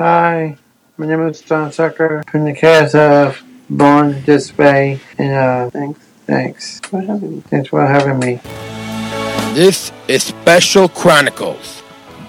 Hi, 0.00 0.56
my 0.96 1.04
name 1.04 1.20
is 1.28 1.42
John 1.42 1.70
Tucker 1.70 2.22
from 2.30 2.46
the 2.46 2.54
cast 2.54 2.94
of 2.94 3.42
Born 3.68 4.22
This 4.24 4.56
Way, 4.56 4.98
and 5.18 5.30
uh, 5.30 5.68
Thanks 5.68 6.00
thanks. 6.24 6.80
for 6.80 7.02
having 7.02 7.36
me. 7.36 7.40
Thanks 7.42 7.68
for 7.68 7.84
having 7.86 8.18
me. 8.18 8.40
This 9.52 9.92
is 10.08 10.22
Special 10.22 10.88
Chronicles, 10.88 11.82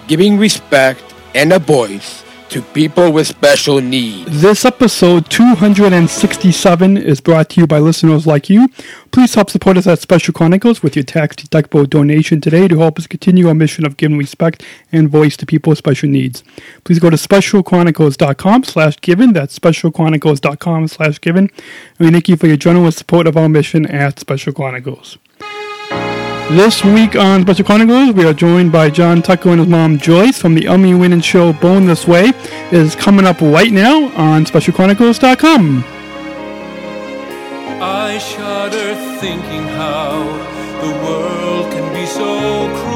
giving 0.06 0.36
respect 0.36 1.02
and 1.34 1.50
a 1.54 1.58
voice 1.58 2.22
to 2.52 2.60
people 2.60 3.10
with 3.10 3.26
special 3.26 3.80
needs. 3.80 4.42
This 4.42 4.66
episode 4.66 5.30
267 5.30 6.98
is 6.98 7.18
brought 7.18 7.48
to 7.48 7.62
you 7.62 7.66
by 7.66 7.78
listeners 7.78 8.26
like 8.26 8.50
you. 8.50 8.68
Please 9.10 9.34
help 9.34 9.48
support 9.48 9.78
us 9.78 9.86
at 9.86 10.00
Special 10.00 10.34
Chronicles 10.34 10.82
with 10.82 10.94
your 10.94 11.02
tax 11.02 11.34
deductible 11.36 11.88
donation 11.88 12.42
today 12.42 12.68
to 12.68 12.78
help 12.78 12.98
us 12.98 13.06
continue 13.06 13.48
our 13.48 13.54
mission 13.54 13.86
of 13.86 13.96
giving 13.96 14.18
respect 14.18 14.62
and 14.92 15.08
voice 15.08 15.34
to 15.38 15.46
people 15.46 15.70
with 15.70 15.78
special 15.78 16.10
needs. 16.10 16.44
Please 16.84 16.98
go 16.98 17.08
to 17.08 17.16
specialchronicles.com 17.16 18.64
slash 18.64 19.00
given. 19.00 19.32
That's 19.32 19.58
specialchronicles.com 19.58 20.88
slash 20.88 21.22
given. 21.22 21.48
And 21.98 22.06
we 22.06 22.10
thank 22.10 22.28
you 22.28 22.36
for 22.36 22.48
your 22.48 22.58
generous 22.58 22.96
support 22.96 23.26
of 23.26 23.34
our 23.38 23.48
mission 23.48 23.86
at 23.86 24.18
Special 24.18 24.52
Chronicles. 24.52 25.16
This 26.56 26.84
week 26.84 27.16
on 27.16 27.40
Special 27.40 27.64
Chronicles, 27.64 28.14
we 28.14 28.26
are 28.26 28.34
joined 28.34 28.72
by 28.72 28.90
John 28.90 29.22
Tucker 29.22 29.48
and 29.48 29.60
his 29.60 29.68
mom 29.70 29.96
Joyce 29.96 30.38
from 30.38 30.54
the 30.54 30.68
Emmy 30.68 30.92
winning 30.92 31.22
show 31.22 31.54
Born 31.54 31.86
This 31.86 32.06
Way. 32.06 32.24
It 32.26 32.74
is 32.74 32.94
coming 32.94 33.24
up 33.24 33.40
right 33.40 33.72
now 33.72 34.12
on 34.16 34.44
SpecialChronicles.com. 34.44 35.82
I 37.80 38.18
shudder 38.18 38.94
thinking 39.18 39.62
how 39.62 40.24
the 40.82 40.90
world 41.02 41.72
can 41.72 41.90
be 41.94 42.04
so 42.04 42.68
cruel. 42.82 42.91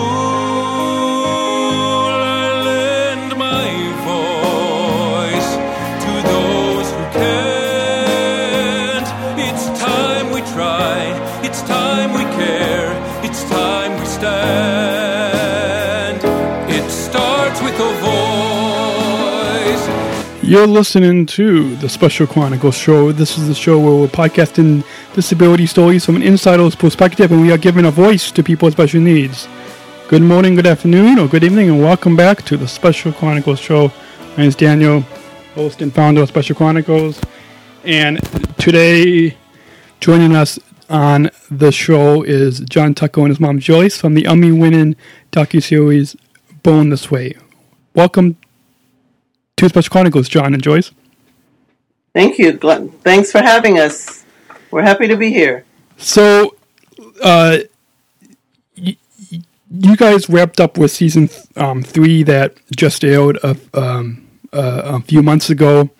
You're 20.46 20.68
listening 20.68 21.26
to 21.26 21.74
the 21.78 21.88
Special 21.88 22.24
Chronicles 22.24 22.76
show. 22.78 23.10
This 23.10 23.36
is 23.36 23.48
the 23.48 23.54
show 23.54 23.80
where 23.80 23.96
we're 23.96 24.06
podcasting 24.06 24.84
disability 25.12 25.66
stories 25.66 26.06
from 26.06 26.14
an 26.14 26.22
insider's 26.22 26.76
perspective 26.76 27.32
and 27.32 27.40
we 27.40 27.50
are 27.50 27.58
giving 27.58 27.84
a 27.84 27.90
voice 27.90 28.30
to 28.30 28.44
people 28.44 28.66
with 28.66 28.74
special 28.74 29.00
needs. 29.00 29.48
Good 30.06 30.22
morning, 30.22 30.54
good 30.54 30.68
afternoon, 30.68 31.18
or 31.18 31.26
good 31.26 31.42
evening, 31.42 31.68
and 31.68 31.80
welcome 31.80 32.14
back 32.14 32.44
to 32.44 32.56
the 32.56 32.68
Special 32.68 33.12
Chronicles 33.12 33.58
show. 33.58 33.88
My 34.30 34.36
name 34.36 34.46
is 34.46 34.54
Daniel, 34.54 35.00
host 35.56 35.82
and 35.82 35.92
founder 35.92 36.22
of 36.22 36.28
Special 36.28 36.54
Chronicles. 36.54 37.20
And 37.82 38.22
today, 38.56 39.36
joining 39.98 40.36
us 40.36 40.60
on 40.88 41.28
the 41.50 41.72
show 41.72 42.22
is 42.22 42.60
John 42.60 42.94
Tucker 42.94 43.22
and 43.22 43.30
his 43.30 43.40
mom 43.40 43.58
Joyce 43.58 44.00
from 44.00 44.14
the 44.14 44.26
Emmy 44.26 44.52
winning 44.52 44.94
docuseries 45.32 46.14
Born 46.62 46.90
This 46.90 47.10
Way. 47.10 47.34
Welcome 47.96 48.36
to 49.56 49.68
Special 49.68 49.90
Chronicles, 49.90 50.28
John 50.28 50.52
and 50.54 50.62
Joyce. 50.62 50.92
Thank 52.14 52.38
you. 52.38 52.52
Glenn. 52.52 52.90
Thanks 53.02 53.30
for 53.32 53.38
having 53.40 53.78
us. 53.78 54.24
We're 54.70 54.82
happy 54.82 55.06
to 55.08 55.16
be 55.16 55.30
here. 55.30 55.64
So, 55.96 56.56
uh, 57.22 57.58
y- 58.76 58.96
y- 59.32 59.42
you 59.70 59.96
guys 59.96 60.28
wrapped 60.28 60.60
up 60.60 60.76
with 60.78 60.90
season 60.90 61.28
um, 61.56 61.82
three 61.82 62.22
that 62.22 62.56
just 62.74 63.04
aired 63.04 63.38
a, 63.42 63.56
um, 63.74 64.26
uh, 64.52 64.82
a 64.84 65.00
few 65.00 65.22
months 65.22 65.50
ago. 65.50 65.90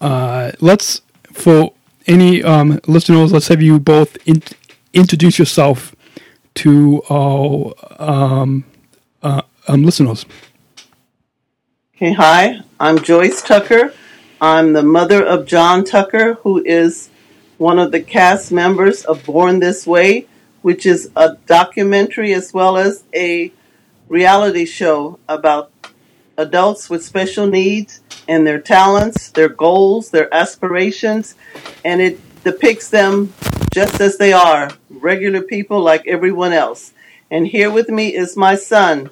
Uh, 0.00 0.52
let's, 0.60 1.02
for 1.32 1.72
any 2.06 2.42
um, 2.42 2.80
listeners, 2.86 3.32
let's 3.32 3.48
have 3.48 3.62
you 3.62 3.78
both 3.78 4.16
in- 4.26 4.42
introduce 4.92 5.38
yourself 5.38 5.94
to 6.54 7.02
our 7.10 7.74
um, 7.98 8.64
uh, 9.22 9.42
um, 9.68 9.84
listeners. 9.84 10.26
Okay, 11.96 12.12
hi. 12.12 12.60
I'm 12.78 12.98
Joyce 12.98 13.40
Tucker. 13.40 13.94
I'm 14.38 14.74
the 14.74 14.82
mother 14.82 15.24
of 15.24 15.46
John 15.46 15.82
Tucker, 15.82 16.34
who 16.42 16.62
is 16.62 17.08
one 17.56 17.78
of 17.78 17.90
the 17.90 18.02
cast 18.02 18.52
members 18.52 19.02
of 19.02 19.24
Born 19.24 19.60
This 19.60 19.86
Way, 19.86 20.26
which 20.60 20.84
is 20.84 21.10
a 21.16 21.38
documentary 21.46 22.34
as 22.34 22.52
well 22.52 22.76
as 22.76 23.04
a 23.14 23.50
reality 24.10 24.66
show 24.66 25.18
about 25.26 25.72
adults 26.36 26.90
with 26.90 27.02
special 27.02 27.46
needs 27.46 28.02
and 28.28 28.46
their 28.46 28.60
talents, 28.60 29.30
their 29.30 29.48
goals, 29.48 30.10
their 30.10 30.32
aspirations, 30.34 31.34
and 31.82 32.02
it 32.02 32.20
depicts 32.44 32.90
them 32.90 33.32
just 33.72 34.02
as 34.02 34.18
they 34.18 34.34
are, 34.34 34.70
regular 34.90 35.40
people 35.40 35.80
like 35.80 36.06
everyone 36.06 36.52
else. 36.52 36.92
And 37.30 37.46
here 37.46 37.70
with 37.70 37.88
me 37.88 38.14
is 38.14 38.36
my 38.36 38.54
son, 38.54 39.08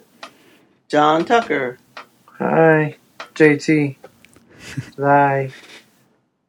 John 0.86 1.24
Tucker. 1.24 1.78
Hi, 2.38 2.97
JT. 3.34 3.97
Hi. 4.99 5.50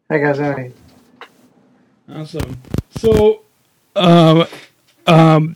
How 0.10 0.16
you 0.16 0.34
guys? 0.34 0.72
Awesome. 2.08 2.62
So, 2.98 3.42
um, 3.96 4.46
um, 5.08 5.56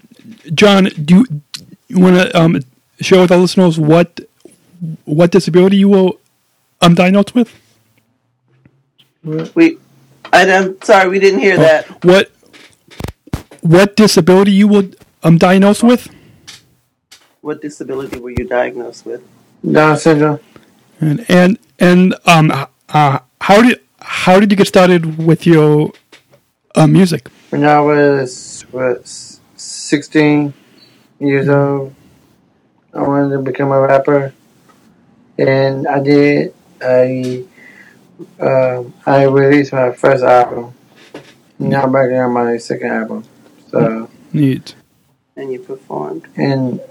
John, 0.53 0.85
do 0.85 1.17
you, 1.17 1.41
you 1.87 1.99
want 1.99 2.15
to 2.15 2.39
um, 2.39 2.59
share 2.99 3.21
with 3.21 3.31
our 3.31 3.37
listeners 3.37 3.79
what 3.79 4.19
what 5.05 5.31
disability 5.31 5.77
you 5.77 5.89
were 5.89 6.11
um, 6.81 6.95
diagnosed 6.95 7.35
with? 7.35 7.53
We, 9.23 9.77
I, 10.31 10.45
am 10.45 10.81
sorry, 10.81 11.09
we 11.09 11.19
didn't 11.19 11.41
hear 11.41 11.57
that. 11.57 12.03
What 12.03 12.31
what 13.61 13.95
disability 13.95 14.51
you 14.51 14.67
were 14.67 14.89
um, 15.21 15.37
diagnosed 15.37 15.83
with? 15.83 16.09
What 17.41 17.61
disability 17.61 18.19
were 18.19 18.31
you 18.31 18.47
diagnosed 18.47 19.05
with? 19.05 19.21
Down 19.69 19.97
syndrome. 19.97 20.39
And 21.01 21.25
and 21.29 21.59
and 21.79 22.15
um, 22.25 22.51
uh, 22.89 23.19
how 23.41 23.61
did 23.61 23.81
how 24.01 24.39
did 24.39 24.51
you 24.51 24.57
get 24.57 24.67
started 24.67 25.17
with 25.17 25.45
your 25.45 25.93
uh, 26.75 26.87
music? 26.87 27.29
When 27.49 27.65
I 27.65 27.79
was, 27.79 28.65
what, 28.71 29.07
16 29.55 30.53
years 31.19 31.49
old, 31.49 31.95
I 32.93 33.01
wanted 33.01 33.35
to 33.35 33.41
become 33.41 33.71
a 33.71 33.79
rapper. 33.79 34.33
And 35.37 35.87
I 35.87 35.99
did. 36.01 36.53
I, 36.81 37.43
um, 38.39 38.93
I 39.05 39.23
released 39.23 39.73
my 39.73 39.91
first 39.93 40.23
album. 40.23 40.73
Now 41.57 41.83
I'm 41.83 41.91
working 41.91 42.17
on 42.17 42.33
my 42.33 42.57
second 42.57 42.91
album. 42.91 43.23
So, 43.71 44.09
Neat. 44.33 44.75
And 45.35 45.51
you 45.51 45.59
performed. 45.59 46.27
and 46.35 46.81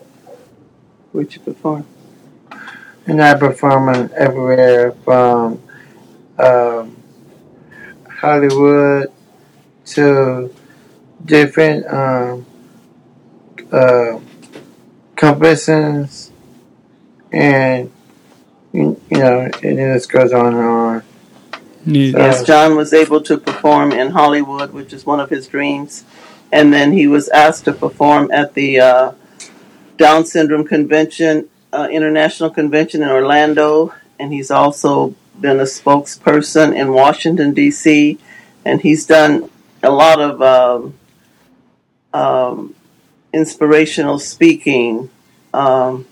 Where'd 1.12 1.34
you 1.34 1.40
perform? 1.40 1.86
And 3.08 3.22
I 3.22 3.34
perform 3.34 3.88
everywhere 4.16 4.92
from 5.04 5.60
um, 6.38 6.96
Hollywood 8.20 9.10
to 9.86 10.54
different 11.24 11.86
um, 11.92 12.46
uh, 13.72 14.20
conventions, 15.16 16.30
and 17.32 17.90
you, 18.72 19.00
you 19.10 19.18
know, 19.18 19.50
it 19.62 19.76
just 19.76 20.10
goes 20.12 20.32
on 20.32 20.46
and 20.54 20.56
on. 20.64 21.02
Neat. 21.86 22.12
So- 22.12 22.18
Yes, 22.18 22.44
John 22.44 22.76
was 22.76 22.92
able 22.92 23.20
to 23.22 23.38
perform 23.38 23.92
in 23.92 24.10
Hollywood, 24.10 24.72
which 24.72 24.92
is 24.92 25.06
one 25.06 25.20
of 25.20 25.30
his 25.30 25.48
dreams. 25.48 26.04
And 26.50 26.72
then 26.72 26.92
he 26.92 27.06
was 27.06 27.28
asked 27.28 27.66
to 27.66 27.72
perform 27.74 28.30
at 28.32 28.54
the 28.54 28.80
uh, 28.80 29.12
Down 29.98 30.24
Syndrome 30.24 30.66
Convention, 30.66 31.48
uh, 31.72 31.88
International 31.90 32.50
Convention 32.50 33.02
in 33.02 33.08
Orlando. 33.08 33.94
And 34.18 34.32
he's 34.32 34.50
also 34.50 35.14
been 35.40 35.60
a 35.60 35.64
spokesperson 35.64 36.74
in 36.74 36.92
Washington, 36.92 37.54
D.C. 37.54 38.18
And 38.64 38.80
he's 38.80 39.06
done 39.06 39.50
a 39.82 39.90
lot 39.90 40.20
of 40.20 40.42
um, 40.42 40.94
um, 42.12 42.74
inspirational 43.32 44.18
speaking 44.18 45.10
um, 45.54 46.06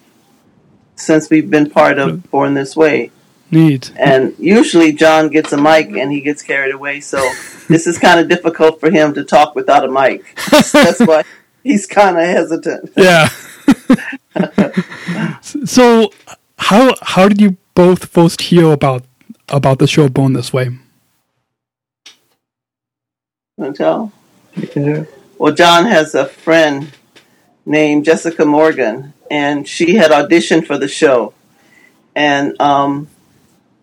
since 0.94 1.28
we've 1.30 1.50
been 1.50 1.70
part 1.70 1.98
of 1.98 2.30
Born 2.30 2.54
This 2.54 2.76
Way. 2.76 3.10
Neat. 3.50 3.92
And 3.96 4.34
usually 4.38 4.92
John 4.92 5.28
gets 5.28 5.52
a 5.52 5.56
mic 5.56 5.88
and 5.90 6.10
he 6.10 6.20
gets 6.20 6.42
carried 6.42 6.74
away. 6.74 7.00
So 7.00 7.18
this 7.68 7.86
is 7.86 7.98
kind 7.98 8.20
of 8.20 8.28
difficult 8.28 8.80
for 8.80 8.90
him 8.90 9.14
to 9.14 9.24
talk 9.24 9.54
without 9.54 9.84
a 9.84 9.90
mic. 9.90 10.36
That's 10.50 11.00
why 11.00 11.24
he's 11.62 11.86
kind 11.86 12.16
of 12.16 12.24
hesitant. 12.24 12.92
Yeah. 12.96 13.28
so, 15.46 16.10
how 16.58 16.94
how 17.02 17.28
did 17.28 17.40
you 17.40 17.56
both 17.74 18.06
first 18.06 18.40
hear 18.42 18.72
about 18.72 19.04
about 19.48 19.78
the 19.78 19.86
show 19.86 20.08
Born 20.08 20.32
This 20.32 20.52
Way? 20.52 20.70
Want 23.56 23.76
to 23.76 23.82
tell? 23.82 24.12
You 24.54 24.66
can 24.66 24.84
do. 24.84 25.06
Well, 25.38 25.54
John 25.54 25.86
has 25.86 26.14
a 26.14 26.26
friend 26.26 26.92
named 27.64 28.04
Jessica 28.04 28.44
Morgan, 28.44 29.12
and 29.30 29.68
she 29.68 29.96
had 29.96 30.10
auditioned 30.10 30.66
for 30.66 30.78
the 30.78 30.88
show. 30.88 31.34
And 32.14 32.58
um, 32.60 33.08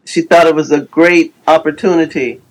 she 0.05 0.21
thought 0.21 0.47
it 0.47 0.55
was 0.55 0.71
a 0.71 0.81
great 0.81 1.33
opportunity 1.47 2.41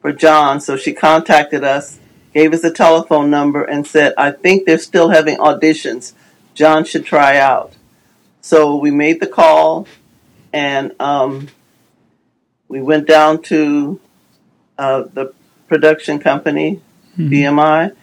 for 0.00 0.12
John, 0.12 0.60
so 0.60 0.76
she 0.76 0.92
contacted 0.92 1.64
us, 1.64 1.98
gave 2.32 2.52
us 2.52 2.64
a 2.64 2.70
telephone 2.70 3.30
number, 3.30 3.64
and 3.64 3.86
said, 3.86 4.14
I 4.16 4.30
think 4.30 4.64
they're 4.64 4.78
still 4.78 5.10
having 5.10 5.38
auditions. 5.38 6.12
John 6.54 6.84
should 6.84 7.04
try 7.04 7.36
out. 7.38 7.74
So 8.44 8.74
we 8.74 8.90
made 8.90 9.20
the 9.20 9.28
call, 9.28 9.86
and 10.52 11.00
um, 11.00 11.46
we 12.66 12.82
went 12.82 13.06
down 13.06 13.40
to 13.42 14.00
uh, 14.76 15.04
the 15.14 15.32
production 15.68 16.18
company, 16.18 16.80
BMI, 17.16 17.94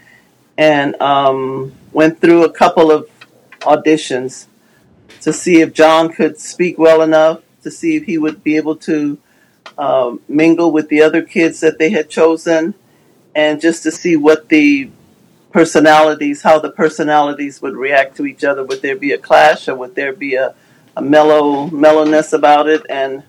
and 0.58 1.00
um, 1.02 1.74
went 1.92 2.22
through 2.22 2.46
a 2.46 2.52
couple 2.54 2.90
of 2.90 3.10
auditions 3.60 4.48
to 5.20 5.34
see 5.34 5.60
if 5.60 5.74
John 5.74 6.08
could 6.10 6.40
speak 6.40 6.78
well 6.78 7.02
enough, 7.02 7.42
to 7.64 7.70
see 7.70 7.98
if 7.98 8.06
he 8.06 8.18
would 8.18 8.42
be 8.42 8.56
able 8.56 8.78
to 8.78 9.18
um, 9.78 10.22
mingle 10.30 10.72
with 10.72 10.88
the 10.88 11.02
other 11.02 11.22
kids 11.22 11.60
that 11.60 11.80
they 11.80 11.90
had 11.90 12.10
chosen, 12.10 12.76
and 13.36 13.60
just 13.60 13.84
to 13.84 13.92
see 13.92 14.16
what 14.16 14.48
the 14.48 14.90
personalities, 15.60 16.42
how 16.42 16.58
the 16.58 16.72
personalities 16.72 17.62
would 17.62 17.76
react 17.76 18.16
to 18.16 18.26
each 18.26 18.46
other. 18.46 18.64
Would 18.64 18.82
there 18.82 18.96
be 18.96 19.12
a 19.12 19.18
clash, 19.18 19.68
or 19.68 19.76
would 19.76 19.94
there 19.94 20.14
be 20.14 20.36
a, 20.36 20.56
a 20.96 21.02
mellow 21.02 21.68
mellowness 21.68 22.32
about 22.32 22.70
it? 22.70 22.86
And 22.90 23.24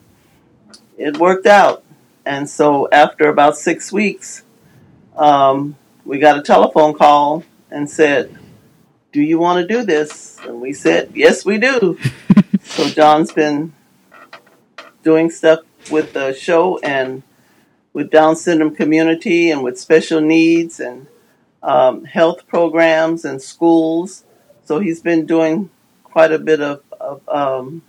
it 0.96 1.18
worked 1.18 1.48
out. 1.48 1.82
And 2.24 2.48
so 2.48 2.88
after 2.92 3.28
about 3.28 3.56
six 3.56 3.90
weeks, 3.90 4.44
um, 5.16 5.74
we 6.04 6.20
got 6.20 6.38
a 6.38 6.42
telephone 6.42 6.94
call 6.94 7.42
and 7.68 7.90
said, 7.90 8.38
"Do 9.10 9.20
you 9.20 9.40
want 9.40 9.60
to 9.60 9.66
do 9.66 9.82
this?" 9.82 10.38
And 10.46 10.60
we 10.60 10.72
said, 10.72 11.10
"Yes, 11.14 11.44
we 11.44 11.58
do." 11.58 11.98
so 12.62 12.88
John's 12.90 13.32
been 13.32 13.72
doing 15.02 15.30
stuff 15.30 15.60
with 15.90 16.12
the 16.12 16.32
show 16.32 16.78
and 16.78 17.24
with 17.92 18.08
Down 18.08 18.36
syndrome 18.36 18.76
community 18.76 19.50
and 19.50 19.64
with 19.64 19.80
special 19.80 20.20
needs 20.20 20.78
and 20.78 21.08
um, 21.62 22.04
health 22.04 22.46
programs 22.46 23.24
and 23.24 23.40
schools. 23.40 24.24
So 24.64 24.78
he's 24.78 25.00
been 25.00 25.26
doing 25.26 25.70
quite 26.04 26.32
a 26.32 26.38
bit 26.38 26.60
of, 26.60 26.82
of 27.00 27.28
um, 27.28 27.82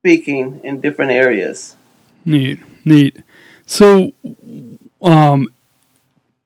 speaking 0.00 0.60
in 0.64 0.80
different 0.80 1.12
areas. 1.12 1.76
Neat, 2.24 2.60
neat. 2.84 3.18
So, 3.66 4.12
um, 5.00 5.48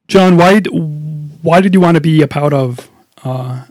John, 0.09 0.37
why 0.37 0.61
d- 0.61 0.71
why 0.71 1.61
did 1.61 1.75
you 1.75 1.81
want 1.81 1.97
to 1.97 2.01
be 2.01 2.23
a 2.23 2.29
part 2.29 2.53
of 2.53 2.91
uh, 3.25 3.65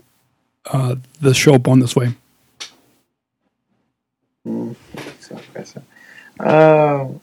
uh, 0.66 0.96
the 1.20 1.34
show 1.34 1.58
Born 1.58 1.80
This 1.80 1.96
Way? 1.96 2.14
So, 4.44 5.40
question. 5.52 5.84
Um, 6.38 7.20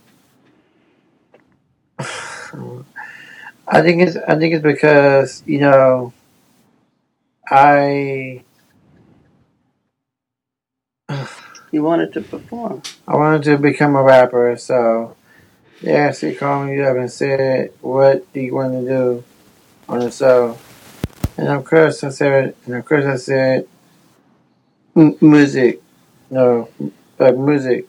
I 3.67 3.81
think 3.81 4.01
it's 4.01 4.17
I 4.17 4.35
think 4.37 4.53
it's 4.55 4.63
because 4.63 5.43
you 5.45 5.59
know 5.59 6.13
I 7.49 8.43
He 11.71 11.79
wanted 11.79 12.13
to 12.13 12.21
perform. 12.21 12.83
I 13.07 13.15
wanted 13.15 13.43
to 13.43 13.57
become 13.57 13.95
a 13.95 14.03
rapper, 14.03 14.55
so 14.57 15.15
they 15.81 15.95
actually 15.95 16.35
called 16.35 16.67
me 16.69 16.81
up 16.81 16.97
and 16.97 17.11
said, 17.11 17.71
"What 17.81 18.31
do 18.33 18.41
you 18.41 18.53
want 18.55 18.73
to 18.73 18.87
do 18.87 19.23
on 19.89 19.99
the 19.99 20.11
show?" 20.11 20.57
And 21.37 21.47
of 21.49 21.65
course 21.65 22.03
I 22.03 22.09
said, 22.09 22.55
and 22.65 22.75
of 22.75 22.85
course 22.85 23.05
I 23.05 23.17
said, 23.17 23.67
"M- 24.95 25.17
"Music, 25.21 25.81
no, 26.31 26.69
like 27.19 27.37
music." 27.37 27.87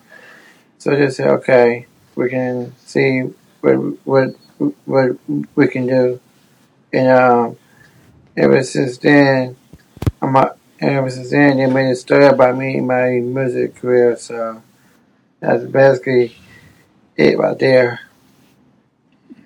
So 0.78 0.90
they 0.96 1.10
said, 1.10 1.28
"Okay, 1.38 1.86
we 2.16 2.30
can 2.30 2.74
see 2.78 3.24
what 3.64 3.76
what 4.04 4.36
what 4.84 5.16
we 5.56 5.68
can 5.68 5.86
do." 5.86 6.20
And 6.92 7.08
um, 7.08 7.56
ever 8.36 8.62
since 8.62 8.98
then, 8.98 9.56
I'm 10.22 10.36
a, 10.36 10.54
ever 10.80 11.10
since 11.10 11.30
then 11.30 11.58
they 11.58 11.66
made 11.66 11.90
a 11.90 11.96
story 11.96 12.26
about 12.26 12.56
me 12.56 12.78
and 12.78 12.86
my 12.86 13.10
music 13.20 13.76
career. 13.76 14.16
So 14.16 14.62
that's 15.40 15.64
basically 15.64 16.36
it 17.16 17.38
right 17.38 17.58
there. 17.58 18.00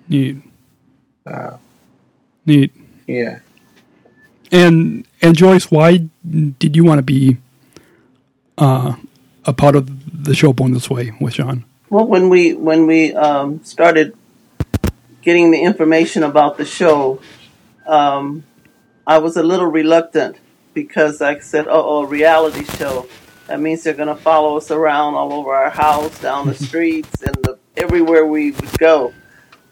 Neat, 0.09 0.37
So 1.27 1.61
neat. 2.47 2.73
yeah. 3.07 3.41
And 4.51 5.07
and 5.23 5.37
Joyce, 5.37 5.71
why 5.71 6.09
did 6.59 6.77
you 6.77 6.85
want 6.85 6.99
to 6.99 7.03
be 7.03 7.37
uh, 8.59 8.97
a 9.45 9.53
part 9.53 9.77
of 9.77 10.25
the 10.25 10.35
show 10.35 10.53
Born 10.53 10.73
This 10.73 10.89
Way 10.91 11.13
with 11.21 11.35
John? 11.35 11.65
Well, 11.91 12.07
when 12.07 12.29
we 12.29 12.53
when 12.53 12.87
we 12.87 13.15
um, 13.15 13.65
started 13.65 14.15
getting 15.23 15.51
the 15.51 15.63
information 15.63 16.23
about 16.23 16.59
the 16.59 16.67
show, 16.67 17.21
um, 17.87 18.45
I 19.07 19.19
was 19.19 19.39
a 19.39 19.43
little 19.43 19.67
reluctant 19.67 20.37
because 20.75 21.23
I 21.23 21.39
said, 21.39 21.67
"Oh, 21.67 22.01
oh, 22.01 22.05
reality 22.05 22.65
show." 22.77 23.09
That 23.47 23.61
means 23.61 23.83
they're 23.83 23.95
going 23.95 24.15
to 24.15 24.23
follow 24.23 24.59
us 24.59 24.71
around 24.71 25.15
all 25.15 25.33
over 25.33 25.55
our 25.55 25.71
house, 25.71 26.21
down 26.21 26.49
the 26.49 26.55
streets, 26.67 27.23
and 27.23 27.35
the, 27.37 27.59
everywhere 27.75 28.27
we 28.27 28.51
would 28.51 28.79
go. 28.79 29.15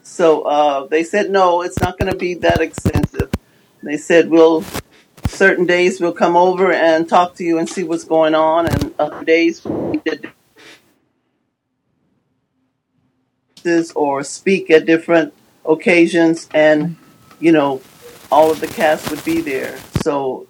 So 0.02 0.42
uh, 0.42 0.86
they 0.86 1.04
said, 1.04 1.30
"No, 1.30 1.60
it's 1.60 1.78
not 1.80 1.98
going 1.98 2.10
to 2.10 2.16
be 2.16 2.32
that 2.34 2.62
extensive." 2.62 3.30
They 3.82 3.98
said, 3.98 4.30
"We'll 4.30 4.64
certain 5.26 5.66
days 5.66 6.00
we'll 6.00 6.12
come 6.12 6.34
over 6.34 6.72
and 6.72 7.06
talk 7.06 7.34
to 7.34 7.44
you 7.44 7.58
and 7.58 7.68
see 7.68 7.84
what's 7.84 8.04
going 8.04 8.34
on, 8.34 8.68
and 8.68 8.94
other 8.98 9.22
days 9.22 9.62
we 9.66 9.98
did 9.98 10.32
or 13.94 14.22
speak 14.22 14.70
at 14.70 14.86
different 14.86 15.32
occasions, 15.64 16.48
and 16.54 16.96
you 17.40 17.52
know, 17.52 17.80
all 18.30 18.50
of 18.50 18.60
the 18.60 18.66
cast 18.66 19.10
would 19.10 19.24
be 19.24 19.40
there. 19.40 19.78
So 20.02 20.46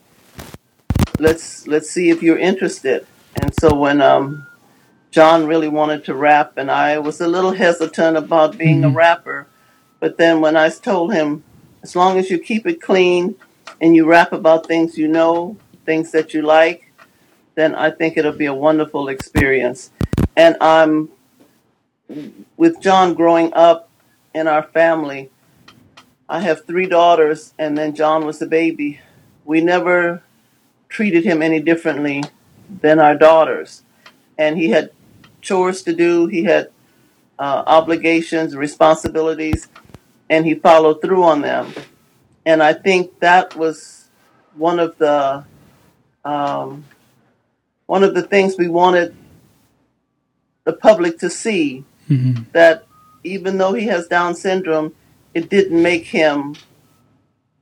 let's 1.19 1.67
let's 1.67 1.91
see 1.91 2.11
if 2.11 2.23
you're 2.23 2.39
interested." 2.39 3.07
And 3.41 3.55
so 3.61 3.75
when 3.75 4.01
um, 4.01 4.47
John 5.11 5.47
really 5.47 5.69
wanted 5.69 6.05
to 6.05 6.15
rap, 6.15 6.59
and 6.59 6.71
I 6.71 6.99
was 6.99 7.21
a 7.21 7.29
little 7.29 7.53
hesitant 7.53 8.17
about 8.17 8.59
being 8.59 8.85
a 8.85 8.91
rapper, 8.91 9.47
but 10.01 10.19
then 10.19 10.41
when 10.41 10.57
I 10.57 10.69
told 10.69 11.13
him, 11.13 11.43
as 11.83 11.97
long 11.97 12.19
as 12.19 12.31
you 12.31 12.39
keep 12.39 12.67
it 12.67 12.81
clean 12.81 13.35
and 13.81 13.95
you 13.95 14.07
rap 14.07 14.33
about 14.33 14.67
things 14.67 14.99
you 14.99 15.09
know, 15.09 15.57
things 15.85 16.13
that 16.13 16.35
you 16.35 16.43
like, 16.43 16.93
then 17.55 17.75
I 17.75 17.91
think 17.91 18.17
it'll 18.17 18.33
be 18.33 18.47
a 18.47 18.55
wonderful 18.55 19.09
experience. 19.09 19.91
And 20.37 20.57
I'm 20.61 21.09
with 22.57 22.81
John 22.81 23.15
growing 23.15 23.53
up 23.55 23.89
in 24.35 24.47
our 24.49 24.63
family. 24.63 25.31
I 26.29 26.41
have 26.41 26.67
three 26.67 26.87
daughters, 26.87 27.55
and 27.59 27.77
then 27.77 27.95
John 27.95 28.27
was 28.27 28.39
the 28.39 28.47
baby. 28.47 29.01
We 29.45 29.61
never 29.61 30.23
treated 30.89 31.25
him 31.25 31.43
any 31.43 31.61
differently 31.61 32.25
than 32.81 32.99
our 32.99 33.15
daughters. 33.15 33.83
And 34.39 34.57
he 34.57 34.71
had 34.71 34.91
chores 35.41 35.83
to 35.85 35.95
do, 35.95 36.27
he 36.27 36.45
had 36.45 36.71
uh, 37.39 37.63
obligations, 37.67 38.57
responsibilities, 38.57 39.69
and 40.29 40.45
he 40.45 40.55
followed 40.55 41.01
through 41.01 41.23
on 41.23 41.43
them. 41.43 41.73
And 42.45 42.63
I 42.63 42.73
think 42.73 43.21
that 43.21 43.57
was 43.57 44.09
one 44.55 44.79
of 44.79 44.99
the 44.99 45.45
um, 46.25 46.85
one 47.87 48.03
of 48.03 48.15
the 48.15 48.23
things 48.23 48.57
we 48.59 48.67
wanted 48.69 49.15
the 50.65 50.73
public 50.73 51.19
to 51.21 51.31
see 51.31 51.85
Mm-hmm. 52.09 52.45
that 52.53 52.87
even 53.25 53.59
though 53.59 53.73
he 53.73 53.87
has 53.87 54.07
Down 54.07 54.35
syndrome, 54.35 54.95
it 55.35 55.51
didn't 55.51 55.83
make 55.83 56.05
him 56.05 56.55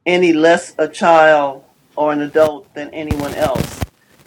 any 0.07 0.33
less 0.33 0.75
a 0.79 0.87
child 0.87 1.65
or 1.97 2.13
an 2.13 2.21
adult 2.21 2.73
than 2.75 2.91
anyone 2.91 3.35
else. 3.35 3.81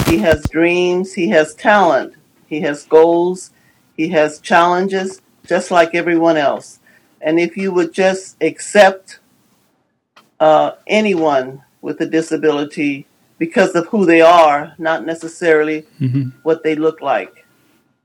He 0.08 0.18
has 0.20 0.44
dreams, 0.50 1.14
he 1.14 1.30
has 1.30 1.54
talent, 1.54 2.16
he 2.48 2.62
has 2.62 2.86
goals, 2.86 3.52
he 3.96 4.10
has 4.10 4.40
challenges, 4.40 5.22
just 5.46 5.70
like 5.70 5.94
everyone 5.94 6.38
else. 6.38 6.80
And 7.22 7.40
if 7.40 7.58
you 7.58 7.72
would 7.72 7.94
just 7.94 8.38
accept 8.42 9.20
uh, 10.40 10.72
anyone 10.88 11.64
with 11.82 12.00
a 12.02 12.06
disability 12.06 13.06
because 13.38 13.76
of 13.76 13.88
who 13.88 14.06
they 14.06 14.22
are, 14.22 14.74
not 14.78 15.06
necessarily 15.06 15.86
mm-hmm. 16.00 16.30
what 16.44 16.64
they 16.64 16.76
look 16.76 17.02
like, 17.02 17.46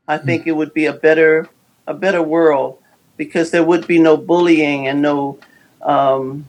I 0.09 0.19
think 0.19 0.42
mm-hmm. 0.42 0.50
it 0.50 0.57
would 0.57 0.75
be 0.75 0.87
a 0.87 0.92
better 0.92 1.49
a 1.87 1.95
better 1.95 2.23
world 2.23 2.79
because 3.17 3.51
there 3.51 3.65
would 3.65 3.87
be 3.87 3.99
no 3.99 4.17
bullying 4.17 4.87
and 4.87 5.03
no 5.03 5.39
um, 5.83 6.47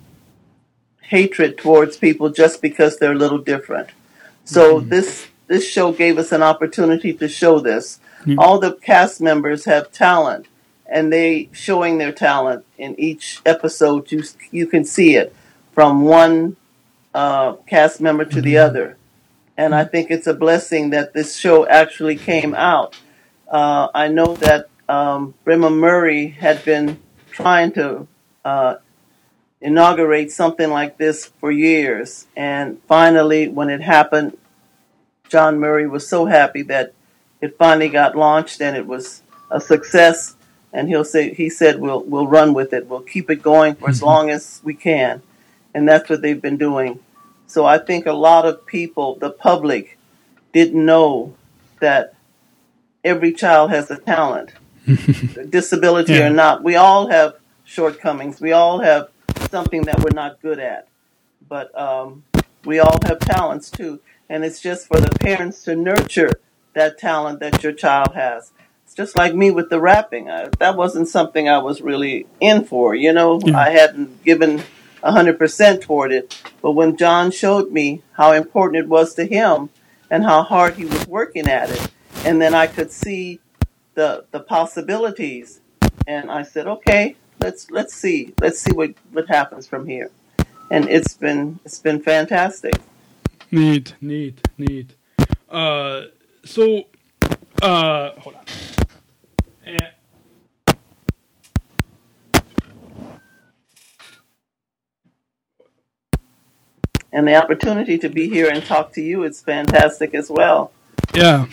hatred 1.02 1.58
towards 1.58 1.98
people 1.98 2.30
just 2.30 2.62
because 2.62 2.98
they're 2.98 3.12
a 3.12 3.16
little 3.16 3.38
different. 3.38 3.90
So 4.46 4.80
this 4.80 5.28
this 5.48 5.68
show 5.68 5.92
gave 5.92 6.18
us 6.18 6.32
an 6.32 6.42
opportunity 6.42 7.14
to 7.14 7.28
show 7.28 7.60
this. 7.60 8.00
All 8.38 8.58
the 8.60 8.74
cast 8.74 9.22
members 9.22 9.66
have 9.66 9.92
talent, 9.92 10.48
and 10.86 11.12
they 11.12 11.50
showing 11.52 11.98
their 11.98 12.12
talent 12.12 12.66
in 12.78 13.00
each 13.00 13.42
episode. 13.46 14.12
You 14.12 14.24
you 14.52 14.68
can 14.68 14.86
see 14.86 15.16
it 15.16 15.36
from 15.74 16.04
one 16.04 16.56
uh, 17.14 17.54
cast 17.68 18.00
member 18.02 18.26
to 18.26 18.42
the 18.42 18.58
other, 18.58 18.98
and 19.58 19.76
I 19.76 19.84
think 19.84 20.10
it's 20.10 20.28
a 20.28 20.34
blessing 20.34 20.92
that 20.92 21.14
this 21.14 21.36
show 21.36 21.68
actually 21.68 22.16
came 22.16 22.56
out. 22.56 22.98
Uh, 23.48 23.90
I 23.94 24.08
know 24.08 24.36
that 24.38 24.70
um, 24.90 25.34
Bremer 25.44 25.70
Murray 25.70 26.28
had 26.28 26.64
been 26.66 27.00
trying 27.32 27.72
to 27.74 28.08
uh, 28.44 28.76
inaugurate 29.62 30.32
something 30.32 30.70
like 30.70 30.98
this 30.98 31.26
for 31.26 31.52
years, 31.52 32.28
and 32.36 32.82
finally, 32.88 33.48
when 33.48 33.70
it 33.70 33.82
happened, 33.82 34.38
John 35.30 35.60
Murray 35.60 35.88
was 35.88 36.08
so 36.08 36.26
happy 36.26 36.62
that 36.64 36.94
it 37.42 37.58
finally 37.58 37.90
got 37.90 38.16
launched 38.16 38.62
and 38.62 38.78
it 38.78 38.86
was 38.86 39.24
a 39.50 39.60
success. 39.60 40.36
And 40.72 40.88
he'll 40.88 41.04
say 41.04 41.34
he 41.34 41.50
said 41.50 41.80
we'll 41.80 42.04
we'll 42.04 42.28
run 42.28 42.54
with 42.54 42.74
it. 42.74 42.88
We'll 42.88 43.02
keep 43.02 43.30
it 43.30 43.44
going 43.44 43.76
for 43.76 43.90
as 43.90 44.02
long 44.02 44.30
as 44.30 44.60
we 44.64 44.74
can, 44.74 45.22
and 45.74 45.88
that's 45.88 46.10
what 46.10 46.22
they've 46.22 46.42
been 46.42 46.58
doing. 46.58 47.00
So 47.46 47.66
I 47.66 47.78
think 47.78 48.08
a 48.08 48.14
lot 48.14 48.46
of 48.46 48.66
people, 48.66 49.16
the 49.16 49.30
public, 49.30 50.00
didn't 50.52 50.84
know 50.84 51.36
that 51.80 52.16
every 53.04 53.34
child 53.34 53.70
has 53.70 53.92
a 53.92 53.98
talent, 53.98 54.52
disability 55.50 56.14
Yeah. 56.14 56.28
or 56.28 56.30
not. 56.30 56.64
We 56.64 56.76
all 56.76 57.08
have 57.10 57.36
shortcomings. 57.64 58.40
We 58.42 58.52
all 58.52 58.80
have 58.80 59.10
something 59.50 59.84
that 59.84 60.00
we're 60.00 60.14
not 60.14 60.42
good 60.42 60.60
at, 60.60 60.88
but 61.48 61.78
um, 61.80 62.24
we 62.66 62.80
all 62.80 62.98
have 63.06 63.20
talents 63.20 63.70
too. 63.72 64.00
And 64.30 64.44
it's 64.44 64.62
just 64.62 64.88
for 64.88 65.00
the 65.00 65.10
parents 65.20 65.64
to 65.66 65.76
nurture 65.76 66.32
that 66.74 66.98
talent 66.98 67.40
that 67.40 67.62
your 67.64 67.74
child 67.74 68.16
has. 68.16 68.52
It's 68.86 68.96
just 68.96 69.16
like 69.18 69.34
me 69.36 69.52
with 69.52 69.70
the 69.70 69.80
rapping. 69.80 70.30
I, 70.30 70.50
that 70.60 70.76
wasn't 70.76 71.08
something 71.08 71.48
I 71.48 71.60
was 71.60 71.82
really 71.82 72.26
in 72.40 72.66
for. 72.66 72.96
You 72.96 73.14
know, 73.14 73.40
Yeah. 73.44 73.58
I 73.58 73.70
hadn't 73.70 74.24
given 74.24 74.64
a 75.02 75.12
hundred 75.12 75.38
percent 75.38 75.82
toward 75.82 76.12
it. 76.12 76.42
But 76.62 76.72
when 76.72 76.98
John 76.98 77.32
showed 77.32 77.72
me 77.72 78.02
how 78.14 78.32
important 78.32 78.84
it 78.84 78.90
was 78.90 79.14
to 79.16 79.26
him 79.26 79.70
and 80.10 80.24
how 80.24 80.44
hard 80.44 80.76
he 80.76 80.86
was 80.86 81.08
working 81.08 81.48
at 81.48 81.70
it, 81.70 81.92
and 82.26 82.42
then 82.42 82.54
I 82.54 82.68
could 82.68 82.92
see 82.92 83.40
the 83.96 84.26
the 84.32 84.40
possibilities, 84.40 85.62
and 86.08 86.32
I 86.32 86.44
said, 86.44 86.68
okay, 86.68 87.16
let's 87.40 87.70
let's 87.72 87.94
see, 87.94 88.34
let's 88.42 88.60
see 88.60 88.74
what 88.74 88.94
what 89.12 89.28
happens 89.28 89.68
from 89.68 89.88
here. 89.88 90.12
And 90.72 90.90
it's 90.90 91.16
been 91.16 91.60
it's 91.66 91.80
been 91.80 92.02
fantastic. 92.02 92.76
Neat, 93.52 93.96
neat, 94.02 94.48
neat. 94.58 94.96
Uh, 95.50 96.04
so, 96.44 96.86
uh, 97.62 98.12
hold 98.20 98.36
on. 98.36 98.46
Eh, 99.66 99.78
And 107.14 107.28
the 107.28 107.36
opportunity 107.36 108.00
to 108.00 108.10
be 108.10 108.28
here 108.28 108.50
and 108.50 108.66
talk 108.66 108.92
to 108.94 109.02
you 109.02 109.24
is 109.24 109.40
fantastic 109.40 110.16
as 110.16 110.32
well. 110.32 110.72
yeah, 111.14 111.46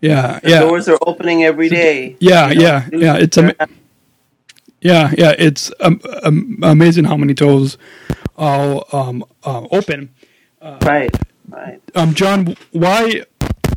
yeah, 0.00 0.40
The 0.42 0.50
yeah, 0.50 0.60
doors 0.60 0.88
are 0.88 0.98
opening 1.06 1.44
every 1.44 1.68
day. 1.68 2.16
yeah, 2.20 2.50
You 2.50 2.54
know, 2.54 2.62
yeah, 2.62 2.88
yeah. 2.92 3.16
It's 3.16 3.38
am- 3.38 3.52
yeah, 4.80 5.12
yeah. 5.18 5.34
It's 5.38 5.72
um, 5.80 6.00
um, 6.22 6.58
amazing 6.62 7.04
how 7.04 7.16
many 7.16 7.34
doors 7.34 7.78
are 8.36 8.84
um, 8.92 9.24
uh, 9.44 9.66
open. 9.72 10.10
hap- 10.62 10.84
right, 10.84 11.10
right. 11.48 11.80
Um, 11.94 12.14
John, 12.14 12.56
why, 12.72 13.24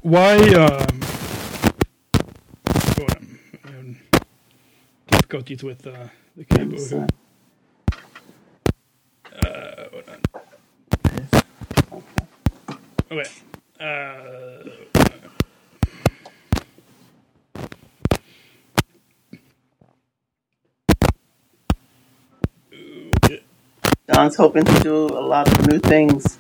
why, 0.02 0.38
um, 0.56 1.02
on. 3.00 3.40
Um, 3.66 3.98
difficulties 5.10 5.64
with 5.64 5.88
uh, 5.88 6.08
the 6.38 6.46
cable 6.46 6.78
here. 6.88 7.08
Uh, 9.34 9.90
hold 9.92 10.04
on. 10.10 10.22
Okay. 13.12 13.30
Uh, 13.80 14.64
John's 24.10 24.36
hoping 24.36 24.66
to 24.66 24.80
do 24.80 25.06
a 25.06 25.22
lot 25.22 25.48
of 25.52 25.68
new 25.68 25.80
things 25.80 26.38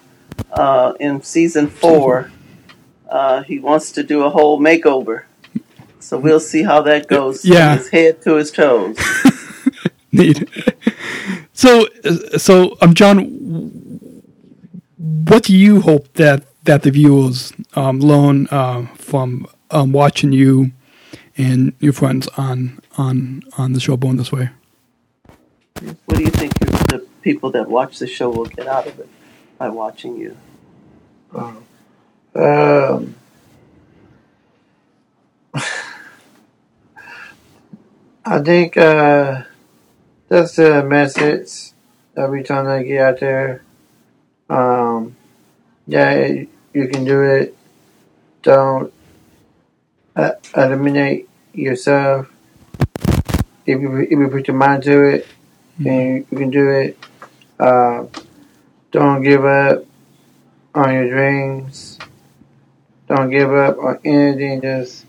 uh, 0.51 0.93
in 0.99 1.21
season 1.21 1.67
four. 1.67 2.31
Uh, 3.09 3.43
he 3.43 3.59
wants 3.59 3.91
to 3.91 4.03
do 4.03 4.23
a 4.23 4.29
whole 4.29 4.59
makeover. 4.59 5.23
So 5.99 6.17
we'll 6.17 6.39
see 6.39 6.63
how 6.63 6.81
that 6.83 7.07
goes. 7.07 7.45
Yeah. 7.45 7.75
From 7.75 7.77
his 7.77 7.89
head 7.89 8.21
to 8.23 8.35
his 8.35 8.51
toes. 8.51 8.97
Neat. 10.11 10.43
So, 11.53 11.87
so 12.37 12.77
um, 12.81 12.93
John, 12.93 13.23
what 14.97 15.43
do 15.43 15.55
you 15.55 15.81
hope 15.81 16.11
that 16.13 16.45
that 16.63 16.83
the 16.83 16.91
viewers 16.91 17.53
um, 17.75 17.99
learn 17.99 18.47
uh, 18.51 18.85
from 18.95 19.47
um, 19.71 19.91
watching 19.91 20.31
you 20.31 20.71
and 21.37 21.73
your 21.79 21.93
friends 21.93 22.27
on 22.37 22.79
on 22.97 23.43
on 23.57 23.73
the 23.73 23.79
show 23.79 23.95
Born 23.95 24.17
This 24.17 24.31
Way? 24.31 24.49
What 26.05 26.17
do 26.17 26.23
you 26.23 26.29
think 26.29 26.53
the 26.59 27.05
people 27.21 27.51
that 27.51 27.69
watch 27.69 27.99
the 27.99 28.07
show 28.07 28.29
will 28.29 28.45
get 28.45 28.67
out 28.67 28.87
of 28.87 28.99
it 28.99 29.09
by 29.57 29.69
watching 29.69 30.17
you? 30.17 30.37
Um, 32.33 33.15
I 38.23 38.39
think 38.39 38.77
uh, 38.77 39.43
that's 40.29 40.55
the 40.55 40.83
message 40.83 41.71
that 42.13 42.29
we're 42.29 42.43
trying 42.43 42.79
to 42.79 42.87
get 42.87 43.01
out 43.01 43.19
there. 43.19 43.63
Um, 44.49 45.15
yeah, 45.87 46.43
you 46.73 46.87
can 46.87 47.03
do 47.05 47.21
it. 47.21 47.55
Don't 48.41 48.93
uh, 50.15 50.31
eliminate 50.55 51.29
yourself. 51.53 52.31
If 53.65 53.79
you 53.81 53.97
if 53.97 54.11
you 54.11 54.27
put 54.27 54.47
your 54.47 54.57
mind 54.57 54.83
to 54.83 55.03
it, 55.03 55.27
then 55.77 56.25
you 56.31 56.37
can 56.37 56.49
do 56.49 56.69
it. 56.69 56.97
Uh, 57.61 58.07
don't 58.89 59.21
give 59.21 59.45
up 59.45 59.85
on 60.73 60.93
your 60.93 61.07
dreams. 61.09 61.99
Don't 63.07 63.29
give 63.29 63.53
up 63.53 63.77
on 63.77 63.99
anything. 64.03 64.61
Just 64.61 65.05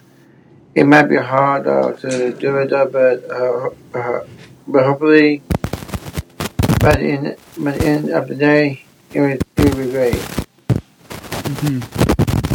it 0.75 0.85
might 0.85 1.05
be 1.05 1.17
hard 1.17 1.67
uh, 1.67 1.95
to 1.95 2.35
do 2.35 2.59
it, 2.59 2.69
though, 2.69 2.87
but 2.87 3.25
uh, 3.31 3.71
uh, 3.99 4.27
but 4.69 4.85
hopefully 4.85 5.41
by 6.81 6.97
the 6.97 7.07
end 7.07 7.37
by 7.57 7.73
the 7.73 7.87
end 7.87 8.11
of 8.11 8.29
the 8.29 8.35
day, 8.35 8.85
it 9.15 9.21
will, 9.21 9.31
it 9.31 9.75
will 9.75 9.85
be 9.87 9.91
great. 9.91 10.21
Hmm. 11.63 11.81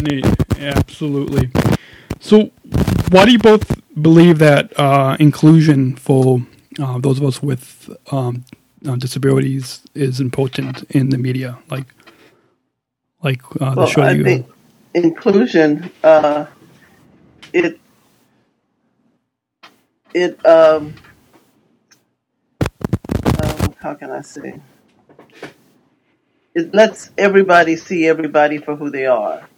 Neat. 0.04 0.26
Absolutely. 0.60 1.50
So, 2.20 2.50
why 3.10 3.24
do 3.24 3.32
you 3.32 3.38
both 3.40 3.80
believe 4.00 4.38
that 4.38 4.78
uh, 4.78 5.16
inclusion 5.18 5.96
for 5.96 6.40
uh, 6.78 6.98
those 7.00 7.18
of 7.18 7.24
us 7.24 7.42
with 7.42 7.90
um, 8.12 8.44
uh, 8.86 8.96
disabilities 8.96 9.82
is 9.94 10.20
important 10.20 10.84
in 10.90 11.10
the 11.10 11.18
media? 11.18 11.58
Like, 11.70 11.86
like 13.22 13.42
uh, 13.60 13.74
the 13.74 13.86
show 13.86 14.02
I 14.02 14.12
you. 14.12 14.24
think 14.24 14.46
inclusion, 14.94 15.90
uh, 16.02 16.46
it, 17.52 17.80
it, 20.14 20.44
um, 20.46 20.94
um, 23.42 23.74
how 23.78 23.94
can 23.94 24.10
I 24.10 24.22
say? 24.22 24.60
It 26.54 26.74
lets 26.74 27.10
everybody 27.16 27.76
see 27.76 28.06
everybody 28.06 28.58
for 28.58 28.74
who 28.74 28.90
they 28.90 29.06
are. 29.06 29.48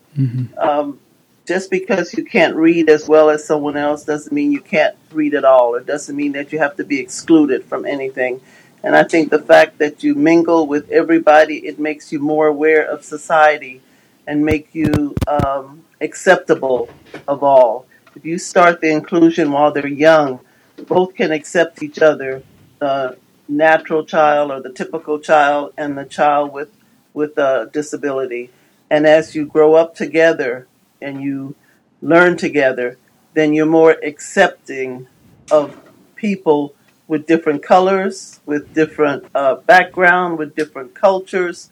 Um, 0.58 1.00
just 1.46 1.70
because 1.70 2.14
you 2.14 2.24
can't 2.24 2.54
read 2.54 2.88
as 2.88 3.08
well 3.08 3.30
as 3.30 3.44
someone 3.44 3.76
else 3.76 4.04
doesn't 4.04 4.32
mean 4.32 4.52
you 4.52 4.60
can't 4.60 4.94
read 5.12 5.34
at 5.34 5.44
all. 5.44 5.74
It 5.74 5.86
doesn't 5.86 6.14
mean 6.14 6.32
that 6.32 6.52
you 6.52 6.58
have 6.58 6.76
to 6.76 6.84
be 6.84 7.00
excluded 7.00 7.64
from 7.64 7.84
anything. 7.84 8.40
And 8.82 8.96
I 8.96 9.04
think 9.04 9.30
the 9.30 9.42
fact 9.42 9.78
that 9.78 10.02
you 10.02 10.14
mingle 10.14 10.66
with 10.66 10.90
everybody, 10.90 11.66
it 11.66 11.78
makes 11.78 12.12
you 12.12 12.18
more 12.18 12.46
aware 12.46 12.82
of 12.84 13.04
society 13.04 13.82
and 14.26 14.44
make 14.44 14.74
you 14.74 15.14
um, 15.26 15.84
acceptable 16.00 16.88
of 17.28 17.42
all. 17.42 17.86
If 18.16 18.24
you 18.24 18.38
start 18.38 18.80
the 18.80 18.90
inclusion 18.90 19.52
while 19.52 19.72
they're 19.72 19.86
young, 19.86 20.40
both 20.86 21.14
can 21.14 21.30
accept 21.30 21.82
each 21.82 21.98
other, 21.98 22.42
the 22.78 23.18
natural 23.48 24.04
child 24.04 24.50
or 24.50 24.60
the 24.60 24.72
typical 24.72 25.18
child 25.18 25.74
and 25.76 25.98
the 25.98 26.04
child 26.04 26.52
with, 26.52 26.70
with 27.12 27.36
a 27.36 27.68
disability. 27.72 28.50
And 28.88 29.06
as 29.06 29.34
you 29.34 29.44
grow 29.46 29.74
up 29.74 29.94
together 29.94 30.66
and 31.02 31.22
you 31.22 31.54
learn 32.00 32.36
together, 32.36 32.96
then 33.34 33.52
you're 33.52 33.66
more 33.66 33.96
accepting 34.02 35.06
of 35.50 35.78
people 36.16 36.74
with 37.10 37.26
different 37.26 37.60
colors, 37.60 38.38
with 38.46 38.72
different 38.72 39.24
uh, 39.34 39.56
background, 39.56 40.38
with 40.38 40.54
different 40.54 40.94
cultures. 40.94 41.68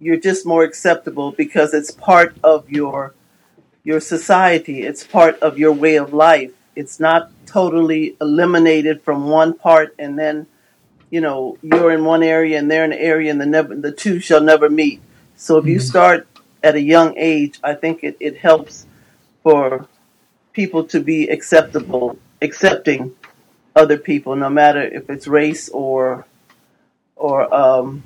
You're 0.00 0.18
just 0.18 0.44
more 0.44 0.64
acceptable 0.64 1.30
because 1.30 1.72
it's 1.72 1.92
part 1.92 2.36
of 2.42 2.68
your 2.68 3.14
your 3.84 4.00
society. 4.00 4.82
It's 4.82 5.04
part 5.04 5.38
of 5.38 5.56
your 5.56 5.70
way 5.70 5.94
of 5.94 6.12
life. 6.12 6.50
It's 6.74 6.98
not 6.98 7.30
totally 7.46 8.16
eliminated 8.20 9.02
from 9.02 9.28
one 9.28 9.54
part 9.54 9.94
and 10.00 10.18
then, 10.18 10.48
you 11.10 11.20
know, 11.20 11.58
you're 11.62 11.92
in 11.92 12.04
one 12.04 12.24
area 12.24 12.58
and 12.58 12.68
they're 12.68 12.84
in 12.84 12.92
an 12.92 12.98
area 12.98 13.30
and 13.30 13.40
the 13.40 13.46
never 13.46 13.72
the 13.72 13.92
two 13.92 14.18
shall 14.18 14.40
never 14.40 14.68
meet. 14.68 15.00
So 15.36 15.58
if 15.58 15.66
you 15.66 15.78
start 15.78 16.26
at 16.64 16.74
a 16.74 16.82
young 16.82 17.14
age, 17.16 17.60
I 17.62 17.74
think 17.74 18.02
it, 18.02 18.16
it 18.18 18.38
helps 18.38 18.84
for 19.44 19.86
people 20.52 20.82
to 20.86 20.98
be 21.00 21.28
acceptable, 21.28 22.18
accepting 22.42 23.14
other 23.76 23.98
people, 23.98 24.34
no 24.34 24.48
matter 24.48 24.82
if 24.82 25.08
it's 25.10 25.28
race 25.28 25.68
or 25.68 26.26
or 27.14 27.52
um, 27.54 28.02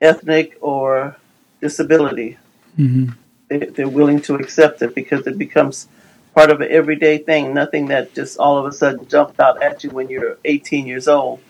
ethnic 0.00 0.56
or 0.60 1.16
disability. 1.60 2.38
hmm 2.76 3.08
They, 3.48 3.58
they're 3.58 3.88
willing 3.88 4.20
to 4.22 4.36
accept 4.36 4.82
it 4.82 4.94
because 4.94 5.26
it 5.26 5.36
becomes 5.38 5.88
part 6.34 6.50
of 6.50 6.60
an 6.60 6.68
everyday 6.70 7.18
thing. 7.18 7.54
Nothing 7.54 7.86
that 7.88 8.14
just 8.14 8.38
all 8.38 8.58
of 8.58 8.66
a 8.66 8.72
sudden 8.72 9.06
jumped 9.08 9.38
out 9.40 9.62
at 9.62 9.84
you 9.84 9.90
when 9.90 10.08
you're 10.08 10.38
18 10.44 10.86
years 10.86 11.08
old. 11.08 11.40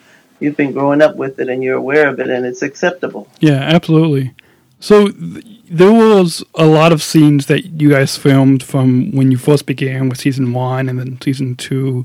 You've 0.41 0.57
been 0.57 0.73
growing 0.73 1.01
up 1.01 1.17
with 1.17 1.39
it 1.39 1.49
and 1.49 1.63
you're 1.63 1.77
aware 1.77 2.09
of 2.09 2.19
it, 2.19 2.29
and 2.29 2.45
it's 2.45 2.63
acceptable. 2.63 3.29
Yeah, 3.41 3.61
absolutely. 3.77 4.35
So 4.81 5.09
th- 5.09 5.45
there 5.71 5.93
was 5.93 6.45
a 6.57 6.67
lot 6.67 6.93
of 6.93 7.03
scenes 7.03 7.47
that 7.47 7.81
you 7.81 7.91
guys 7.91 8.17
filmed 8.17 8.63
from 8.63 9.13
when 9.13 9.31
you 9.31 9.39
first 9.39 9.65
began 9.65 10.09
with 10.09 10.19
season 10.19 10.53
one, 10.53 10.89
and 10.89 10.99
then 10.99 11.21
season 11.21 11.55
two, 11.55 12.05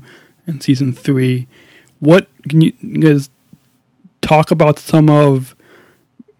and 0.50 0.62
season 0.62 0.92
three. 0.92 1.48
What 2.00 2.28
can 2.48 2.62
you, 2.62 2.72
you 2.82 3.00
guys 3.00 3.30
talk 4.22 4.50
about 4.50 4.78
some 4.78 5.10
of 5.10 5.54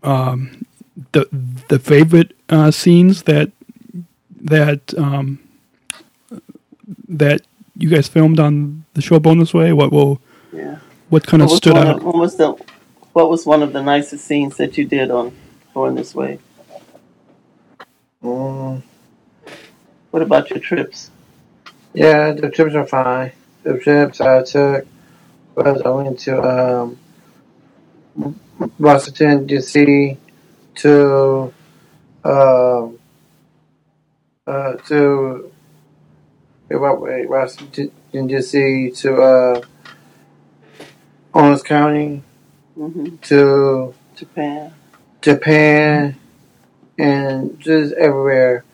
um, 0.03 0.67
the 1.13 1.29
the 1.69 1.79
favorite 1.79 2.37
uh, 2.51 2.71
scenes 2.71 3.25
that 3.25 3.53
that 4.41 4.95
um, 4.99 5.41
that 7.09 7.43
you 7.77 7.89
guys 7.91 8.09
filmed 8.09 8.41
on 8.41 8.85
the 8.95 9.03
show 9.03 9.19
Born 9.21 9.39
This 9.39 9.55
Way? 9.55 9.73
What 9.73 9.93
will 9.93 10.21
Yeah. 10.53 10.79
what 11.09 11.27
kind 11.27 11.43
of 11.43 11.51
What 11.51 11.53
was, 11.53 11.61
stood 11.61 11.77
one 11.77 11.89
out? 11.89 11.97
of, 11.97 12.03
what 12.03 12.17
was 12.17 12.37
the 12.37 12.53
what 13.13 13.31
was 13.31 13.47
one 13.47 13.63
of 13.63 13.73
the 13.73 13.83
nicest 13.83 14.27
scenes 14.27 14.57
that 14.59 14.77
you 14.79 14.87
did 14.87 15.11
on 15.11 15.35
Born 15.75 15.95
This 15.97 16.15
Way? 16.15 16.41
Mm, 18.23 18.83
What 20.11 20.23
about 20.23 20.51
your 20.51 20.61
trips? 20.61 21.11
yeah, 21.95 22.33
the 22.33 22.51
trips 22.51 22.75
are 22.75 22.87
fine. 22.87 23.33
The 23.63 23.79
trips 23.79 24.21
I 24.21 24.43
took 24.43 24.87
was 25.55 25.83
I 25.83 25.91
went 25.91 26.19
to 26.21 26.41
um, 26.43 26.99
Washington 28.79 29.47
D.C. 29.47 30.17
to 30.77 31.53
um, 32.25 32.99
uh, 34.47 34.73
to 34.89 35.53
Washington 36.71 37.93
D.C. 38.13 38.91
to 38.93 39.23
uh, 39.23 39.63
Orange 41.35 41.63
County 41.65 42.23
hmm 42.75 43.17
to 43.23 43.95
Japan. 44.17 44.73
Japan 45.21 46.17
and 46.99 47.59
just 47.61 47.95
everywhere 47.95 48.65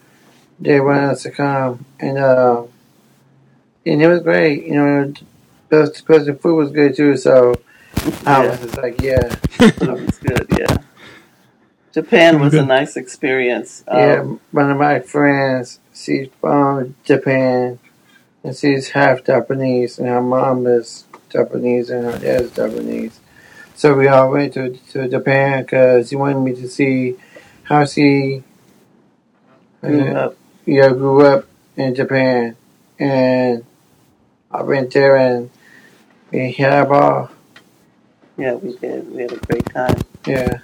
they 0.60 0.80
wanted 0.80 1.10
us 1.10 1.22
to 1.24 1.30
come 1.30 1.84
and 2.00 2.18
uh 2.18 2.62
and 3.86 4.02
it 4.02 4.08
was 4.08 4.20
great 4.22 4.64
you 4.64 4.74
know 4.74 5.12
plus, 5.70 6.00
plus 6.02 6.26
the 6.26 6.34
food 6.34 6.56
was 6.56 6.70
good 6.72 6.94
too 6.96 7.16
so 7.16 7.54
I 8.26 8.42
Yeah. 8.44 8.50
was 8.50 8.60
just 8.60 8.76
like 8.78 9.00
yeah 9.00 9.20
That 9.58 9.98
was 10.04 10.18
good, 10.18 10.46
yeah. 10.58 10.76
Japan 11.92 12.40
was 12.40 12.52
a 12.54 12.64
nice 12.64 12.96
experience. 12.96 13.82
Um, 13.88 13.98
yeah 13.98 14.22
one 14.52 14.70
of 14.70 14.76
my 14.78 15.00
friends 15.00 15.80
she's 15.94 16.28
from 16.40 16.94
Japan 17.04 17.78
and 18.44 18.54
she's 18.56 18.90
half 18.90 19.24
Japanese 19.24 19.98
and 19.98 20.08
her 20.08 20.20
mom 20.20 20.66
is 20.66 21.04
Japanese 21.30 21.88
and 21.90 22.04
her 22.04 22.18
dad 22.18 22.42
is 22.42 22.50
Japanese 22.52 23.18
so 23.74 23.94
we 23.94 24.08
all 24.08 24.30
went 24.30 24.54
to, 24.54 24.70
to 24.92 25.08
Japan 25.08 25.62
because 25.62 26.08
she 26.08 26.16
wanted 26.16 26.40
me 26.40 26.54
to 26.54 26.68
see 26.68 27.16
how 27.64 27.84
she 27.84 28.42
grew 29.82 30.00
uh, 30.14 30.14
up. 30.26 30.36
yeah, 30.64 30.88
grew 30.90 31.20
up 31.26 31.44
in 31.76 31.94
Japan, 31.94 32.56
and 32.98 33.64
I 34.50 34.62
went 34.62 34.92
there 34.92 35.16
and 35.16 35.50
we 36.30 36.52
had 36.52 36.86
a 36.86 36.88
ball. 36.88 37.30
Yeah, 38.36 38.54
we 38.54 38.76
did. 38.76 39.10
We 39.12 39.22
had 39.22 39.32
a 39.32 39.36
great 39.36 39.66
time. 39.66 39.96
Yeah, 40.26 40.58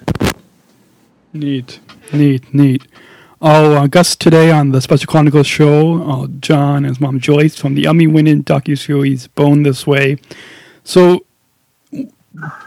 Neat, 1.33 1.81
neat, 2.13 2.53
neat. 2.53 2.87
Our 3.41 3.77
uh, 3.79 3.87
guest 3.87 4.21
today 4.21 4.51
on 4.51 4.73
the 4.73 4.81
Special 4.83 5.07
Chronicles 5.07 5.47
show, 5.47 6.03
uh, 6.03 6.27
John 6.41 6.79
and 6.79 6.87
his 6.87 7.01
mom 7.01 7.19
Joyce 7.21 7.57
from 7.57 7.75
the 7.75 7.87
Emmy-winning 7.87 8.45
docu-series 8.45 9.29
Born 9.29 9.63
This 9.63 9.87
Way. 9.87 10.19
So, 10.85 11.25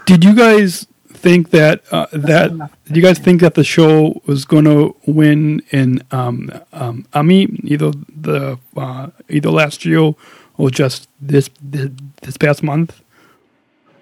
did 0.04 0.24
you 0.24 0.34
guys 0.34 0.86
think 1.08 1.50
that 1.50 1.82
uh, 1.92 2.06
that 2.12 2.50
did 2.86 2.96
you 2.96 3.02
guys 3.02 3.18
think 3.18 3.40
that 3.40 3.54
the 3.54 3.64
show 3.64 4.20
was 4.26 4.44
going 4.44 4.64
to 4.64 4.96
win 5.06 5.62
in 5.70 6.02
um, 6.10 6.50
um, 6.72 7.06
Emmy 7.14 7.48
either 7.62 7.92
the 8.14 8.58
uh, 8.76 9.08
either 9.28 9.50
last 9.50 9.84
year 9.84 10.12
or 10.58 10.70
just 10.70 11.08
this 11.20 11.50
this, 11.60 11.90
this 12.22 12.36
past 12.36 12.62
month? 12.62 13.00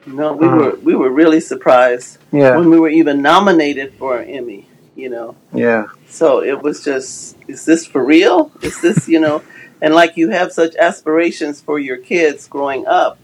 No, 0.07 0.33
we 0.35 0.47
Uh. 0.47 0.55
were 0.57 0.75
we 0.83 0.95
were 0.95 1.11
really 1.11 1.41
surprised 1.41 2.19
yeah, 2.33 2.57
when 2.57 2.71
we 2.71 2.79
were 2.79 2.91
even 2.91 3.23
nominated 3.23 3.95
for 3.95 4.19
an 4.19 4.29
Emmy. 4.29 4.67
You 4.97 5.09
know, 5.09 5.35
yeah, 5.53 5.87
so 6.09 6.41
it 6.41 6.63
was 6.63 6.85
just, 6.85 7.37
is 7.49 7.65
this 7.65 7.85
for 7.85 8.05
real? 8.05 8.53
Is 8.63 8.81
this, 8.81 9.09
you 9.09 9.19
know, 9.19 9.43
and 9.83 9.93
like 9.93 10.17
you 10.17 10.29
have 10.31 10.53
such 10.53 10.77
aspirations 10.77 11.61
for 11.61 11.81
your 11.81 11.97
kids 11.97 12.47
growing 12.47 12.87
up, 12.87 13.19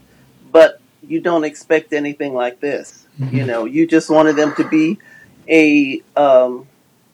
but 0.51 0.81
you 1.07 1.21
don't 1.21 1.45
expect 1.45 1.93
anything 1.93 2.33
like 2.33 2.59
this. 2.59 3.07
You 3.31 3.45
know, 3.45 3.65
you 3.65 3.85
just 3.85 4.09
wanted 4.09 4.35
them 4.35 4.53
to 4.55 4.67
be 4.67 4.97
a 5.47 6.01
um, 6.17 6.67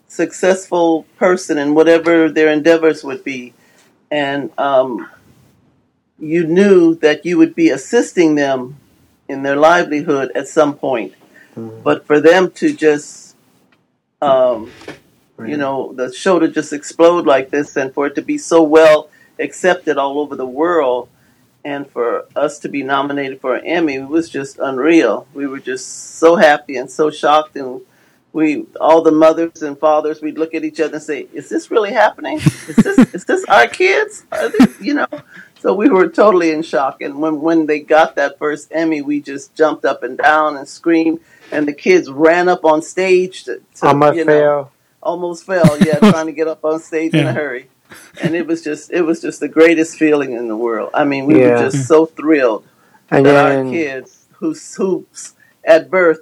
successful 0.08 1.04
person 1.18 1.58
in 1.58 1.76
whatever 1.76 2.30
their 2.30 2.50
endeavors 2.50 3.04
would 3.04 3.24
be, 3.24 3.54
and 4.10 4.50
um, 4.58 5.08
you 6.20 6.46
knew 6.46 6.96
that 6.96 7.26
you 7.26 7.38
would 7.38 7.56
be 7.56 7.70
assisting 7.70 8.36
them 8.36 8.78
in 9.28 9.44
their 9.44 9.56
livelihood 9.56 10.32
at 10.36 10.48
some 10.48 10.76
point. 10.76 11.14
Mhm. 11.56 11.84
But 11.84 12.06
for 12.06 12.20
them 12.20 12.52
to 12.52 12.74
just 12.74 13.36
um, 14.22 14.72
you 15.46 15.58
know, 15.58 15.94
the 15.94 16.12
show 16.12 16.40
to 16.40 16.48
just 16.48 16.74
explode 16.74 17.26
like 17.26 17.52
this 17.52 17.76
and 17.76 17.94
for 17.94 18.08
it 18.08 18.16
to 18.16 18.22
be 18.22 18.38
so 18.38 18.64
well 18.64 19.10
accepted 19.40 19.98
all 19.98 20.20
over 20.20 20.36
the 20.36 20.46
world 20.46 21.10
and 21.64 21.88
for 21.90 22.26
us 22.36 22.60
to 22.60 22.70
be 22.70 22.82
nominated 22.82 23.40
for 23.40 23.56
an 23.56 23.66
Emmy 23.66 23.96
it 23.96 24.08
was 24.08 24.30
just 24.30 24.58
unreal. 24.58 25.28
We 25.34 25.46
were 25.46 25.60
just 25.60 26.16
so 26.16 26.36
happy 26.36 26.78
and 26.78 26.90
so 26.90 27.12
shocked 27.12 27.56
and 27.56 27.82
we 28.34 28.66
all 28.80 29.02
the 29.02 29.12
mothers 29.12 29.62
and 29.62 29.78
fathers 29.78 30.22
we'd 30.22 30.38
look 30.38 30.54
at 30.54 30.64
each 30.64 30.80
other 30.80 30.96
and 30.96 31.04
say, 31.04 31.28
Is 31.34 31.50
this 31.50 31.70
really 31.70 31.92
happening? 31.92 32.38
Is 32.38 32.76
this 32.76 33.14
is 33.14 33.26
this 33.26 33.46
our 33.46 33.68
kids? 33.68 34.26
Are 34.32 34.50
they, 34.50 34.66
you 34.82 34.94
know? 34.96 35.08
So 35.60 35.74
we 35.74 35.90
were 35.90 36.08
totally 36.08 36.52
in 36.52 36.62
shock 36.62 37.02
and 37.02 37.20
when 37.20 37.42
when 37.42 37.66
they 37.66 37.80
got 37.80 38.16
that 38.16 38.38
first 38.38 38.70
Emmy 38.72 39.02
we 39.02 39.20
just 39.22 39.56
jumped 39.56 39.86
up 39.86 40.04
and 40.04 40.18
down 40.18 40.56
and 40.58 40.68
screamed 40.68 41.20
and 41.52 41.68
the 41.68 41.74
kids 41.74 42.10
ran 42.10 42.48
up 42.50 42.64
on 42.66 42.82
stage 42.82 43.44
to, 43.46 43.62
to 43.76 43.88
I 43.88 43.94
must 43.94 44.18
you 44.18 44.26
know, 44.26 44.32
fail. 44.32 44.72
almost 45.02 45.46
fell. 45.46 45.78
Yeah, 45.80 46.00
trying 46.12 46.28
to 46.28 46.32
get 46.32 46.48
up 46.48 46.64
on 46.64 46.80
stage 46.80 47.14
in 47.14 47.26
a 47.26 47.34
hurry, 47.34 47.70
and 48.22 48.36
it 48.36 48.46
was 48.48 48.64
just 48.64 48.92
it 48.92 49.02
was 49.02 49.22
just 49.22 49.40
the 49.40 49.48
greatest 49.48 49.98
feeling 49.98 50.34
in 50.34 50.48
the 50.48 50.56
world. 50.58 50.92
I 50.94 51.06
mean, 51.06 51.26
we 51.26 51.40
Yeah. 51.40 51.52
were 51.52 51.58
just 51.58 51.88
so 51.88 52.06
thrilled 52.06 52.66
And 53.10 53.26
that 53.26 53.36
our 53.36 53.72
kids, 53.72 54.26
who 54.40 54.54
who 54.78 55.06
at 55.64 55.90
birth 55.90 56.20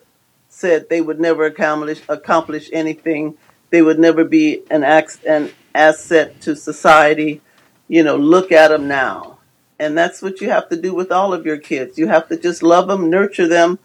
said 0.50 0.90
they 0.90 1.02
would 1.02 1.20
never 1.20 1.46
accomplish 1.46 2.02
accomplish 2.08 2.70
anything, 2.72 3.36
they 3.72 3.82
would 3.82 4.00
never 4.00 4.24
be 4.24 4.62
an 4.70 4.84
ax, 4.84 5.20
an 5.28 5.52
asset 5.74 6.40
to 6.42 6.56
society. 6.56 7.42
You 7.88 8.04
know, 8.04 8.16
look 8.16 8.52
at 8.52 8.70
them 8.70 8.88
now, 8.88 9.38
and 9.80 9.98
that's 9.98 10.22
what 10.22 10.42
you 10.42 10.50
have 10.50 10.70
to 10.70 10.82
do 10.82 10.94
with 10.94 11.12
all 11.12 11.34
of 11.34 11.46
your 11.46 11.58
kids. 11.58 11.98
You 11.98 12.08
have 12.08 12.28
to 12.30 12.38
just 12.38 12.64
love 12.64 12.88
them, 12.88 13.10
nurture 13.10 13.48
them, 13.48 13.80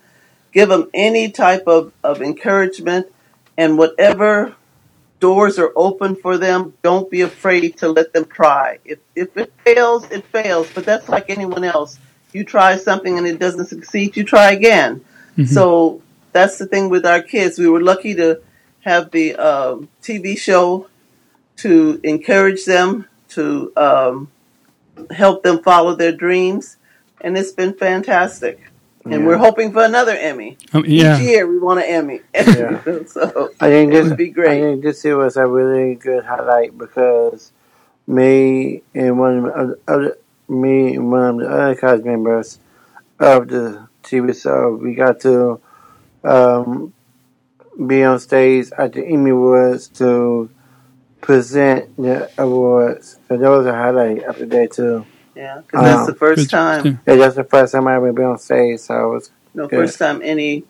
give 0.52 0.68
them 0.68 0.88
any 0.94 1.30
type 1.30 1.64
of 1.66 1.92
of 2.02 2.22
encouragement, 2.22 3.06
and 3.58 3.76
whatever 3.76 4.54
doors 5.20 5.58
are 5.58 5.72
open 5.76 6.16
for 6.16 6.38
them. 6.38 6.72
Don't 6.82 7.10
be 7.10 7.20
afraid 7.20 7.76
to 7.78 7.88
let 7.88 8.12
them 8.12 8.24
try. 8.24 8.78
If 8.84 8.98
if 9.14 9.36
it 9.36 9.52
fails, 9.64 10.10
it 10.10 10.24
fails. 10.26 10.68
But 10.74 10.84
that's 10.86 11.08
like 11.08 11.28
anyone 11.28 11.64
else. 11.64 11.98
You 12.32 12.44
try 12.44 12.76
something 12.76 13.18
and 13.18 13.26
it 13.26 13.38
doesn't 13.38 13.66
succeed, 13.66 14.16
you 14.16 14.24
try 14.24 14.52
again. 14.52 15.04
So 15.46 16.02
that's 16.32 16.58
the 16.58 16.66
thing 16.66 16.90
with 16.90 17.04
our 17.06 17.22
kids. 17.22 17.58
We 17.58 17.68
were 17.68 17.80
lucky 17.80 18.14
to 18.14 18.40
have 18.80 19.10
the 19.10 19.36
um, 19.36 19.88
TV 20.02 20.38
show 20.38 20.88
to 21.58 22.00
encourage 22.04 22.64
them 22.64 23.06
to 23.30 23.72
um, 23.76 24.30
help 25.10 25.42
them 25.42 25.62
follow 25.62 25.94
their 25.94 26.12
dreams, 26.12 26.76
and 27.20 27.36
it's 27.36 27.52
been 27.52 27.74
fantastic. 27.74 28.60
And 29.04 29.22
Yeah. 29.22 29.26
we're 29.26 29.38
hoping 29.38 29.72
for 29.72 29.82
another 29.84 30.12
Emmy. 30.12 30.58
Um, 30.72 30.84
yeah, 30.86 31.16
Each 31.16 31.22
year 31.22 31.46
we 31.46 31.58
want 31.58 31.80
an 31.80 31.86
Emmy. 31.86 32.20
Yeah. 32.34 32.80
so 33.06 33.50
I 33.60 33.68
think 33.70 33.92
it 33.92 33.96
this 33.96 34.08
would 34.08 34.16
be 34.18 34.28
great. 34.30 34.48
I 34.50 34.60
great. 34.60 34.70
think 34.72 34.82
this 34.82 35.04
year 35.04 35.16
was 35.16 35.36
a 35.36 35.46
really 35.46 35.94
good 35.94 36.24
highlight 36.24 36.76
because 36.76 37.52
me 38.06 38.82
and 38.94 39.18
one 39.18 39.46
of 39.46 39.68
the 39.68 39.78
other, 39.88 40.18
me 40.48 40.96
and 40.96 41.10
one 41.10 41.22
of 41.22 41.38
the 41.40 41.48
other 41.48 41.74
cast 41.76 42.04
members 42.04 42.58
of 43.18 43.48
the 43.48 43.88
TV 44.02 44.32
show, 44.34 44.74
we 44.80 44.94
got 44.94 45.20
to 45.20 45.60
um, 46.24 46.92
be 47.86 48.02
on 48.04 48.18
stage 48.18 48.68
at 48.76 48.92
the 48.92 49.04
Emmy 49.04 49.30
Awards 49.30 49.88
to 49.88 50.50
present 51.20 51.94
the 51.96 52.30
awards. 52.38 53.16
So 53.28 53.36
that 53.36 53.48
was 53.48 53.66
a 53.66 53.72
highlight 53.74 54.22
of 54.24 54.38
the 54.38 54.46
day 54.46 54.66
too. 54.66 55.04
Yeah, 55.34 55.60
because 55.66 55.82
that's 55.84 56.00
Um, 56.00 56.06
the 56.06 56.14
first 56.14 56.50
time. 56.50 56.84
yeah. 56.86 56.92
Yeah, 57.06 57.14
that's 57.16 57.36
the 57.36 57.44
first 57.44 57.72
time 57.72 57.86
I 57.86 57.96
ever 57.96 58.12
been 58.12 58.24
on 58.26 58.38
stage, 58.38 58.80
so 58.80 58.94
it 59.10 59.14
was 59.14 59.30
No, 59.54 59.66
Good. 59.66 59.76
first 59.80 59.98
time 59.98 60.20
any 60.22 60.64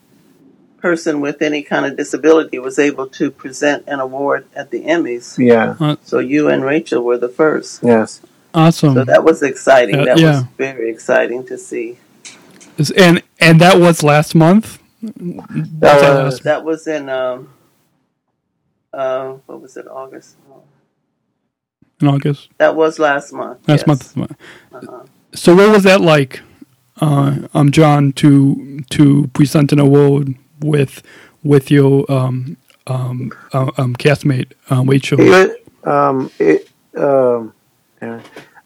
person 0.80 1.20
with 1.20 1.42
any 1.42 1.62
kind 1.62 1.84
of 1.84 1.96
disability 1.96 2.58
was 2.58 2.78
able 2.78 3.06
to 3.06 3.30
present 3.30 3.84
an 3.86 4.00
award 4.00 4.46
at 4.56 4.70
the 4.70 4.84
Emmys. 4.84 5.36
yeah, 5.38 5.96
So 6.04 6.18
you 6.18 6.48
and 6.48 6.64
Rachel 6.64 7.02
were 7.04 7.18
the 7.18 7.28
first. 7.28 7.80
yes. 7.82 8.20
Awesome. 8.54 8.94
So 8.94 9.04
that 9.04 9.22
was 9.22 9.42
exciting. 9.42 9.94
Uh, 10.00 10.04
that 10.06 10.18
yeah. 10.18 10.30
was 10.40 10.44
very 10.58 10.90
exciting 10.90 11.46
to 11.46 11.56
see. 11.56 11.98
And 12.96 13.22
and 13.38 13.60
that 13.60 13.78
was 13.78 14.02
last 14.02 14.34
month. 14.34 14.78
That 15.02 15.80
Was 15.80 16.24
was 16.34 16.40
That 16.40 16.64
was 16.64 16.86
in 16.86 17.08
um, 17.08 17.48
uh, 18.92 19.32
what 19.46 19.60
was 19.60 19.76
it? 19.76 19.86
August. 19.86 20.36
in 22.00 22.08
August. 22.08 22.48
That 22.58 22.74
was 22.74 22.98
last 22.98 23.32
month. 23.32 23.68
Last 23.68 23.86
yes. 23.86 24.16
month. 24.16 24.32
Uh-huh. 24.72 25.04
So 25.32 25.54
what 25.54 25.70
was 25.70 25.84
that 25.84 26.00
like, 26.00 26.40
uh, 27.00 27.38
um, 27.54 27.70
John, 27.70 28.12
to 28.14 28.80
to 28.90 29.28
present 29.28 29.72
an 29.72 29.78
award 29.78 30.34
with 30.60 31.02
with 31.42 31.70
your 31.70 32.10
um, 32.10 32.56
um, 32.86 33.32
uh, 33.52 33.70
um, 33.78 33.94
castmate 33.94 34.52
uh, 34.70 34.82
Rachel? 34.84 35.20
It 35.20 35.30
was, 35.30 35.50
um, 35.84 36.30
it, 36.38 36.68
um, 36.96 37.52
yeah. 38.02 38.20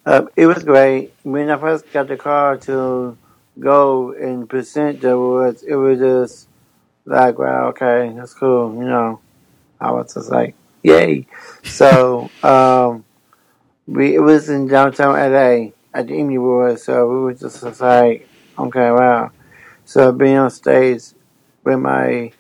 uh, 0.07 0.27
it 0.37 0.47
was 0.47 0.65
great. 0.65 1.13
When 1.23 1.51
I 1.51 1.59
first 1.59 1.93
got 1.93 2.09
the 2.09 2.17
car 2.17 2.57
to 2.59 3.17
go 3.59 4.13
and 4.13 4.49
present 4.49 5.01
the 5.03 5.11
awards, 5.11 5.63
it 5.63 5.75
was 5.75 5.99
just 5.99 6.49
like, 7.05 7.39
wow, 7.39 7.69
okay, 7.69 8.13
that's 8.17 8.35
cool. 8.35 8.75
You 8.75 8.89
know, 8.89 9.21
I 9.85 9.91
was 9.93 10.15
just 10.15 10.31
like, 10.31 10.55
yay. 10.83 11.27
So, 11.63 12.31
um, 12.43 13.05
we, 13.87 14.15
it 14.15 14.21
was 14.21 14.49
in 14.49 14.67
downtown 14.67 15.15
LA 15.15 15.71
at 15.93 16.07
the 16.09 16.19
Emmy 16.19 16.37
Awards, 16.37 16.83
so 16.85 17.09
we 17.09 17.17
were 17.21 17.35
just, 17.35 17.63
just 17.63 17.81
like, 17.81 18.29
okay, 18.59 18.91
wow. 18.91 19.31
So 19.85 20.13
being 20.13 20.37
on 20.37 20.51
stage 20.51 21.03
with 21.63 21.79
my 21.79 22.33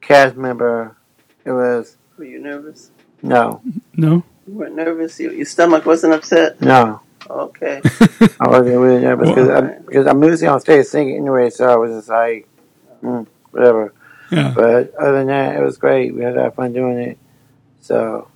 cast 0.00 0.36
member, 0.36 0.96
it 1.44 1.52
was, 1.52 1.96
Were 2.18 2.24
you 2.24 2.40
nervous? 2.40 2.90
no, 3.22 3.62
No. 3.94 4.24
You 4.46 4.54
weren't 4.54 4.74
nervous. 4.74 5.20
You, 5.20 5.30
your 5.30 5.46
stomach 5.46 5.86
wasn't 5.86 6.14
upset. 6.14 6.60
no. 6.60 7.00
Okay. 7.28 7.80
I 8.40 8.48
wasn't 8.48 8.78
really 8.78 9.00
nervous 9.02 9.28
because 9.28 9.46
Well, 9.46 9.56
I'm, 9.64 9.82
because 9.86 10.06
I'm 10.08 10.24
usually 10.24 10.48
on 10.48 10.58
stage 10.60 10.86
singing 10.86 11.16
anyway, 11.18 11.50
so 11.50 11.68
I 11.68 11.76
was 11.76 11.92
just 11.92 12.08
like, 12.08 12.48
mm, 13.04 13.24
whatever. 13.52 13.92
Yeah. 14.30 14.52
But 14.54 14.94
other 14.96 15.12
than 15.18 15.26
that, 15.28 15.56
it 15.56 15.62
was 15.62 15.76
great. 15.78 16.14
We 16.14 16.22
had 16.22 16.34
a 16.34 16.36
lot 16.40 16.46
of 16.46 16.54
fun 16.54 16.72
doing 16.72 16.98
it. 16.98 17.18
So 17.80 18.28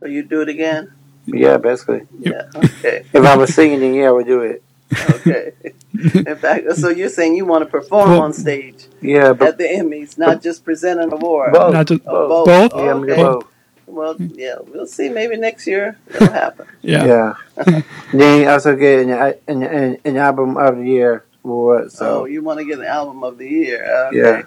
so 0.00 0.06
you 0.06 0.22
do 0.22 0.40
it 0.42 0.48
again? 0.48 0.92
yeah, 1.26 1.56
basically, 1.58 2.06
Yeah. 2.20 2.48
Okay. 2.54 3.04
if 3.12 3.24
I 3.24 3.36
was 3.36 3.54
singing, 3.54 3.80
then 3.80 3.94
yeah, 3.94 4.08
I 4.08 4.12
would 4.12 4.26
do 4.26 4.40
it. 4.42 4.62
Okay. 5.10 5.52
In 5.92 6.36
fact, 6.36 6.72
so 6.76 6.88
you're 6.88 7.08
saying 7.10 7.34
you 7.34 7.44
want 7.44 7.64
to 7.64 7.70
perform 7.70 8.10
Well- 8.10 8.22
on 8.22 8.32
stage 8.32 8.86
Yeah, 9.02 9.32
but 9.34 9.48
at 9.48 9.58
the 9.58 9.64
Emmys, 9.64 10.16
not 10.16 10.40
just 10.42 10.64
present 10.64 11.00
an 11.00 11.12
award. 11.12 11.52
both. 11.52 11.72
Not 11.74 11.86
just 11.86 12.00
Oh, 12.06 12.44
both. 12.46 12.70
Oh, 12.72 12.84
Yeah, 12.84 12.94
okay. 12.94 13.16
both. 13.22 13.44
Well, 13.86 14.16
yeah, 14.18 14.56
we'll 14.66 14.86
see. 14.86 15.08
Maybe 15.08 15.36
next 15.36 15.66
year 15.66 15.98
it'll 16.14 16.28
happen. 16.32 16.66
Yeah. 16.82 17.34
Yeah. 17.56 17.82
then 18.12 18.40
you 18.42 18.48
also 18.48 18.76
get 18.76 19.00
an, 19.00 19.10
an, 19.48 19.62
an, 19.62 19.98
an 20.04 20.16
album 20.16 20.56
of 20.56 20.76
the 20.78 20.84
year 20.84 21.24
award. 21.44 21.90
So 21.92 21.98
So 21.98 22.24
you 22.26 22.42
want 22.42 22.58
to 22.60 22.64
get 22.64 22.78
an 22.78 22.84
album 22.84 23.24
of 23.24 23.36
the 23.38 23.48
year? 23.48 23.84
Okay. 24.08 24.16
yeah, 24.18 24.42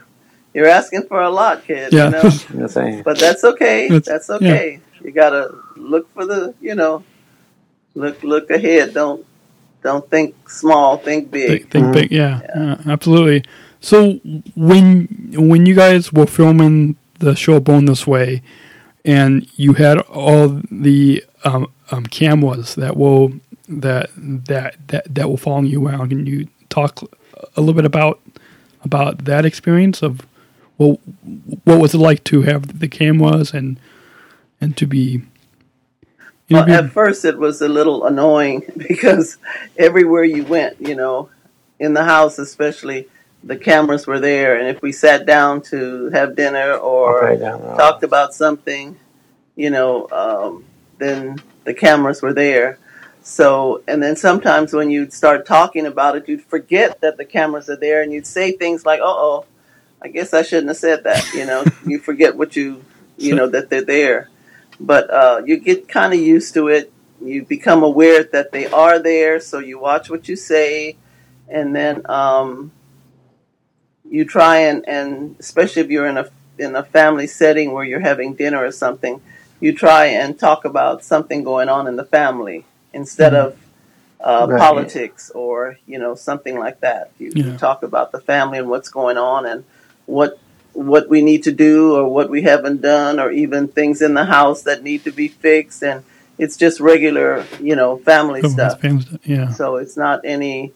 You're 0.54 0.68
asking 0.68 1.04
for 1.08 1.22
a 1.22 1.30
lot, 1.30 1.64
kid. 1.64 1.94
Yeah. 1.94 2.06
You 2.06 2.12
know? 2.12 2.18
you 2.18 2.24
know 2.24 2.30
what 2.30 2.62
I'm 2.64 2.68
saying. 2.68 3.04
But 3.04 3.20
that's 3.20 3.44
okay. 3.44 3.88
That's- 3.88 4.06
That's 4.06 4.30
okay. 4.30 4.80
You 5.04 5.12
gotta 5.12 5.56
look 5.78 6.14
for 6.14 6.26
the, 6.26 6.54
you 6.62 6.76
know, 6.76 7.04
look 7.96 8.22
look 8.24 8.50
ahead. 8.52 8.94
Don't 8.94 9.26
don't 9.84 10.08
think 10.12 10.36
small. 10.50 10.98
Think 10.98 11.32
big. 11.32 11.50
Think, 11.50 11.72
think 11.72 11.86
Mhm. 11.88 11.94
big. 11.94 12.12
Yeah, 12.12 12.42
yeah, 12.56 12.76
absolutely. 12.86 13.44
So 13.80 14.20
when 14.56 15.08
when 15.36 15.66
you 15.66 15.74
guys 15.74 16.14
were 16.14 16.28
filming 16.28 16.98
the 17.20 17.36
show 17.36 17.60
Born 17.60 17.86
This 17.86 18.06
Way, 18.06 18.44
and 19.06 19.48
you 19.56 19.74
had 19.74 19.98
all 20.02 20.62
the 20.70 21.24
um, 21.44 21.66
um, 21.90 22.06
cameras 22.06 22.76
that 22.76 22.96
will 22.96 23.34
that 23.68 24.10
that 24.18 24.76
that 24.90 25.16
that 25.16 25.30
were 25.32 25.38
following 25.38 25.66
you 25.66 25.88
around, 25.88 26.10
can 26.10 26.28
you 26.28 26.48
talk 26.70 27.02
a 27.58 27.60
little 27.62 27.74
bit 27.74 27.86
about 27.86 28.20
about 28.84 29.26
that 29.26 29.46
experience 29.46 30.04
of 30.04 30.22
well, 30.82 31.00
what 31.64 31.80
was 31.80 31.94
it 31.94 32.00
like 32.00 32.24
to 32.26 32.42
have 32.42 32.80
the 32.80 32.88
cameras 32.88 33.54
and 33.54 33.80
and 34.60 34.76
to 34.78 34.88
be 34.88 35.22
Well, 36.50 36.64
interviewed? 36.64 36.86
at 36.86 36.92
first 36.92 37.24
it 37.24 37.38
was 37.38 37.62
a 37.62 37.70
little 37.70 38.06
annoying 38.06 38.64
because 38.78 39.38
everywhere 39.78 40.24
you 40.24 40.44
went, 40.44 40.82
you 40.82 40.96
know, 40.96 41.30
in 41.80 41.94
the 41.94 42.04
house 42.04 42.40
especially, 42.40 43.08
the 43.44 43.58
cameras 43.58 44.06
were 44.08 44.20
there, 44.20 44.56
and 44.58 44.68
if 44.68 44.82
we 44.82 44.92
sat 44.92 45.26
down 45.26 45.62
to 45.64 46.10
have 46.10 46.36
dinner 46.36 46.74
or 46.74 47.30
Okay, 47.30 47.40
talked 47.78 48.04
about 48.04 48.34
something, 48.34 48.98
you 49.56 49.70
know, 49.70 50.08
um, 50.12 50.66
then 50.98 51.38
the 51.64 51.74
cameras 51.74 52.22
were 52.22 52.34
there. 52.34 52.78
So, 53.24 53.84
and 53.88 54.02
then 54.02 54.16
sometimes 54.16 54.74
when 54.74 54.90
you'd 54.92 55.14
start 55.14 55.46
talking 55.46 55.86
about 55.86 56.16
it, 56.16 56.28
you'd 56.28 56.44
forget 56.44 57.02
that 57.02 57.18
the 57.18 57.26
cameras 57.26 57.70
are 57.70 57.76
there, 57.76 58.02
and 58.02 58.12
you'd 58.14 58.28
say 58.28 58.52
things 58.52 58.86
like, 58.86 59.00
"Uh 59.00 59.06
oh, 59.06 59.46
I 60.02 60.08
guess 60.10 60.34
I 60.34 60.42
shouldn't 60.42 60.70
have 60.70 60.78
said 60.78 61.04
that." 61.04 61.34
You 61.34 61.46
know, 61.46 61.66
you 61.86 62.00
forget 62.00 62.36
what 62.36 62.56
you, 62.56 62.84
you 63.18 63.36
know, 63.36 63.48
that 63.50 63.70
they're 63.70 63.84
there. 63.86 64.30
But 64.80 65.10
uh, 65.12 65.42
you 65.46 65.58
get 65.58 65.88
kind 65.88 66.14
of 66.14 66.20
used 66.20 66.54
to 66.56 66.68
it. 66.68 66.92
You 67.24 67.44
become 67.46 67.84
aware 67.84 68.24
that 68.24 68.52
they 68.52 68.66
are 68.68 69.00
there, 69.00 69.40
so 69.40 69.60
you 69.60 69.80
watch 69.80 70.10
what 70.10 70.28
you 70.28 70.36
say, 70.36 70.98
and 71.48 71.76
then 71.76 72.02
um, 72.10 72.72
you 74.10 74.26
try 74.26 74.58
and, 74.60 74.88
and 74.88 75.36
especially 75.40 75.82
if 75.82 75.90
you're 75.90 76.08
in 76.08 76.18
a 76.18 76.30
in 76.58 76.76
a 76.76 76.84
family 76.84 77.28
setting 77.28 77.72
where 77.72 77.84
you're 77.84 78.00
having 78.02 78.34
dinner 78.36 78.64
or 78.64 78.72
something, 78.72 79.22
you 79.60 79.74
try 79.76 80.06
and 80.08 80.38
talk 80.40 80.66
about 80.66 81.04
something 81.04 81.44
going 81.44 81.70
on 81.70 81.88
in 81.88 81.96
the 81.96 82.04
family 82.06 82.66
instead 82.94 83.34
of 83.34 83.58
uh, 84.20 84.46
Right. 84.48 84.60
politics 84.60 85.32
or 85.32 85.78
you 85.88 85.98
know 86.00 86.16
something 86.16 86.58
like 86.60 86.80
that. 86.82 87.12
You, 87.20 87.38
you 87.42 87.52
talk 87.54 87.84
about 87.84 88.12
the 88.12 88.20
family 88.20 88.60
and 88.60 88.70
what's 88.70 88.90
going 88.90 89.18
on 89.18 89.46
and 89.46 89.64
what 90.12 90.40
what 90.74 91.10
we 91.10 91.22
need 91.22 91.44
to 91.44 91.52
do 91.52 91.96
or 91.96 92.08
what 92.08 92.30
we 92.30 92.42
haven't 92.44 92.82
done 92.82 93.20
or 93.20 93.30
even 93.32 93.68
things 93.68 94.02
in 94.02 94.14
the 94.14 94.26
house 94.26 94.64
that 94.64 94.84
need 94.84 95.04
to 95.04 95.12
be 95.12 95.28
fixed 95.28 95.84
and 95.84 96.04
it's 96.38 96.56
just 96.58 96.80
regular 96.80 97.46
you 97.60 97.76
know 97.76 97.98
family 97.98 98.42
Oh, 98.44 98.50
stuff. 98.50 98.80
family 98.82 99.02
stuff, 99.02 99.28
Yeah, 99.28 99.54
So 99.54 99.76
it's 99.78 99.98
not 99.98 100.22
any 100.24 100.74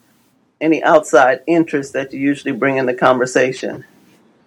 any 0.62 0.84
outside 0.84 1.42
interest 1.48 1.94
that 1.94 2.14
you 2.14 2.20
usually 2.20 2.54
bring 2.54 2.78
in 2.78 2.86
the 2.86 2.94
conversation. 2.94 3.84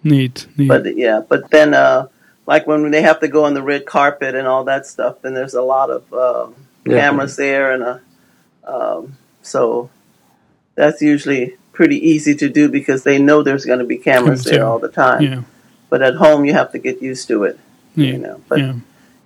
neat, 0.03 0.47
neat. 0.57 0.67
But 0.67 0.95
yeah, 0.97 1.21
but 1.27 1.49
then 1.51 1.73
uh, 1.73 2.07
like 2.45 2.65
when 2.67 2.89
they 2.91 3.01
have 3.01 3.19
to 3.19 3.27
go 3.27 3.45
on 3.45 3.53
the 3.53 3.61
red 3.61 3.85
carpet 3.85 4.33
and 4.35 4.47
all 4.47 4.63
that 4.65 4.85
stuff, 4.85 5.21
then 5.21 5.33
there's 5.33 5.53
a 5.53 5.61
lot 5.61 5.89
of 5.89 6.01
uh, 6.13 6.47
Yeah. 6.85 6.97
cameras 6.99 7.35
there, 7.35 7.71
and 7.73 7.83
a, 7.83 8.01
um, 8.63 9.17
so 9.41 9.89
that's 10.75 11.01
usually 11.01 11.57
pretty 11.79 11.99
easy 12.11 12.33
to 12.35 12.47
do 12.59 12.63
because 12.79 13.03
they 13.03 13.17
know 13.27 13.37
there's 13.41 13.65
going 13.71 13.79
to 13.79 13.89
be 13.93 13.97
cameras 13.97 14.43
there 14.43 14.59
Yeah. 14.59 14.67
all 14.69 14.79
the 14.79 14.89
time. 15.03 15.21
yeah, 15.21 15.41
But 15.89 16.01
at 16.01 16.15
home, 16.15 16.43
you 16.47 16.53
have 16.53 16.69
to 16.73 16.79
get 16.87 17.01
used 17.01 17.25
to 17.29 17.35
it. 17.47 17.55
yeah, 17.95 18.11
You 18.11 18.17
know, 18.25 18.37
but 18.49 18.59
yeah. 18.59 18.73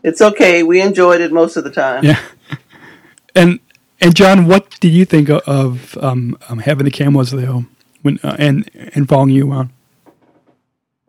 it's 0.03 0.21
okay. 0.29 0.61
We 0.71 0.77
enjoyed 0.89 1.19
it 1.25 1.31
most 1.31 1.57
of 1.57 1.63
the 1.67 1.71
time. 1.83 2.03
Yeah. 2.03 2.19
And 3.35 3.59
and 4.03 4.13
John, 4.19 4.45
what 4.51 4.63
do 4.79 4.87
you 4.87 5.05
think 5.13 5.27
of 5.29 5.97
um, 6.07 6.37
um, 6.49 6.59
having 6.59 6.85
the 6.85 6.91
cameras 6.91 7.31
there 7.31 7.65
when 8.03 8.19
uh, 8.23 8.35
and 8.47 8.69
and 8.95 9.09
following 9.09 9.31
you 9.33 9.49
around? 9.51 9.69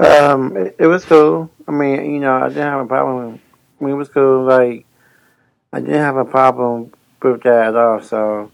Um, 0.01 0.57
it, 0.57 0.77
it 0.79 0.87
was 0.87 1.05
cool. 1.05 1.51
I 1.69 1.73
mean, 1.73 2.15
you 2.15 2.21
know, 2.25 2.35
I 2.45 2.49
didn't 2.49 2.71
have 2.75 2.81
a 2.81 2.89
problem. 2.89 3.41
I 3.81 3.85
mean, 3.85 3.93
it 3.95 3.97
was 3.99 4.09
cool. 4.09 4.45
Like, 4.45 4.87
I 5.73 5.81
didn't 5.81 6.01
have 6.09 6.17
a 6.17 6.25
problem 6.25 6.93
with 7.23 7.43
that 7.43 7.69
at 7.69 7.77
all. 7.77 8.01
So, 8.01 8.51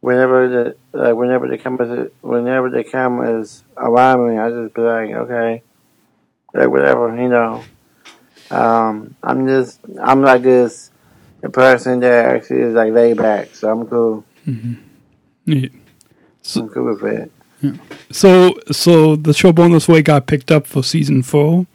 whenever 0.00 0.48
the 0.48 0.76
like, 0.98 1.14
whenever 1.14 1.48
the 1.48 1.58
cameras, 1.58 2.10
whenever 2.20 2.70
the 2.70 2.84
cameras 2.84 3.64
around 3.76 4.28
me, 4.28 4.38
I 4.38 4.50
just 4.50 4.74
be 4.74 4.82
like, 4.82 5.10
okay, 5.10 5.62
like 6.54 6.68
whatever, 6.68 7.14
you 7.16 7.28
know. 7.28 7.64
Um, 8.50 9.14
I'm 9.22 9.46
just, 9.46 9.78
I'm 10.02 10.22
like 10.22 10.42
this, 10.42 10.90
a 11.42 11.48
person 11.48 12.00
that 12.00 12.34
actually 12.34 12.62
is 12.62 12.74
like 12.74 12.92
laid 12.92 13.16
back. 13.16 13.54
So 13.54 13.70
I'm 13.70 13.86
cool. 13.86 14.24
Neat. 15.46 15.72
I'm 16.56 16.68
cool 16.68 16.94
with 16.94 17.04
it. 17.04 17.32
Yeah. 17.60 17.72
So 18.10 18.58
so 18.72 19.16
the 19.16 19.34
show 19.34 19.52
Born 19.52 19.72
This 19.72 19.86
Way 19.86 20.02
got 20.02 20.26
picked 20.26 20.50
up 20.50 20.66
for 20.66 20.82
season 20.82 21.22
four. 21.22 21.66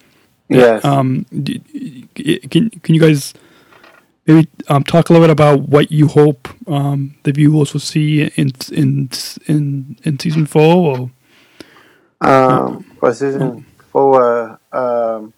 Yes. 0.49 0.83
Um, 0.83 1.25
can 2.15 2.69
can 2.69 2.95
you 2.95 2.99
guys 2.99 3.33
maybe 4.27 4.47
um, 4.67 4.83
talk 4.83 5.09
a 5.09 5.13
little 5.13 5.27
bit 5.27 5.31
about 5.31 5.61
what 5.69 5.91
you 5.91 6.07
hope 6.07 6.47
um, 6.67 7.15
the 7.23 7.31
viewers 7.31 7.73
will 7.73 7.79
see 7.81 8.23
in 8.23 8.51
in 8.71 9.09
in 9.47 9.97
in 10.03 10.19
season 10.19 10.45
four? 10.45 10.97
Or 10.97 11.11
Um, 12.21 12.83
for 12.99 13.13
season 13.13 13.65
four, 13.91 14.59
um, 14.71 15.33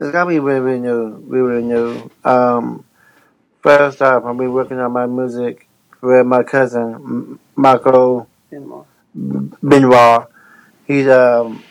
It's 0.00 0.10
gotta 0.10 0.28
be 0.28 0.40
really, 0.40 0.60
really 0.60 0.80
new, 0.80 1.22
really, 1.26 1.46
really 1.48 1.62
new. 1.62 2.10
Um, 2.24 2.84
first 3.62 4.02
off, 4.02 4.24
I've 4.24 4.38
be 4.38 4.46
working 4.46 4.78
on 4.78 4.92
my 4.92 5.06
music 5.06 5.68
with 6.02 6.26
my 6.26 6.42
cousin 6.42 6.94
M- 6.94 7.40
Marco 7.56 8.26
Denmark. 8.50 8.86
Benoit. 9.62 10.26
He's 10.86 11.06
um, 11.08 11.62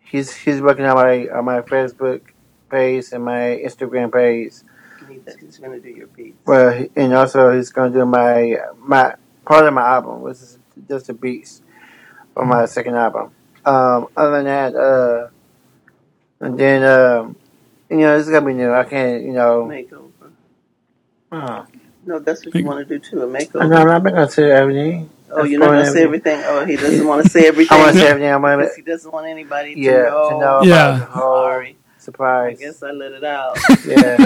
he's 0.00 0.32
he's 0.34 0.60
working 0.60 0.84
on 0.86 0.96
my 0.96 1.28
on 1.28 1.44
my 1.44 1.60
Facebook 1.60 2.22
page 2.70 3.12
and 3.12 3.24
my 3.24 3.60
Instagram 3.64 4.12
page. 4.12 4.54
He 5.34 5.40
said 5.40 5.46
he's 5.46 5.58
going 5.58 5.72
to 5.72 5.80
do 5.80 5.94
your 5.94 6.06
beats. 6.08 6.36
Well, 6.46 6.72
he- 6.72 6.90
and 6.96 7.12
also 7.14 7.52
he's 7.56 7.70
gonna 7.70 7.90
do 7.92 8.04
my 8.06 8.56
my 8.78 9.14
part 9.44 9.66
of 9.66 9.74
my 9.74 9.82
album, 9.86 10.20
which 10.22 10.36
is 10.38 10.58
just 10.88 11.06
the 11.06 11.14
beats 11.14 11.62
for 12.34 12.44
my 12.44 12.66
second 12.66 12.96
album. 12.96 13.30
Um, 13.64 14.08
other 14.16 14.42
than 14.42 14.44
that, 14.44 14.74
uh, 14.74 15.28
and 16.40 16.58
then 16.58 16.82
um, 16.82 17.36
you 17.90 17.98
know, 17.98 18.16
it's 18.16 18.28
gonna 18.28 18.46
be 18.46 18.54
new. 18.54 18.72
I 18.72 18.84
can't, 18.84 19.22
you 19.22 19.32
know. 19.32 19.66
Makeover. 19.66 20.30
Uh, 21.32 21.64
No, 22.06 22.18
that's 22.18 22.44
what 22.44 22.54
you 22.54 22.64
want 22.64 22.86
to 22.88 22.98
do 22.98 22.98
too, 22.98 23.22
a 23.22 23.26
I'm 23.26 23.32
makeover. 23.32 23.68
not, 23.70 23.88
I'm 23.88 24.02
not 24.02 24.12
gonna 24.12 24.30
say 24.30 24.50
everything. 24.50 25.10
Oh, 25.32 25.44
you're 25.44 25.60
not 25.60 25.66
going 25.66 25.84
to 25.84 25.92
say 25.92 26.02
everything? 26.02 26.42
Oh, 26.44 26.64
he 26.64 26.74
doesn't 26.84 27.06
want 27.06 27.22
to 27.22 27.30
say 27.30 27.46
everything. 27.46 27.76
I 27.78 27.80
everything. 27.80 27.84
want 27.84 27.92
to 27.94 28.00
say 28.00 28.08
everything. 28.08 28.32
I 28.32 28.36
want 28.38 28.60
Because 28.60 28.74
to, 28.74 28.82
he 28.82 28.82
doesn't 28.82 29.12
want 29.12 29.26
anybody 29.28 29.74
to 29.76 29.80
yeah, 29.80 30.02
know. 30.10 30.28
to 30.30 30.38
know 30.40 30.62
Yeah. 30.64 30.88
about 30.96 30.98
the 30.98 31.06
whole 31.06 31.34
Sorry. 31.44 31.76
I 32.18 32.54
guess 32.58 32.82
I 32.82 32.90
let 32.92 33.12
it 33.12 33.24
out. 33.24 33.58
Yeah, 33.86 34.16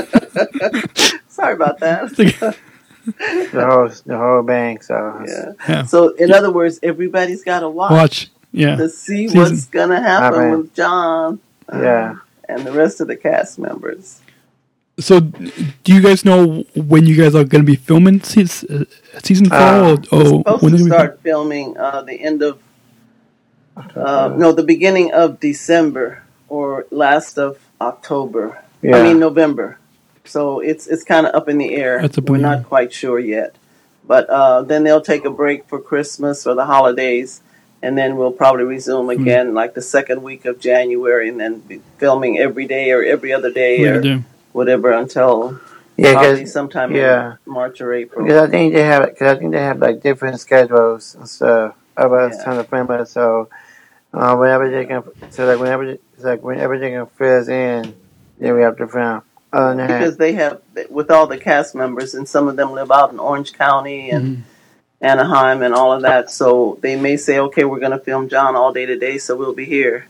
Sorry 1.28 1.54
about 1.54 1.80
that. 1.80 2.14
the 2.16 3.66
whole 3.66 3.88
the 4.06 4.16
whole 4.16 4.42
bang. 4.42 4.80
So 4.80 5.22
yeah. 5.26 5.52
Yeah. 5.68 5.82
So, 5.84 6.10
in 6.14 6.32
other 6.32 6.50
words, 6.50 6.78
everybody's 6.82 7.44
got 7.44 7.60
to 7.60 7.68
watch, 7.68 7.90
Watch. 7.90 8.30
Yeah. 8.52 8.76
to 8.76 8.88
see 8.88 9.28
Season. 9.28 9.38
what's 9.40 9.66
going 9.66 9.90
to 9.90 10.00
happen 10.00 10.40
Amen. 10.40 10.58
with 10.58 10.74
John 10.74 11.40
yeah. 11.72 12.16
and 12.48 12.64
the 12.66 12.72
rest 12.72 13.00
of 13.00 13.08
the 13.08 13.16
cast 13.16 13.58
members. 13.58 14.20
So, 15.00 15.18
do 15.20 15.92
you 15.92 16.00
guys 16.00 16.24
know 16.24 16.64
when 16.76 17.04
you 17.04 17.16
guys 17.16 17.34
are 17.34 17.42
going 17.44 17.62
to 17.62 17.66
be 17.66 17.74
filming 17.76 18.22
season, 18.22 18.86
uh, 19.14 19.18
season 19.20 19.48
four? 19.48 19.58
Uh, 19.58 19.96
or, 20.12 20.20
or 20.20 20.24
Supposed 20.38 20.62
when 20.62 20.72
to 20.72 20.78
are 20.78 20.84
we- 20.84 20.90
start 20.90 21.20
filming 21.22 21.76
uh, 21.76 22.02
the 22.02 22.14
end 22.14 22.42
of 22.42 22.60
uh, 23.76 24.32
no, 24.36 24.52
the 24.52 24.62
beginning 24.62 25.12
of 25.12 25.40
December 25.40 26.22
or 26.48 26.86
last 26.90 27.38
of 27.38 27.58
October. 27.80 28.62
Yeah. 28.82 28.96
I 28.96 29.02
mean 29.02 29.18
November. 29.18 29.78
So 30.24 30.60
it's 30.60 30.86
it's 30.86 31.04
kind 31.04 31.26
of 31.26 31.34
up 31.34 31.48
in 31.48 31.58
the 31.58 31.74
air. 31.74 32.00
That's 32.00 32.18
up 32.18 32.28
We're 32.30 32.38
not 32.38 32.64
quite 32.64 32.92
sure 32.92 33.18
yet. 33.18 33.54
But 34.06 34.28
uh, 34.28 34.62
then 34.62 34.84
they'll 34.84 35.00
take 35.00 35.24
a 35.24 35.30
break 35.30 35.66
for 35.68 35.80
Christmas 35.80 36.46
or 36.46 36.54
the 36.54 36.66
holidays, 36.66 37.40
and 37.82 37.96
then 37.96 38.16
we'll 38.16 38.32
probably 38.32 38.64
resume 38.64 39.04
Hmm. 39.06 39.22
again 39.22 39.54
like 39.54 39.74
the 39.74 39.82
second 39.82 40.22
week 40.22 40.44
of 40.44 40.60
January, 40.60 41.28
and 41.28 41.40
then 41.40 41.60
be 41.60 41.80
filming 41.98 42.38
every 42.38 42.66
day 42.66 42.90
or 42.92 43.02
every 43.02 43.32
other 43.32 43.50
day 43.50 43.80
What 43.80 43.96
or 43.96 44.00
do? 44.02 44.24
whatever 44.52 44.92
until 44.92 45.58
Yeah, 45.96 46.12
probably 46.12 46.34
because 46.40 46.52
sometime 46.52 46.94
yeah. 46.94 47.36
in 47.46 47.52
March 47.52 47.80
or 47.80 47.92
April. 47.94 48.24
Because 48.24 48.48
I 48.48 48.50
think 48.50 48.74
they 48.74 48.82
have 48.82 49.04
because 49.06 49.36
I 49.36 49.38
think 49.38 49.52
they 49.52 49.62
have 49.62 49.78
like 49.78 50.02
different 50.02 50.38
schedules 50.40 51.14
and 51.14 51.28
stuff 51.28 51.74
of 51.96 52.12
us 52.12 52.34
Yeah. 52.36 52.44
trying 52.44 52.58
to 52.58 52.64
film 52.64 52.90
it. 52.90 53.06
So 53.08 53.48
uh, 54.12 54.36
whenever 54.36 54.70
they 54.70 54.84
can, 54.84 55.02
so 55.30 55.46
like 55.46 55.58
whenever 55.60 55.96
it's 56.14 56.24
like 56.24 56.42
when 56.42 56.58
everything 56.60 56.94
can 56.94 57.06
fit 57.06 57.28
us 57.42 57.48
in, 57.48 57.94
then 58.38 58.54
we 58.54 58.62
have 58.62 58.76
to 58.78 58.86
film. 58.88 59.22
Other 59.52 59.86
because 59.86 60.16
they 60.16 60.32
have 60.32 60.60
with 60.90 61.10
all 61.12 61.26
the 61.28 61.38
cast 61.38 61.74
members 61.76 62.14
and 62.14 62.28
some 62.28 62.48
of 62.48 62.56
them 62.56 62.72
live 62.72 62.90
out 62.90 63.12
in 63.12 63.20
Orange 63.20 63.52
County 63.52 64.10
and 64.10 64.38
Mhm. 64.38 64.42
Anaheim 65.00 65.62
and 65.62 65.72
all 65.74 65.92
of 65.92 66.02
that 66.02 66.28
so 66.30 66.76
they 66.80 66.96
may 66.96 67.16
say 67.16 67.38
okay 67.38 67.64
we're 67.64 67.78
going 67.78 67.92
to 67.92 67.98
film 67.98 68.28
John 68.28 68.56
all 68.56 68.72
day 68.72 68.84
today 68.86 69.16
so 69.18 69.36
we'll 69.36 69.52
be 69.54 69.64
here 69.66 70.06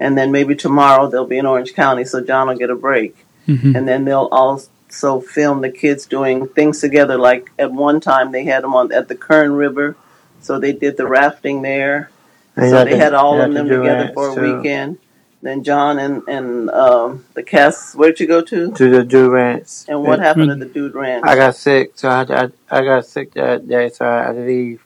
and 0.00 0.16
then 0.16 0.32
maybe 0.32 0.54
tomorrow 0.54 1.08
they'll 1.10 1.26
be 1.26 1.36
in 1.36 1.44
Orange 1.44 1.74
County 1.74 2.04
so 2.06 2.20
John 2.22 2.48
will 2.48 2.56
get 2.56 2.70
a 2.70 2.74
break 2.74 3.26
Mhm. 3.46 3.74
and 3.76 3.86
then 3.88 4.04
they'll 4.06 4.28
also 4.32 5.20
film 5.20 5.60
the 5.60 5.68
kids 5.70 6.06
doing 6.06 6.46
things 6.48 6.80
together 6.80 7.18
like 7.18 7.50
at 7.58 7.72
one 7.72 8.00
time 8.00 8.32
they 8.32 8.44
had 8.44 8.62
them 8.64 8.74
on 8.74 8.92
at 8.92 9.08
the 9.08 9.14
Kern 9.16 9.52
River 9.56 9.96
so 10.40 10.58
they 10.58 10.72
did 10.72 10.96
the 10.96 11.06
rafting 11.06 11.60
there 11.62 12.08
And 12.56 12.70
so 12.70 12.84
they 12.84 12.92
to- 12.92 12.96
had 12.96 13.12
all 13.14 13.36
you 13.36 13.42
of 13.42 13.52
them 13.52 13.68
to 13.68 13.76
together 13.78 14.10
for 14.14 14.30
a 14.30 14.34
too. 14.34 14.56
weekend 14.56 14.98
then 15.46 15.62
John 15.62 15.98
and 15.98 16.22
and 16.28 16.70
um, 16.70 17.24
the 17.34 17.42
cast 17.42 17.94
where'd 17.94 18.18
you 18.20 18.26
go 18.26 18.42
to 18.42 18.72
to 18.72 18.90
the 18.90 19.04
Dude 19.04 19.30
Ranch. 19.30 19.84
and 19.88 20.02
what 20.02 20.18
happened 20.18 20.50
at 20.50 20.58
the 20.58 20.66
Dude 20.66 20.94
Ranch 20.94 21.24
I 21.26 21.36
got 21.36 21.54
sick, 21.54 21.92
so 21.94 22.08
I, 22.08 22.22
I, 22.22 22.50
I 22.70 22.84
got 22.84 23.06
sick 23.06 23.32
that 23.34 23.68
day, 23.68 23.88
so 23.90 24.06
I 24.06 24.26
had 24.26 24.32
to 24.32 24.40
leave 24.40 24.84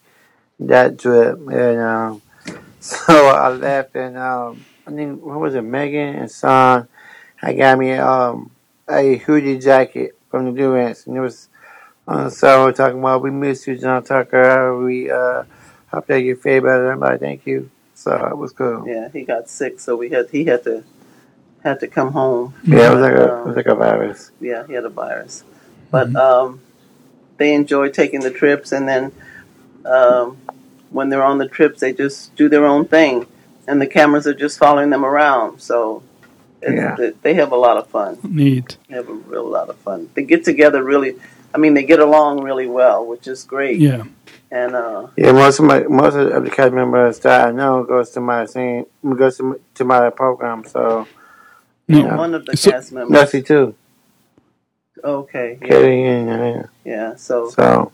that 0.60 0.98
trip. 0.98 1.38
And 1.48 1.80
um, 1.80 2.22
so 2.80 3.28
I 3.28 3.48
left, 3.48 3.96
and 3.96 4.16
um, 4.16 4.64
I 4.86 4.90
think 4.90 5.22
what 5.22 5.40
was 5.40 5.54
it? 5.54 5.62
Megan 5.62 6.16
and 6.16 6.30
Son 6.30 6.88
I 7.42 7.54
got 7.54 7.78
me 7.78 7.92
um 7.92 8.50
a 8.88 9.16
hoodie 9.16 9.58
jacket 9.58 10.16
from 10.30 10.46
the 10.46 10.60
Durants, 10.60 11.06
and 11.06 11.16
it 11.16 11.20
was. 11.20 11.48
Uh, 12.08 12.28
so 12.28 12.64
we're 12.64 12.72
talking 12.72 12.98
about 12.98 13.22
we 13.22 13.30
miss 13.30 13.66
you, 13.66 13.78
John 13.78 14.02
Tucker. 14.02 14.76
We 14.78 15.10
uh, 15.10 15.44
hope 15.92 16.06
that 16.06 16.22
you 16.22 16.34
feel 16.34 16.62
better. 16.62 16.90
I'm 16.90 17.00
like, 17.00 17.20
thank 17.20 17.46
you. 17.46 17.70
So 18.00 18.12
it 18.32 18.36
was 18.38 18.52
cool. 18.52 18.84
Yeah, 18.88 18.94
Yeah, 18.94 19.08
he 19.12 19.22
got 19.24 19.48
sick, 19.50 19.78
so 19.78 19.94
we 19.94 20.08
had 20.08 20.30
he 20.30 20.44
had 20.46 20.64
to 20.64 20.84
had 21.62 21.80
to 21.80 21.86
come 21.86 22.12
home. 22.12 22.54
Yeah, 22.64 22.90
it 22.90 22.94
was 22.94 23.02
like 23.02 23.12
a 23.12 23.40
it 23.42 23.46
was 23.46 23.56
like 23.56 23.66
a 23.66 23.74
virus. 23.74 24.30
Yeah, 24.40 24.66
he 24.66 24.72
had 24.72 24.86
a 24.86 24.88
virus, 24.88 25.44
but 25.90 26.16
um, 26.16 26.60
they 27.36 27.52
enjoy 27.52 27.90
taking 27.90 28.20
the 28.20 28.30
trips, 28.30 28.72
and 28.72 28.88
then 28.88 29.12
um, 29.84 30.38
when 30.88 31.10
they're 31.10 31.22
on 31.22 31.36
the 31.36 31.46
trips, 31.48 31.80
they 31.80 31.92
just 31.92 32.34
do 32.36 32.48
their 32.48 32.64
own 32.64 32.86
thing, 32.86 33.26
and 33.68 33.82
the 33.82 33.86
cameras 33.86 34.26
are 34.26 34.34
just 34.34 34.58
following 34.58 34.88
them 34.88 35.04
around. 35.04 35.60
So 35.60 36.02
Yeah. 36.62 36.96
they, 36.96 37.10
they 37.24 37.34
have 37.34 37.52
a 37.52 37.56
lot 37.56 37.76
of 37.76 37.86
fun. 37.88 38.16
Neat. 38.22 38.78
They 38.88 38.94
have 38.96 39.10
a 39.10 39.12
real 39.14 39.46
lot 39.48 39.68
of 39.68 39.76
fun. 39.76 40.08
They 40.14 40.22
get 40.24 40.42
together 40.44 40.82
really. 40.82 41.16
I 41.54 41.58
mean, 41.58 41.74
they 41.74 41.82
get 41.84 42.00
along 42.00 42.42
really 42.42 42.66
well, 42.66 43.04
which 43.04 43.26
is 43.28 43.44
great. 43.44 43.78
Yeah. 43.78 44.04
And 44.50 44.74
uh, 44.74 45.06
Yeah, 45.16 45.32
most 45.32 45.60
of 45.60 45.66
my 45.66 45.80
most 45.84 46.14
of 46.16 46.44
the 46.44 46.50
cast 46.50 46.72
members 46.72 47.20
that 47.20 47.48
I 47.48 47.50
know 47.52 47.84
goes 47.84 48.10
to 48.10 48.20
my 48.20 48.46
scene 48.46 48.84
goes 49.16 49.36
to, 49.38 49.60
to 49.76 49.84
my 49.84 50.10
program. 50.10 50.64
So 50.64 51.06
Yeah. 51.86 52.16
one 52.16 52.34
of 52.34 52.44
the 52.46 52.56
So- 52.56 52.70
cast 52.72 52.92
members. 52.92 53.12
Leslie 53.16 53.42
too, 53.42 53.74
Okay. 55.02 55.58
Yeah. 55.62 55.68
Katie 55.68 56.04
and 56.04 56.30
uh, 56.30 56.62
yeah. 56.84 57.14
So 57.16 57.48
so 57.50 57.92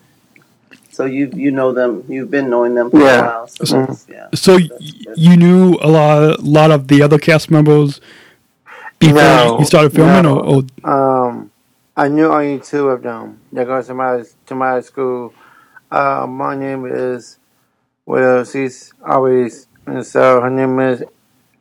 So 0.90 1.05
you 1.05 1.31
you 1.35 1.51
know 1.51 1.73
them. 1.73 2.05
You've 2.09 2.31
been 2.31 2.49
knowing 2.49 2.75
them 2.75 2.90
for 2.90 3.01
Yeah. 3.01 3.21
a 3.21 3.27
while. 3.27 3.49
So 3.49 3.97
yeah. 4.09 4.29
So 4.35 4.55
y- 4.57 4.69
you 5.14 5.37
knew 5.37 5.77
a 5.83 5.88
lot, 5.88 6.42
lot 6.42 6.71
of 6.71 6.88
the 6.88 7.03
other 7.03 7.19
cast 7.19 7.51
members 7.51 8.01
before 8.99 9.21
No, 9.23 9.59
you 9.61 9.66
started 9.66 9.92
filming, 9.92 10.23
no. 10.23 10.40
or, 10.40 10.64
or 10.85 10.90
um, 11.29 11.51
I 11.97 12.09
knew 12.09 12.27
only 12.33 12.61
two 12.61 12.88
of 12.88 13.03
them 13.03 13.40
that 13.53 13.66
goes 13.66 13.87
to 13.88 13.95
my 13.95 14.25
to 14.47 14.55
my 14.55 14.81
school. 14.81 15.35
Uh, 15.90 16.27
my 16.29 16.57
name 16.57 16.87
is 16.87 17.38
well, 18.05 18.44
she's 18.44 18.92
always 19.05 19.66
and 19.87 20.05
so 20.05 20.40
her 20.40 20.51
name 20.51 20.79
is 20.81 21.05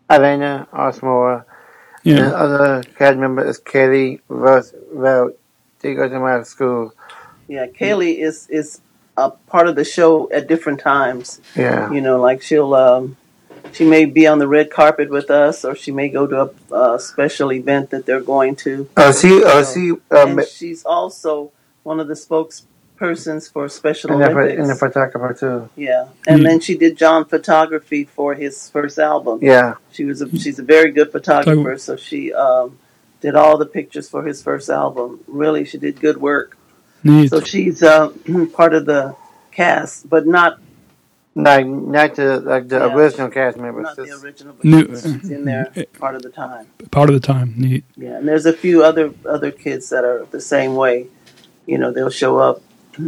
Elena 0.10 0.68
Ashmore. 0.74 1.46
And 2.04 2.18
yeah, 2.18 2.30
the 2.30 2.38
other 2.38 2.84
cast 2.98 3.18
member 3.18 3.46
is 3.46 3.58
Katie 3.58 4.22
Roosevelt. 4.28 5.38
She 5.82 5.94
goes 5.94 6.12
to 6.12 6.20
my 6.20 6.44
school. 6.44 6.94
Yeah. 7.48 7.68
Kaylee 7.68 8.18
is 8.20 8.48
is 8.50 8.82
a 9.18 9.30
part 9.32 9.68
of 9.68 9.76
the 9.76 9.86
show 9.86 10.32
at 10.32 10.48
different 10.48 10.80
times. 10.80 11.42
Yeah. 11.56 11.92
You 11.92 12.02
know, 12.02 12.20
like 12.20 12.42
she'll 12.42 12.74
um, 12.74 13.18
she 13.72 13.86
may 13.86 14.06
be 14.06 14.28
on 14.28 14.40
the 14.40 14.48
red 14.48 14.72
carpet 14.72 15.10
with 15.10 15.30
us, 15.30 15.66
or 15.66 15.76
she 15.76 15.92
may 15.92 16.10
go 16.10 16.28
to 16.28 16.52
a, 16.72 16.94
a 16.96 17.00
special 17.00 17.52
event 17.52 17.90
that 17.92 18.06
they're 18.06 18.22
going 18.22 18.56
to. 18.58 18.90
Oh, 18.98 19.12
she, 19.12 19.42
oh, 19.44 19.64
she, 19.64 19.92
um, 20.16 20.40
and 20.40 20.48
she's 20.48 20.84
also 20.86 21.52
one 21.84 22.00
of 22.00 22.08
the 22.08 22.16
spokespersons 23.00 23.52
for 23.52 23.68
Special 23.70 24.12
and 24.12 24.22
the, 24.22 24.30
Olympics. 24.32 24.60
and 24.62 24.70
the 24.70 24.76
photographer 24.76 25.34
too. 25.34 25.70
yeah, 25.76 26.08
and 26.28 26.42
Mm. 26.42 26.44
then 26.44 26.60
she 26.60 26.78
did 26.78 26.98
John 26.98 27.26
photography 27.26 28.06
for 28.06 28.34
his 28.36 28.70
first 28.70 29.00
album. 29.00 29.40
Yeah. 29.42 29.76
She 29.92 30.06
was 30.06 30.22
a 30.22 30.30
she's 30.38 30.60
a 30.60 30.64
very 30.64 30.92
good 30.92 31.12
photographer, 31.12 31.52
Photographer. 31.52 31.78
so 31.78 31.96
she 31.96 32.34
um, 32.34 32.78
did 33.22 33.36
all 33.36 33.58
the 33.58 33.66
pictures 33.66 34.10
for 34.10 34.24
his 34.24 34.42
first 34.42 34.70
album. 34.70 35.20
Really, 35.28 35.66
she 35.66 35.78
did 35.78 36.00
good 36.00 36.18
work. 36.18 36.58
neat. 37.04 37.30
So 37.30 37.40
she's 37.42 37.84
uh, 37.84 38.10
part 38.54 38.74
of 38.74 38.86
the 38.86 39.16
cast, 39.52 40.10
but 40.10 40.26
not 40.28 40.60
Like 41.38 41.68
not 41.68 42.16
the 42.16 42.40
like 42.40 42.70
the 42.70 42.78
Yeah. 42.80 42.96
original 42.96 43.30
cast 43.30 43.58
members. 43.58 43.84
not 43.84 43.96
the 43.98 44.20
original. 44.24 44.54
But 44.56 44.66
New- 44.66 44.88
she's 44.96 45.30
in 45.30 45.44
there 45.44 45.68
part 46.00 46.16
of 46.16 46.22
the 46.22 46.30
time. 46.30 46.68
Part 46.92 47.10
of 47.10 47.16
the 47.20 47.26
time, 47.34 47.54
neat. 47.58 47.84
Yeah, 47.98 48.18
and 48.20 48.26
there's 48.28 48.46
a 48.46 48.54
few 48.54 48.84
other 48.90 49.12
other 49.28 49.52
kids 49.52 49.90
that 49.90 50.04
are 50.06 50.26
the 50.32 50.40
same 50.40 50.76
way. 50.76 51.08
You 51.66 51.78
know, 51.78 51.92
they'll 51.92 52.10
show 52.24 52.38
up 52.38 52.62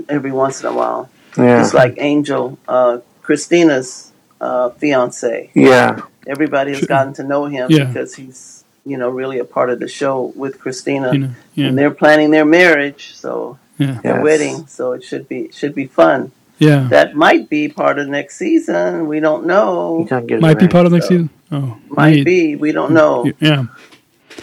every 0.09 0.31
once 0.31 0.61
in 0.61 0.67
a 0.67 0.73
while. 0.73 1.09
yeah. 1.37 1.61
It's 1.61 1.73
like 1.73 1.95
Angel, 1.97 2.57
uh, 2.67 2.99
Christina's 3.21 4.11
uh, 4.41 4.69
fiance. 4.71 5.49
yeah. 5.53 6.01
Everybody 6.25 6.73
has 6.73 6.85
gotten 6.85 7.13
to 7.13 7.23
know 7.23 7.45
him 7.45 7.67
Yeah. 7.71 7.85
because 7.85 8.15
he's 8.15 8.63
you 8.85 8.97
know 8.97 9.09
really 9.09 9.39
a 9.39 9.45
part 9.45 9.69
of 9.69 9.79
the 9.79 9.87
show 9.87 10.31
with 10.35 10.59
Christina. 10.59 11.11
You 11.13 11.19
know, 11.19 11.31
yeah, 11.55 11.67
and 11.67 11.77
they're 11.77 11.91
planning 12.03 12.31
their 12.31 12.45
marriage, 12.45 13.13
so 13.15 13.57
yeah, 13.77 13.99
their 14.03 14.15
Yes. 14.15 14.23
wedding. 14.23 14.67
So 14.67 14.91
it 14.93 15.03
should 15.03 15.27
be 15.29 15.49
should 15.53 15.73
be 15.75 15.87
fun. 15.87 16.31
yeah. 16.59 16.87
That 16.89 17.15
might 17.15 17.49
be 17.49 17.69
part 17.69 17.97
of 17.99 18.07
next 18.09 18.37
season. 18.37 19.07
We 19.07 19.19
don't 19.21 19.43
You 19.43 19.47
know. 19.47 20.05
can't 20.09 20.27
get 20.27 20.39
it 20.39 20.41
Might 20.41 20.59
be 20.59 20.67
part 20.67 20.85
of 20.85 20.91
next 20.91 21.05
So, 21.05 21.09
season. 21.15 21.29
Oh, 21.51 21.77
Might 21.89 22.15
neat. 22.15 22.25
be. 22.25 22.55
We 22.57 22.71
don't 22.73 22.91
know. 22.91 23.31
Yeah, 23.39 23.65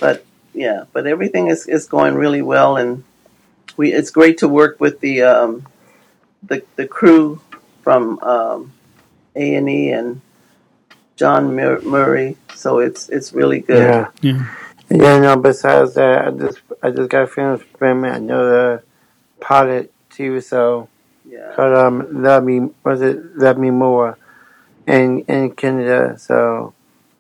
But 0.01 0.25
yeah, 0.55 0.85
but 0.95 1.07
everything 1.07 1.49
is, 1.49 1.67
is 1.67 1.87
going 1.87 2.15
really 2.15 2.41
well, 2.43 2.77
and 2.77 3.03
we 3.77 3.93
it's 3.93 4.11
great 4.11 4.39
to 4.39 4.49
work 4.49 4.81
with 4.81 5.01
the 5.01 5.23
um, 5.23 5.67
the 6.43 6.63
the 6.77 6.87
crew 6.87 7.41
from 7.83 8.19
um, 8.21 8.73
A 9.37 9.55
and 9.55 9.69
E 9.69 9.91
and 9.91 10.21
John 11.17 11.55
Mur- 11.55 11.83
Murray. 11.83 12.37
So 12.55 12.79
it's 12.79 13.09
it's 13.09 13.33
really 13.33 13.61
good. 13.61 13.79
Yeah. 13.79 14.09
Yeah. 14.21 14.47
Yeah, 14.91 15.19
no, 15.19 15.37
besides 15.37 15.95
that, 15.95 16.29
I 16.29 16.31
just 16.31 16.59
I 16.83 16.91
just 16.91 17.09
got 17.11 17.31
finished 17.31 17.65
filming 17.79 18.11
another 18.11 18.85
pilot 19.41 19.91
TV 20.11 20.47
show 20.47 20.89
Yeah. 21.27 21.53
called 21.57 21.75
um, 21.75 22.23
Love 22.23 22.45
Me, 22.45 22.69
was 22.85 23.01
it 23.01 23.37
Love 23.37 23.57
Me 23.59 23.71
More 23.71 24.19
in, 24.87 25.21
in 25.23 25.53
Canada, 25.53 26.19
so 26.19 26.75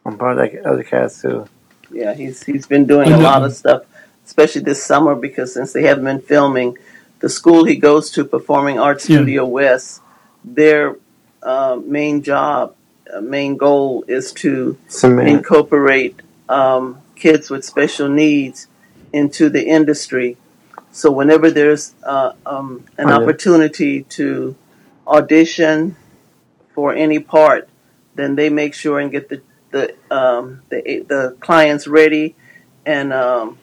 I'm 0.05 0.19
part 0.19 0.39
of 0.39 0.53
that 0.53 0.67
other 0.67 0.85
cast 0.85 1.23
too. 1.23 1.49
Yeah, 1.91 2.13
he's 2.15 2.43
he's 2.43 2.67
been 2.67 2.85
doing 2.87 3.11
a 3.13 3.17
lot 3.19 3.43
of 3.43 3.55
stuff, 3.55 3.85
especially 4.27 4.63
this 4.63 4.83
summer 4.83 5.15
because 5.15 5.53
since 5.55 5.73
they 5.73 5.83
haven't 5.83 6.05
been 6.05 6.21
filming, 6.21 6.77
the 7.21 7.29
school 7.29 7.65
he 7.65 7.77
goes 7.77 8.11
to, 8.13 8.25
Performing 8.25 8.79
Arts 8.79 9.09
Yeah. 9.09 9.19
Studio 9.19 9.45
West, 9.47 10.01
their 10.45 10.97
uh, 11.43 11.79
main 11.85 12.23
job, 12.23 12.75
uh, 13.13 13.21
main 13.21 13.57
goal 13.57 14.05
is 14.09 14.33
to 14.33 14.77
Cement. 14.89 15.29
incorporate 15.29 16.21
um, 16.49 16.99
kids 17.17 17.51
with 17.51 17.65
special 17.65 18.09
needs 18.09 18.67
into 19.13 19.49
the 19.49 19.67
industry. 19.67 20.37
So 20.93 21.11
whenever 21.11 21.51
there's 21.51 21.95
uh, 22.03 22.33
um, 22.47 22.85
an 22.99 23.07
Oh, 23.07 23.11
yeah. 23.11 23.17
opportunity 23.17 24.03
to 24.19 24.55
audition 25.07 25.97
for 26.75 26.95
any 26.95 27.19
part, 27.19 27.69
then 28.15 28.37
they 28.37 28.49
make 28.49 28.75
sure 28.75 28.99
and 29.01 29.11
get 29.11 29.29
the 29.29 29.41
the 29.71 29.95
um, 30.11 30.63
the, 30.69 31.05
the 31.09 31.37
clients 31.41 31.87
ready 31.89 32.37
and 32.87 33.13
um, 33.13 33.59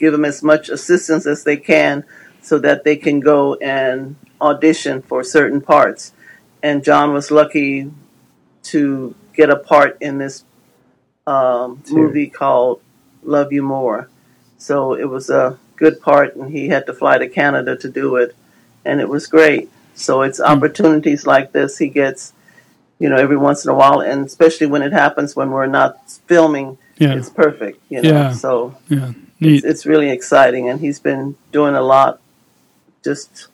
give 0.00 0.12
them 0.12 0.24
as 0.24 0.42
much 0.42 0.68
assistance 0.70 1.26
as 1.26 1.44
they 1.44 1.56
can 1.58 2.04
so 2.42 2.58
that 2.58 2.82
they 2.84 2.96
can 2.96 3.20
go 3.20 3.54
and 3.56 4.16
audition 4.40 5.02
for 5.02 5.22
certain 5.22 5.60
parts. 5.60 6.12
And 6.62 6.82
John 6.82 7.12
was 7.12 7.30
lucky 7.30 7.90
to 8.64 9.14
get 9.34 9.50
a 9.50 9.56
part 9.56 9.98
in 10.00 10.18
this 10.18 10.44
um, 11.26 11.82
movie 11.90 12.28
called 12.28 12.80
Love 13.22 13.52
You 13.52 13.62
More. 13.62 14.08
So 14.58 14.94
it 14.94 15.04
was 15.08 15.30
a 15.30 15.58
good 15.76 16.00
part, 16.00 16.34
and 16.34 16.50
he 16.50 16.68
had 16.68 16.86
to 16.86 16.94
fly 16.94 17.18
to 17.18 17.28
Canada 17.28 17.76
to 17.76 17.88
do 17.88 18.16
it, 18.16 18.34
and 18.84 19.00
it 19.00 19.08
was 19.08 19.26
great. 19.26 19.70
So 19.94 20.22
it's 20.22 20.40
opportunities 20.40 21.26
like 21.26 21.52
this 21.52 21.78
he 21.78 21.88
gets, 21.88 22.32
you 22.98 23.08
know, 23.08 23.16
every 23.16 23.36
once 23.36 23.64
in 23.64 23.70
a 23.70 23.74
while, 23.74 24.00
and 24.00 24.26
especially 24.26 24.66
when 24.66 24.82
it 24.82 24.92
happens 24.92 25.36
when 25.36 25.50
we're 25.50 25.66
not 25.66 26.10
filming, 26.26 26.78
Yeah. 26.98 27.14
it's 27.14 27.30
perfect, 27.30 27.80
you 27.90 28.02
know. 28.02 28.08
Yeah. 28.10 28.32
So 28.32 28.76
Yeah. 28.88 29.12
Neat. 29.40 29.64
it's 29.64 29.86
really 29.86 30.10
exciting, 30.10 30.68
and 30.68 30.80
he's 30.80 31.00
been 31.00 31.34
doing 31.52 31.74
a 31.74 31.80
lot 31.82 32.20
just 33.02 33.48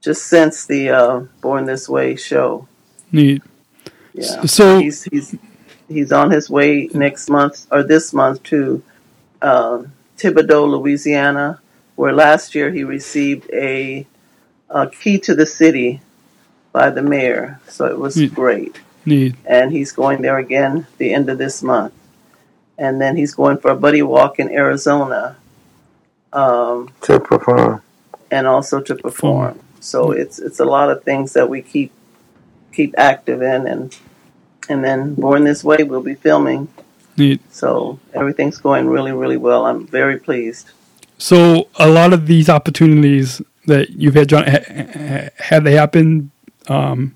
just 0.00 0.26
since 0.26 0.66
the 0.66 0.90
uh, 0.90 1.20
Born 1.40 1.66
This 1.66 1.88
Way 1.88 2.16
show. 2.16 2.66
Neat. 3.12 3.42
Yeah. 4.14 4.42
So- 4.42 4.78
he's 4.80 5.04
he's 5.04 5.36
he's 5.88 6.12
on 6.12 6.30
his 6.30 6.48
way 6.50 6.88
next 6.94 7.28
month 7.30 7.66
or 7.70 7.82
this 7.82 8.12
month 8.12 8.42
to 8.44 8.82
uh, 9.42 9.84
Thibodaux, 10.18 10.68
Louisiana, 10.70 11.60
where 11.96 12.12
last 12.12 12.54
year 12.54 12.70
he 12.70 12.84
received 12.84 13.48
a, 13.52 14.06
a 14.68 14.88
key 14.88 15.18
to 15.20 15.34
the 15.34 15.46
city 15.46 16.00
by 16.72 16.90
the 16.90 17.02
mayor. 17.02 17.60
So 17.68 17.86
it 17.86 17.98
was 17.98 18.14
Hmm. 18.16 18.26
great. 18.26 18.80
Neat. 19.06 19.34
And 19.46 19.72
he's 19.72 19.92
going 19.92 20.22
there 20.22 20.38
again 20.38 20.86
the 20.98 21.12
end 21.14 21.28
of 21.30 21.38
this 21.38 21.62
month. 21.62 21.94
And 22.80 23.00
then 23.00 23.14
he's 23.16 23.34
going 23.34 23.58
for 23.58 23.70
a 23.70 23.76
buddy 23.76 24.02
walk 24.02 24.38
in 24.40 24.50
Arizona. 24.50 25.36
Um, 26.32 26.90
to 27.02 27.20
perform. 27.20 27.82
and 28.30 28.46
also 28.46 28.80
to 28.80 28.94
perform. 28.94 29.58
So 29.80 30.12
it's 30.12 30.38
it's 30.38 30.60
a 30.60 30.64
lot 30.64 30.90
of 30.90 31.02
things 31.04 31.32
that 31.34 31.48
we 31.48 31.60
keep 31.62 31.90
keep 32.72 32.94
active 32.96 33.42
in, 33.42 33.66
and 33.66 33.96
and 34.68 34.82
then 34.84 35.14
born 35.14 35.44
this 35.44 35.62
way 35.64 35.82
we'll 35.82 36.02
be 36.02 36.14
filming. 36.14 36.68
Neat. 37.16 37.40
So 37.52 37.98
everything's 38.14 38.58
going 38.58 38.86
really 38.88 39.12
really 39.12 39.36
well. 39.36 39.66
I'm 39.66 39.86
very 39.86 40.18
pleased. 40.18 40.70
So 41.18 41.68
a 41.78 41.88
lot 41.88 42.12
of 42.12 42.26
these 42.26 42.48
opportunities 42.48 43.42
that 43.66 43.90
you've 43.90 44.14
had, 44.14 44.28
John, 44.28 44.44
ha- 44.46 44.64
ha- 44.70 45.28
have 45.38 45.64
they 45.64 45.72
happened 45.74 46.30
um, 46.68 47.14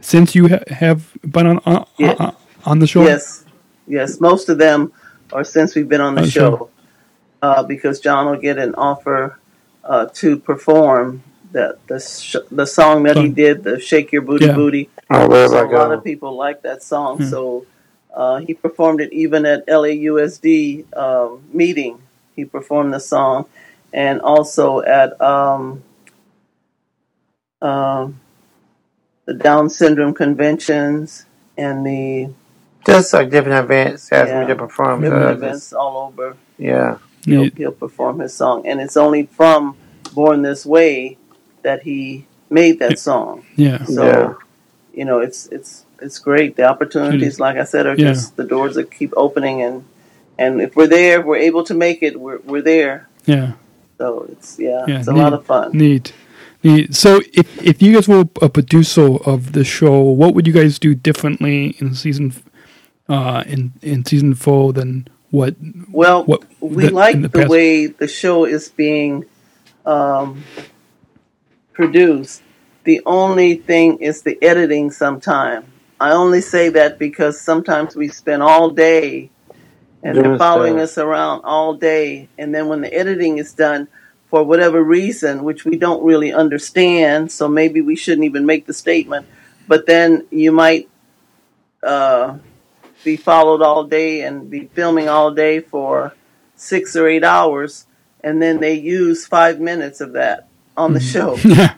since 0.00 0.34
you 0.34 0.48
ha- 0.48 0.64
have 0.68 1.12
been 1.22 1.46
on 1.46 1.58
on, 1.66 1.86
Yeah. 1.98 2.16
on, 2.18 2.34
on 2.64 2.78
the 2.80 2.86
show? 2.86 3.02
Yes, 3.04 3.39
yes. 3.90 4.20
Most 4.20 4.48
of 4.48 4.58
them 4.58 4.92
are 5.32 5.44
since 5.44 5.74
we've 5.74 5.88
been 5.88 6.00
on 6.00 6.14
the 6.14 6.22
Oh, 6.22 6.26
show, 6.26 6.56
sure. 6.58 6.70
uh, 7.42 7.62
because 7.64 8.00
John 8.00 8.26
will 8.26 8.38
get 8.40 8.58
an 8.58 8.74
offer 8.76 9.38
uh, 9.84 10.06
to 10.14 10.38
perform 10.38 11.22
the 11.52 11.76
the 11.88 12.00
sh- 12.00 12.36
the 12.50 12.66
song 12.66 13.04
that 13.04 13.16
he 13.16 13.28
did, 13.28 13.64
the 13.64 13.80
"Shake 13.80 14.12
Your 14.12 14.22
Booty 14.22 14.46
Yeah. 14.46 14.54
Booty." 14.54 14.90
Oh, 15.10 15.28
wherever 15.28 15.54
So 15.54 15.58
I 15.58 15.62
a 15.62 15.78
lot 15.78 15.92
of 15.92 16.04
people 16.04 16.36
like 16.36 16.62
that 16.62 16.82
song. 16.82 17.18
Hmm. 17.18 17.24
So 17.24 17.66
uh, 18.14 18.38
he 18.38 18.54
performed 18.54 19.00
it 19.00 19.12
even 19.12 19.46
at 19.46 19.68
LAUSD 19.68 20.84
um, 20.96 21.42
meeting. 21.52 22.00
He 22.36 22.44
performed 22.44 22.94
the 22.94 23.00
song, 23.00 23.46
and 23.92 24.20
also 24.20 24.80
at 24.82 25.20
um, 25.20 25.82
um, 27.62 28.20
the 29.26 29.34
Down 29.34 29.68
syndrome 29.70 30.14
conventions 30.14 31.26
and 31.56 31.86
the 31.86 32.32
Just 32.86 33.12
like 33.12 33.30
different 33.30 33.64
events, 33.64 34.10
ask 34.12 34.28
Yeah. 34.28 34.40
me 34.40 34.46
to 34.48 34.56
perform. 34.56 35.02
different 35.02 35.24
so 35.24 35.32
events 35.46 35.58
just- 35.70 35.74
all 35.74 36.08
over. 36.08 36.36
yeah. 36.58 36.96
He'll, 37.26 37.50
he'll 37.50 37.72
perform 37.72 38.20
his 38.20 38.32
song, 38.32 38.66
and 38.66 38.80
it's 38.80 38.96
only 38.96 39.26
from 39.26 39.76
"Born 40.14 40.40
This 40.40 40.64
Way" 40.64 41.18
that 41.62 41.82
he 41.82 42.24
made 42.48 42.78
that 42.78 42.98
song. 42.98 43.44
Yeah. 43.56 43.84
So 43.84 44.04
Yeah. 44.06 44.34
you 44.94 45.04
know, 45.04 45.18
it's 45.20 45.46
it's 45.52 45.84
it's 46.00 46.18
great. 46.18 46.56
The 46.56 46.64
opportunities, 46.64 47.38
like 47.38 47.58
I 47.58 47.64
said, 47.64 47.84
are 47.86 47.94
Yeah. 47.94 48.12
just 48.14 48.36
the 48.38 48.44
doors 48.44 48.74
that 48.76 48.90
keep 48.90 49.12
opening, 49.18 49.60
and 49.60 49.84
and 50.38 50.62
if 50.62 50.74
we're 50.76 50.86
there, 50.86 51.20
if 51.20 51.26
we're 51.26 51.36
able 51.36 51.62
to 51.64 51.74
make 51.74 52.02
it, 52.02 52.18
we're 52.18 52.38
we're 52.46 52.62
there. 52.62 53.06
Yeah. 53.26 53.52
So 53.98 54.26
it's 54.32 54.58
yeah, 54.58 54.86
Yeah, 54.88 55.00
it's 55.00 55.08
a 55.08 55.12
neat. 55.12 55.20
lot 55.20 55.34
of 55.34 55.44
fun. 55.44 55.72
Neat. 55.74 56.14
Neat. 56.64 56.94
So 56.94 57.20
if 57.34 57.46
if 57.62 57.82
you 57.82 57.92
guys 57.92 58.08
were 58.08 58.24
a 58.40 58.48
producer 58.48 59.16
of 59.26 59.52
the 59.52 59.62
show, 59.64 60.00
what 60.00 60.34
would 60.34 60.46
you 60.46 60.54
guys 60.54 60.78
do 60.78 60.94
differently 60.94 61.76
in 61.80 61.94
season 61.94 62.32
uh 63.10 63.42
in 63.46 63.72
in 63.82 64.04
season 64.04 64.34
four 64.34 64.72
than 64.72 65.06
what 65.30 65.54
Well, 65.90 66.24
what 66.24 66.44
we 66.60 66.86
the- 66.86 66.94
like 66.94 67.20
the, 67.20 67.28
the 67.28 67.48
way 67.48 67.86
the 67.86 68.08
show 68.08 68.44
is 68.44 68.68
being 68.68 69.24
um, 69.84 70.44
produced. 71.72 72.42
The 72.84 73.02
only 73.04 73.56
thing 73.56 73.98
is 73.98 74.22
the 74.22 74.38
editing. 74.42 74.90
Sometimes 74.90 75.66
I 76.00 76.12
only 76.12 76.40
say 76.40 76.70
that 76.70 76.98
because 76.98 77.40
sometimes 77.40 77.94
we 77.94 78.08
spend 78.08 78.42
all 78.42 78.70
day 78.70 79.30
and 80.02 80.16
they're 80.16 80.38
following 80.38 80.80
us 80.80 80.96
around 80.96 81.42
all 81.44 81.74
day, 81.74 82.28
and 82.38 82.54
then 82.54 82.68
when 82.68 82.80
the 82.80 82.92
editing 82.94 83.36
is 83.36 83.52
done, 83.52 83.86
for 84.30 84.42
whatever 84.44 84.82
reason, 84.82 85.44
which 85.44 85.66
we 85.66 85.76
don't 85.76 86.02
really 86.02 86.32
understand, 86.32 87.30
so 87.30 87.48
maybe 87.48 87.82
we 87.82 87.96
shouldn't 87.96 88.24
even 88.24 88.46
make 88.46 88.64
the 88.64 88.72
statement. 88.72 89.26
But 89.68 89.86
then 89.86 90.26
you 90.30 90.52
might 90.52 90.88
uh, 91.82 92.38
be 93.04 93.16
followed 93.16 93.62
all 93.62 93.84
day 93.84 94.22
and 94.22 94.50
be 94.50 94.66
filming 94.66 95.08
all 95.08 95.30
day 95.30 95.60
for 95.60 96.14
six 96.56 96.94
or 96.96 97.06
eight 97.08 97.24
hours, 97.24 97.86
and 98.22 98.40
then 98.42 98.60
they 98.60 98.74
use 98.74 99.26
five 99.26 99.60
minutes 99.60 100.00
of 100.00 100.12
that 100.12 100.48
on 100.76 100.92
the 100.94 101.00
show. 101.00 101.38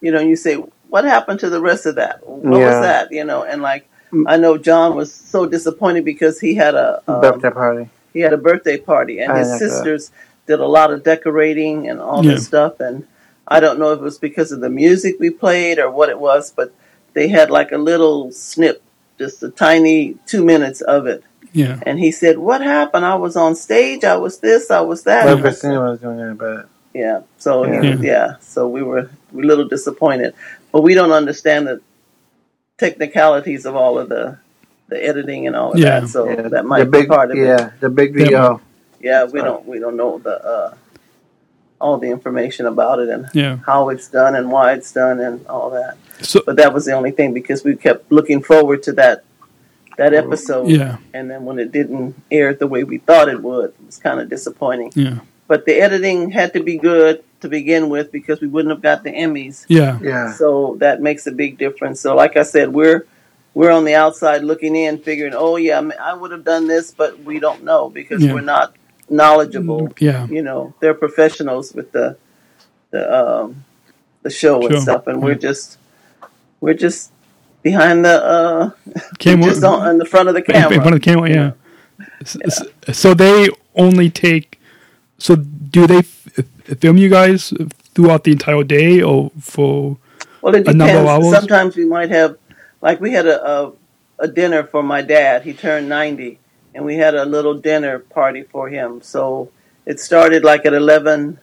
You 0.00 0.12
know, 0.12 0.20
you 0.20 0.36
say, 0.36 0.56
"What 0.90 1.04
happened 1.04 1.40
to 1.40 1.48
the 1.48 1.60
rest 1.62 1.86
of 1.86 1.94
that? 1.94 2.20
What 2.28 2.60
Yeah. 2.60 2.66
was 2.66 2.80
that?" 2.82 3.10
You 3.10 3.24
know, 3.24 3.42
and 3.42 3.62
like 3.62 3.88
I 4.26 4.36
know 4.36 4.58
John 4.58 4.94
was 4.96 5.12
so 5.14 5.46
disappointed 5.46 6.04
because 6.04 6.38
he 6.40 6.54
had 6.54 6.74
a 6.74 7.00
um, 7.08 7.20
birthday 7.22 7.50
party. 7.50 7.88
he 8.12 8.20
had 8.20 8.34
a 8.34 8.36
birthday 8.36 8.76
party, 8.76 9.20
and 9.20 9.32
I 9.32 9.38
his 9.38 9.48
like 9.48 9.60
that. 9.60 9.68
sisters 9.70 10.10
did 10.46 10.60
a 10.60 10.66
lot 10.66 10.92
of 10.92 11.02
decorating 11.04 11.88
and 11.88 12.00
all 12.00 12.22
Yeah. 12.22 12.32
this 12.34 12.44
stuff. 12.46 12.80
And 12.80 13.06
I 13.48 13.60
don't 13.60 13.78
know 13.78 13.92
if 13.92 13.98
it 14.00 14.02
was 14.02 14.18
because 14.18 14.52
of 14.52 14.60
the 14.60 14.68
music 14.68 15.16
we 15.18 15.30
played 15.30 15.78
or 15.78 15.90
what 15.90 16.10
it 16.10 16.18
was, 16.20 16.52
but 16.52 16.74
they 17.14 17.28
had 17.28 17.50
like 17.50 17.72
a 17.72 17.78
little 17.78 18.30
snip, 18.30 18.82
just 19.18 19.42
a 19.42 19.50
tiny 19.50 20.16
two 20.26 20.44
minutes 20.44 20.80
of 20.80 21.06
it. 21.06 21.22
Yeah. 21.52 21.78
And 21.86 21.98
he 22.00 22.10
said, 22.10 22.38
"What 22.38 22.60
happened? 22.60 23.04
I 23.04 23.14
was 23.14 23.36
on 23.36 23.54
stage. 23.54 24.02
I 24.04 24.16
was 24.16 24.38
this. 24.38 24.70
I 24.70 24.80
was 24.80 25.04
that." 25.04 25.24
Well, 25.26 25.38
Christina 25.40 25.80
was 25.80 26.00
doing 26.00 26.16
that, 26.18 26.36
but 26.36 26.68
Yeah. 26.94 27.20
So 27.38 27.64
Yeah. 27.66 27.82
yeah. 27.82 27.96
yeah. 28.00 28.34
So 28.40 28.68
we 28.68 28.82
were 28.82 28.98
a 28.98 29.08
little 29.32 29.66
disappointed, 29.68 30.34
but 30.72 30.82
we 30.82 30.94
don't 30.94 31.12
understand 31.12 31.66
the 31.66 31.80
technicalities 32.78 33.66
of 33.66 33.76
all 33.76 33.98
of 33.98 34.08
the 34.08 34.38
the 34.88 35.02
editing 35.02 35.46
and 35.46 35.56
all 35.56 35.72
of 35.72 35.78
Yeah. 35.78 36.00
that. 36.00 36.08
So 36.08 36.28
yeah, 36.28 36.42
that 36.48 36.64
might 36.66 36.80
the 36.80 36.86
big, 36.86 37.02
be 37.04 37.08
part 37.08 37.30
of 37.30 37.38
it. 37.38 37.46
yeah, 37.46 37.70
the 37.80 37.88
big 37.88 38.14
Yeah. 38.14 38.24
video. 38.24 38.60
Yeah, 39.00 39.24
we 39.24 39.40
don't 39.40 39.66
we 39.66 39.78
don't 39.78 39.96
know 39.96 40.18
the 40.18 40.44
uh, 40.44 40.74
all 41.84 41.98
the 41.98 42.10
information 42.18 42.64
about 42.74 42.96
it 43.02 43.08
and 43.14 43.22
Yeah. 43.34 43.58
how 43.66 43.80
it's 43.92 44.08
done 44.08 44.32
and 44.38 44.50
why 44.54 44.72
it's 44.76 44.90
done 45.02 45.20
and 45.20 45.46
all 45.46 45.68
that. 45.78 45.94
So 46.30 46.40
But 46.46 46.56
that 46.56 46.72
was 46.72 46.84
the 46.86 46.92
only 46.92 47.10
thing 47.18 47.34
because 47.40 47.62
we 47.62 47.76
kept 47.76 48.10
looking 48.10 48.40
forward 48.42 48.82
to 48.84 48.92
that 49.00 49.18
that 49.96 50.12
episode. 50.12 50.68
Yeah. 50.70 50.96
And 51.16 51.30
then 51.30 51.44
when 51.44 51.58
it 51.64 51.70
didn't 51.70 52.16
air 52.38 52.52
the 52.52 52.66
way 52.66 52.82
we 52.82 52.98
thought 52.98 53.28
it 53.28 53.40
would, 53.48 53.70
it 53.78 53.86
was 53.86 53.98
kind 53.98 54.18
of 54.20 54.28
disappointing. 54.28 54.90
Yeah. 54.96 55.18
But 55.46 55.66
the 55.66 55.74
editing 55.86 56.30
had 56.32 56.52
to 56.54 56.60
be 56.70 56.76
good 56.78 57.22
to 57.42 57.48
begin 57.48 57.88
with 57.90 58.10
because 58.10 58.40
we 58.40 58.48
wouldn't 58.48 58.72
have 58.74 58.82
got 58.82 59.04
the 59.04 59.12
Emmys. 59.12 59.66
Yeah. 59.68 59.98
Yeah. 60.02 60.32
So 60.32 60.76
that 60.80 61.00
makes 61.08 61.26
a 61.28 61.32
big 61.32 61.58
difference. 61.58 62.00
So 62.00 62.16
like 62.16 62.36
I 62.36 62.42
said, 62.54 62.66
we're 62.72 63.04
we're 63.52 63.70
on 63.70 63.84
the 63.84 63.94
outside 63.94 64.42
looking 64.42 64.74
in, 64.74 64.98
figuring, 64.98 65.32
oh 65.36 65.54
yeah, 65.56 65.78
I, 65.78 65.80
mean, 65.82 65.98
I 66.10 66.12
would 66.14 66.32
have 66.32 66.44
done 66.44 66.66
this, 66.66 66.90
but 66.90 67.10
we 67.28 67.38
don't 67.38 67.62
know 67.62 67.88
because 67.88 68.20
Yeah. 68.24 68.32
we're 68.34 68.40
not 68.56 68.74
knowledgeable. 69.10 69.92
Yeah. 69.98 70.26
You 70.26 70.42
know, 70.42 70.74
they're 70.80 70.94
professionals 70.94 71.72
with 71.74 71.92
the 71.92 72.16
the 72.90 73.02
um, 73.12 73.64
the 74.22 74.30
show 74.30 74.66
and 74.66 74.80
stuff, 74.80 75.06
and 75.06 75.22
we're 75.22 75.34
just 75.34 75.78
we're 76.60 76.74
just 76.74 77.10
behind 77.62 78.04
the 78.04 78.22
uh, 78.24 78.70
Camera. 79.18 79.50
just 79.50 79.64
on, 79.64 79.80
on 79.86 79.98
the 79.98 80.04
front 80.04 80.28
of 80.28 80.34
the 80.34 80.42
camera, 80.42 80.74
In 80.74 80.80
front 80.80 80.94
of 80.96 81.00
the 81.02 81.04
camera, 81.04 81.30
yeah. 81.30 81.52
S- 82.22 82.62
So 82.92 83.14
they 83.14 83.48
only 83.74 84.10
take. 84.10 84.60
So 85.18 85.36
do 85.36 85.86
they 85.86 86.02
film 86.02 86.96
you 86.98 87.08
guys 87.08 87.52
throughout 87.94 88.24
the 88.24 88.32
entire 88.32 88.64
day, 88.64 89.00
or 89.02 89.30
for? 89.40 89.96
Well, 90.42 90.54
it 90.54 90.68
a 90.68 90.72
number 90.74 90.98
of 90.98 91.04
depends. 91.06 91.24
hours? 91.26 91.38
Sometimes 91.38 91.76
we 91.76 91.86
might 91.86 92.10
have, 92.10 92.36
like 92.82 93.00
we 93.00 93.12
had 93.12 93.26
a, 93.26 93.38
a 93.50 93.72
a 94.18 94.28
dinner 94.28 94.62
for 94.64 94.82
my 94.82 95.00
dad. 95.02 95.42
He 95.42 95.52
turned 95.54 95.88
ninety, 95.88 96.38
and 96.74 96.84
we 96.84 96.96
had 96.96 97.14
a 97.14 97.24
little 97.24 97.54
dinner 97.54 97.98
party 97.98 98.42
for 98.42 98.68
him. 98.68 99.00
So 99.02 99.50
it 99.86 100.00
started 100.00 100.44
like 100.44 100.66
at 100.66 100.74
eleven 100.74 101.38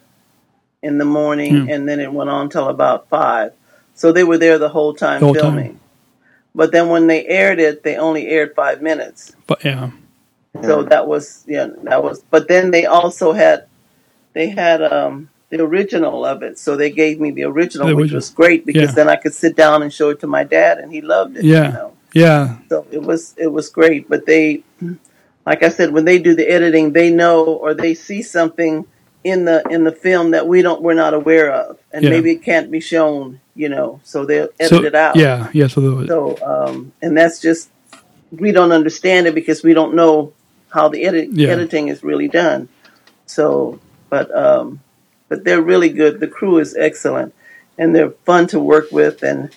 in 0.82 0.98
the 0.98 1.06
morning, 1.06 1.66
Hmm. 1.66 1.70
and 1.70 1.88
then 1.90 2.00
it 2.00 2.12
went 2.12 2.30
on 2.30 2.50
till 2.50 2.68
about 2.68 3.08
five. 3.10 3.54
So 3.94 4.12
they 4.12 4.24
were 4.24 4.38
there 4.38 4.58
the 4.58 4.70
whole 4.70 4.94
time 4.94 5.20
The 5.20 5.26
whole 5.28 5.36
time. 5.36 5.42
filming. 5.44 5.80
But 6.56 6.72
then 6.72 6.90
when 6.90 7.08
they 7.08 7.26
aired 7.28 7.60
it, 7.60 7.84
they 7.84 7.96
only 7.98 8.28
aired 8.28 8.56
five 8.56 8.82
minutes. 8.82 9.34
But 9.48 9.64
yeah, 9.64 9.92
So 10.64 10.84
that 10.84 11.08
was 11.08 11.44
yeah, 11.48 11.68
that 11.84 12.04
was. 12.04 12.24
But 12.30 12.48
then 12.48 12.72
they 12.72 12.86
also 12.86 13.32
had 13.32 13.66
they 14.34 14.50
had 14.50 14.82
um 14.82 15.30
the 15.50 15.62
original 15.62 16.26
of 16.26 16.44
it. 16.44 16.58
So 16.58 16.76
they 16.76 16.90
gave 16.90 17.20
me 17.20 17.32
the 17.32 17.44
original, 17.44 17.88
The 17.88 17.96
which 17.96 18.12
was 18.12 18.30
great 18.30 18.66
because 18.66 18.90
Yeah. 18.90 18.96
then 18.96 19.10
I 19.10 19.18
could 19.18 19.34
sit 19.34 19.56
down 19.56 19.84
and 19.84 19.92
show 19.94 20.10
it 20.10 20.20
to 20.22 20.28
my 20.28 20.44
dad, 20.44 20.80
and 20.80 20.92
he 20.92 21.02
loved 21.02 21.38
it. 21.38 21.44
Yeah. 21.44 21.68
You 21.68 21.74
know? 21.74 21.92
yeah, 22.14 22.56
So 22.70 22.86
it 22.92 23.02
was 23.04 23.34
it 23.38 23.52
was 23.52 23.70
great. 23.70 24.10
But 24.10 24.26
they, 24.26 24.64
like 25.46 25.64
I 25.64 25.70
said, 25.70 25.92
when 25.92 26.06
they 26.06 26.20
do 26.20 26.36
the 26.36 26.48
editing, 26.48 26.94
they 26.94 27.10
know 27.10 27.46
or 27.46 27.74
they 27.74 27.94
see 27.94 28.22
something 28.22 28.86
in 29.24 29.46
the 29.46 29.64
in 29.70 29.84
the 29.84 29.92
film 29.92 30.32
that 30.32 30.48
we 30.48 30.62
don't 30.62 30.82
we're 30.82 30.94
not 30.96 31.14
aware 31.14 31.52
of, 31.52 31.78
and 31.92 32.04
Yeah. 32.04 32.10
maybe 32.12 32.32
it 32.32 32.44
can't 32.44 32.72
be 32.72 32.80
shown. 32.80 33.40
You 33.56 33.70
know, 33.70 34.00
so 34.04 34.26
they'll 34.26 34.50
edit 34.60 34.70
so 34.70 34.84
it 34.86 34.96
out. 34.96 35.16
yeah, 35.18 35.50
yeah. 35.54 35.68
So 35.68 36.06
So, 36.08 36.38
um, 36.42 36.94
and 37.02 37.18
that's 37.18 37.40
just 37.42 37.70
we 38.32 38.52
don't 38.52 38.72
understand 38.72 39.28
it 39.28 39.36
because 39.36 39.62
we 39.62 39.74
don't 39.74 39.94
know 39.94 40.34
how 40.70 40.88
the 40.88 41.04
edit, 41.04 41.30
Yeah. 41.34 41.50
editing 41.50 41.90
is 41.90 42.02
really 42.02 42.30
done. 42.30 42.70
So, 43.26 43.80
but 44.10 44.36
um, 44.36 44.80
but 45.28 45.44
they're 45.44 45.62
really 45.62 45.90
good. 45.90 46.20
The 46.20 46.28
crew 46.28 46.58
is 46.60 46.76
excellent, 46.76 47.34
and 47.78 47.96
they're 47.96 48.12
fun 48.26 48.48
to 48.48 48.60
work 48.60 48.92
with. 48.92 49.22
And 49.24 49.50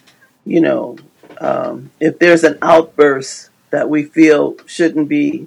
you 0.44 0.60
know, 0.60 0.96
um, 1.38 1.90
if 2.00 2.18
there's 2.18 2.44
an 2.44 2.58
outburst 2.62 3.48
that 3.70 3.88
we 3.88 4.02
feel 4.04 4.56
shouldn't 4.66 5.08
be 5.08 5.46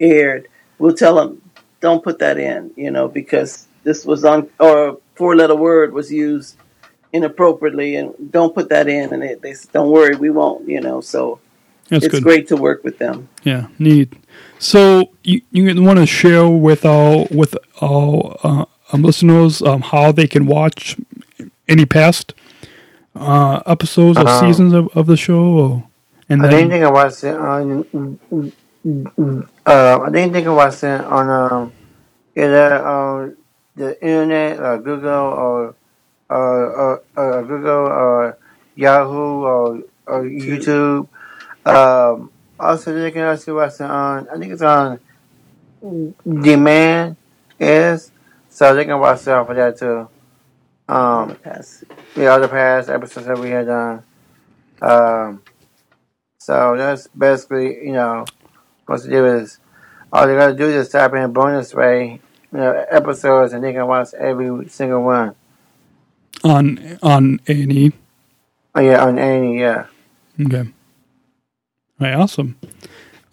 aired, 0.00 0.48
we'll 0.78 0.94
tell 0.94 1.16
them 1.16 1.42
don't 1.80 2.02
put 2.02 2.18
that 2.18 2.38
in. 2.38 2.72
You 2.76 2.90
know, 2.90 3.08
because 3.08 3.66
this 3.84 4.04
was 4.04 4.24
on 4.24 4.48
or 4.58 4.88
a 4.88 4.96
four 5.14 5.36
letter 5.36 5.54
word 5.56 5.92
was 5.92 6.12
used 6.12 6.56
inappropriately 7.12 7.96
and 7.96 8.12
don't 8.30 8.54
put 8.54 8.68
that 8.68 8.88
in 8.88 9.12
and 9.12 9.22
they, 9.22 9.34
they 9.34 9.54
said, 9.54 9.72
don't 9.72 9.90
worry 9.90 10.14
we 10.16 10.28
won't 10.28 10.68
you 10.68 10.80
know 10.80 11.00
so 11.00 11.38
that's 11.88 12.04
it's 12.04 12.14
good. 12.14 12.22
great 12.22 12.48
to 12.48 12.56
work 12.56 12.82
with 12.84 12.98
them 12.98 13.28
Yeah, 13.44 13.68
neat. 13.78 14.12
So 14.58 15.10
you 15.22 15.40
you 15.50 15.82
want 15.82 15.98
to 15.98 16.06
share 16.06 16.48
with 16.48 16.84
our 16.84 17.26
with 17.30 17.56
our 17.80 18.36
uh, 18.42 18.64
um, 18.92 19.02
listeners 19.02 19.62
um, 19.62 19.82
how 19.82 20.12
they 20.12 20.26
can 20.26 20.46
watch 20.46 20.96
any 21.68 21.86
past 21.86 22.34
uh, 23.14 23.62
episodes 23.66 24.18
or 24.18 24.26
Uh, 24.28 24.40
seasons 24.40 24.72
of, 24.72 24.88
of 24.98 25.06
the 25.06 25.16
show, 25.16 25.44
or, 25.64 25.84
and 26.28 26.42
I 26.42 26.48
didn't 26.50 26.70
then 26.70 26.70
think 26.70 26.84
I 26.84 26.90
watched 26.90 27.24
it 27.24 27.36
on. 27.36 27.64
Uh, 29.66 29.98
I 30.00 30.10
didn't 30.10 30.32
think 30.32 30.46
I 30.46 30.50
it 30.68 31.00
on 31.00 31.28
um, 31.28 31.72
either 32.36 32.86
on 32.86 33.36
the 33.74 34.00
internet 34.00 34.60
or 34.60 34.78
Google 34.78 35.10
or 35.10 35.74
or, 36.30 36.66
or, 36.70 37.02
or 37.16 37.42
Google 37.42 37.86
or 37.86 38.38
Yahoo 38.76 39.42
or, 39.42 39.82
or 40.06 40.22
YouTube. 40.22 41.08
Um, 41.64 42.30
also, 42.60 42.96
you 42.96 43.10
can 43.10 43.22
also 43.22 43.56
watch 43.56 43.74
it 43.74 43.82
on. 43.82 44.28
I 44.28 44.38
think 44.38 44.52
it's 44.52 44.62
on 44.62 45.00
demand. 46.24 47.16
Is 47.58 48.12
so 48.50 48.74
they 48.74 48.84
can 48.84 49.00
watch 49.00 49.22
it 49.22 49.28
off 49.28 49.48
of 49.48 49.56
that 49.56 49.78
too. 49.78 50.08
Um, 50.88 51.34
Pass. 51.36 51.84
the 52.14 52.26
other 52.26 52.46
past 52.46 52.88
episodes 52.88 53.26
that 53.26 53.38
we 53.38 53.50
had 53.50 53.66
done. 53.66 54.02
Um, 54.80 55.42
so 56.38 56.76
that's 56.76 57.08
basically, 57.08 57.84
you 57.84 57.92
know, 57.92 58.24
what 58.86 59.02
to 59.02 59.08
do 59.08 59.26
is 59.26 59.58
all 60.12 60.28
you 60.28 60.36
gotta 60.36 60.54
do 60.54 60.66
is 60.66 60.88
type 60.88 61.12
in 61.14 61.32
Born 61.32 61.56
This 61.56 61.74
Way, 61.74 62.20
you 62.52 62.58
know, 62.58 62.72
episodes, 62.90 63.52
and 63.52 63.64
you 63.64 63.72
can 63.72 63.86
watch 63.86 64.14
every 64.14 64.68
single 64.68 65.02
one. 65.02 65.34
on 66.44 66.98
on 67.02 67.40
A 67.48 67.62
and 67.62 67.72
E. 67.72 67.92
Oh 68.74 68.80
yeah, 68.80 69.04
on 69.04 69.18
any, 69.18 69.60
yeah. 69.60 69.86
Okay. 70.40 70.58
All 70.58 72.06
right, 72.06 72.14
awesome. 72.14 72.58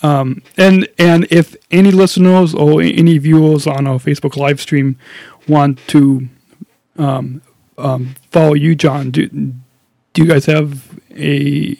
Um, 0.01 0.41
and 0.58 0.88
and 0.97 1.28
if 1.30 1.56
any 1.72 1.91
listeners 1.91 2.54
or 2.54 2.82
any 2.82 3.18
viewers 3.18 3.68
on 3.68 3.88
our 3.88 3.99
Facebook 3.99 4.36
live 4.36 4.60
stream 4.60 4.97
want 5.47 5.80
to 5.88 6.28
um, 6.97 7.41
um, 7.78 8.16
follow 8.32 8.54
you, 8.54 8.76
John, 8.76 9.12
do 9.12 9.28
do 9.28 10.22
you 10.22 10.28
guys 10.28 10.45
have 10.45 10.99
a 11.16 11.26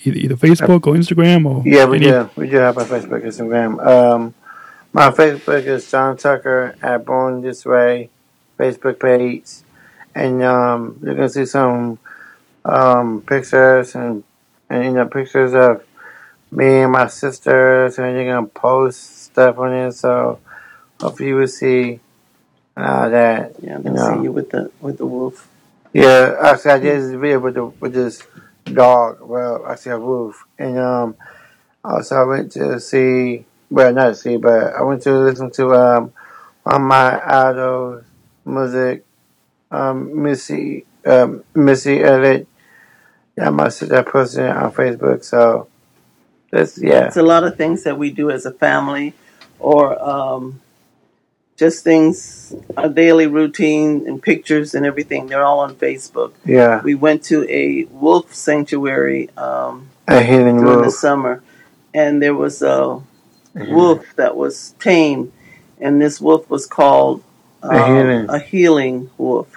either, 0.04 0.18
either 0.18 0.36
Facebook 0.36 0.88
or 0.88 0.94
Instagram 0.96 1.46
or 1.46 1.64
Yeah, 1.66 1.86
we 1.86 1.98
any- 1.98 2.08
do. 2.08 2.30
We 2.36 2.50
do 2.50 2.58
have 2.58 2.78
a 2.78 2.86
Facebook, 2.86 3.24
Instagram. 3.24 3.86
Um, 3.86 4.34
my 4.94 5.10
Facebook 5.12 5.66
is 5.66 5.90
John 5.90 6.18
Tucker 6.18 6.76
at 6.82 7.06
Born 7.06 7.42
This 7.42 7.66
Way 7.66 8.10
Facebook 8.60 9.00
page, 9.00 9.50
and 10.14 10.44
um, 10.44 11.00
you 11.04 11.16
can 11.16 11.30
see 11.30 11.46
some 11.46 11.98
um, 12.66 13.22
pictures 13.22 13.96
and 13.96 14.24
and 14.70 14.86
you 14.86 14.92
know 14.92 15.06
pictures 15.08 15.54
of 15.54 15.84
me 16.52 16.82
and 16.82 16.92
my 16.92 17.08
sisters, 17.08 17.98
and 17.98 18.18
you 18.18 18.26
can 18.26 18.48
post 18.48 19.24
stuff 19.26 19.58
on 19.58 19.74
it. 19.74 19.92
So 19.94 20.40
hopefully 21.02 21.30
you 21.30 21.36
will 21.38 21.48
see 21.48 22.00
uh, 22.78 23.10
that. 23.10 23.54
yeah 23.62 23.78
they'll 23.80 23.94
know. 23.94 24.16
see 24.18 24.24
you 24.24 24.32
with 24.32 24.52
the 24.52 24.72
with 24.80 24.98
the 25.00 25.06
wolf 25.06 25.48
Yeah, 25.94 26.38
actually, 26.42 26.72
I 26.72 26.80
did 26.80 27.02
this 27.02 27.12
video 27.12 27.40
with 27.40 27.56
the, 27.56 27.66
with 27.66 27.94
this 27.94 28.22
dog. 28.66 29.22
Well, 29.22 29.66
I 29.66 29.76
see 29.76 29.90
a 29.90 30.00
wolf, 30.00 30.46
and 30.58 30.78
um, 30.78 31.16
also 31.84 32.16
I 32.16 32.24
went 32.24 32.52
to 32.54 32.80
see. 32.80 33.46
Well, 33.70 33.92
not 33.94 34.10
to 34.10 34.16
see, 34.16 34.38
but 34.38 34.76
I 34.76 34.84
went 34.84 35.02
to 35.04 35.18
listen 35.18 35.50
to 35.52 35.74
um, 35.74 36.14
of 36.66 36.82
my 36.82 37.22
idols 37.26 38.04
music, 38.46 39.06
um, 39.72 40.22
Missy, 40.22 40.86
um, 41.06 41.44
Missy 41.56 42.04
Elliott. 42.04 42.48
Yeah, 43.38 43.50
my 43.50 43.70
sister 43.70 44.04
posted 44.04 44.46
it 44.46 44.56
on 44.56 44.72
Facebook. 44.72 45.24
So, 45.24 45.68
that's 46.52 46.78
yeah, 46.78 47.08
it's 47.08 47.18
a 47.18 47.24
lot 47.24 47.44
of 47.44 47.58
things 47.58 47.84
that 47.84 47.98
we 47.98 48.12
do 48.12 48.30
as 48.30 48.46
a 48.46 48.52
family 48.52 49.14
or 49.60 50.00
um, 50.02 50.62
just 51.64 51.84
things 51.90 52.16
our 52.80 52.90
daily 53.04 53.28
routine 53.40 53.90
and 54.08 54.16
pictures 54.32 54.70
and 54.76 54.84
everything 54.92 55.22
they're 55.30 55.48
all 55.50 55.62
on 55.68 55.72
facebook 55.88 56.32
yeah, 56.46 56.82
we 56.90 56.94
went 57.08 57.20
to 57.32 57.38
a 57.64 57.64
wolf 58.04 58.26
sanctuary 58.50 59.24
um, 59.46 59.76
a 60.08 60.22
healing 60.22 60.58
during 60.64 60.82
the 60.90 60.92
summer, 61.06 61.36
and 61.94 62.22
there 62.24 62.36
was 62.36 62.62
a 62.62 62.78
wolf 63.78 64.02
that 64.22 64.34
was 64.36 64.56
tame, 64.88 65.32
and 65.84 66.02
this 66.02 66.16
wolf 66.20 66.44
was 66.50 66.66
called 66.80 67.24
um, 67.62 67.72
A 67.72 67.88
healing. 67.88 68.26
a 68.38 68.40
healing 68.40 68.98
wolf. 69.18 69.50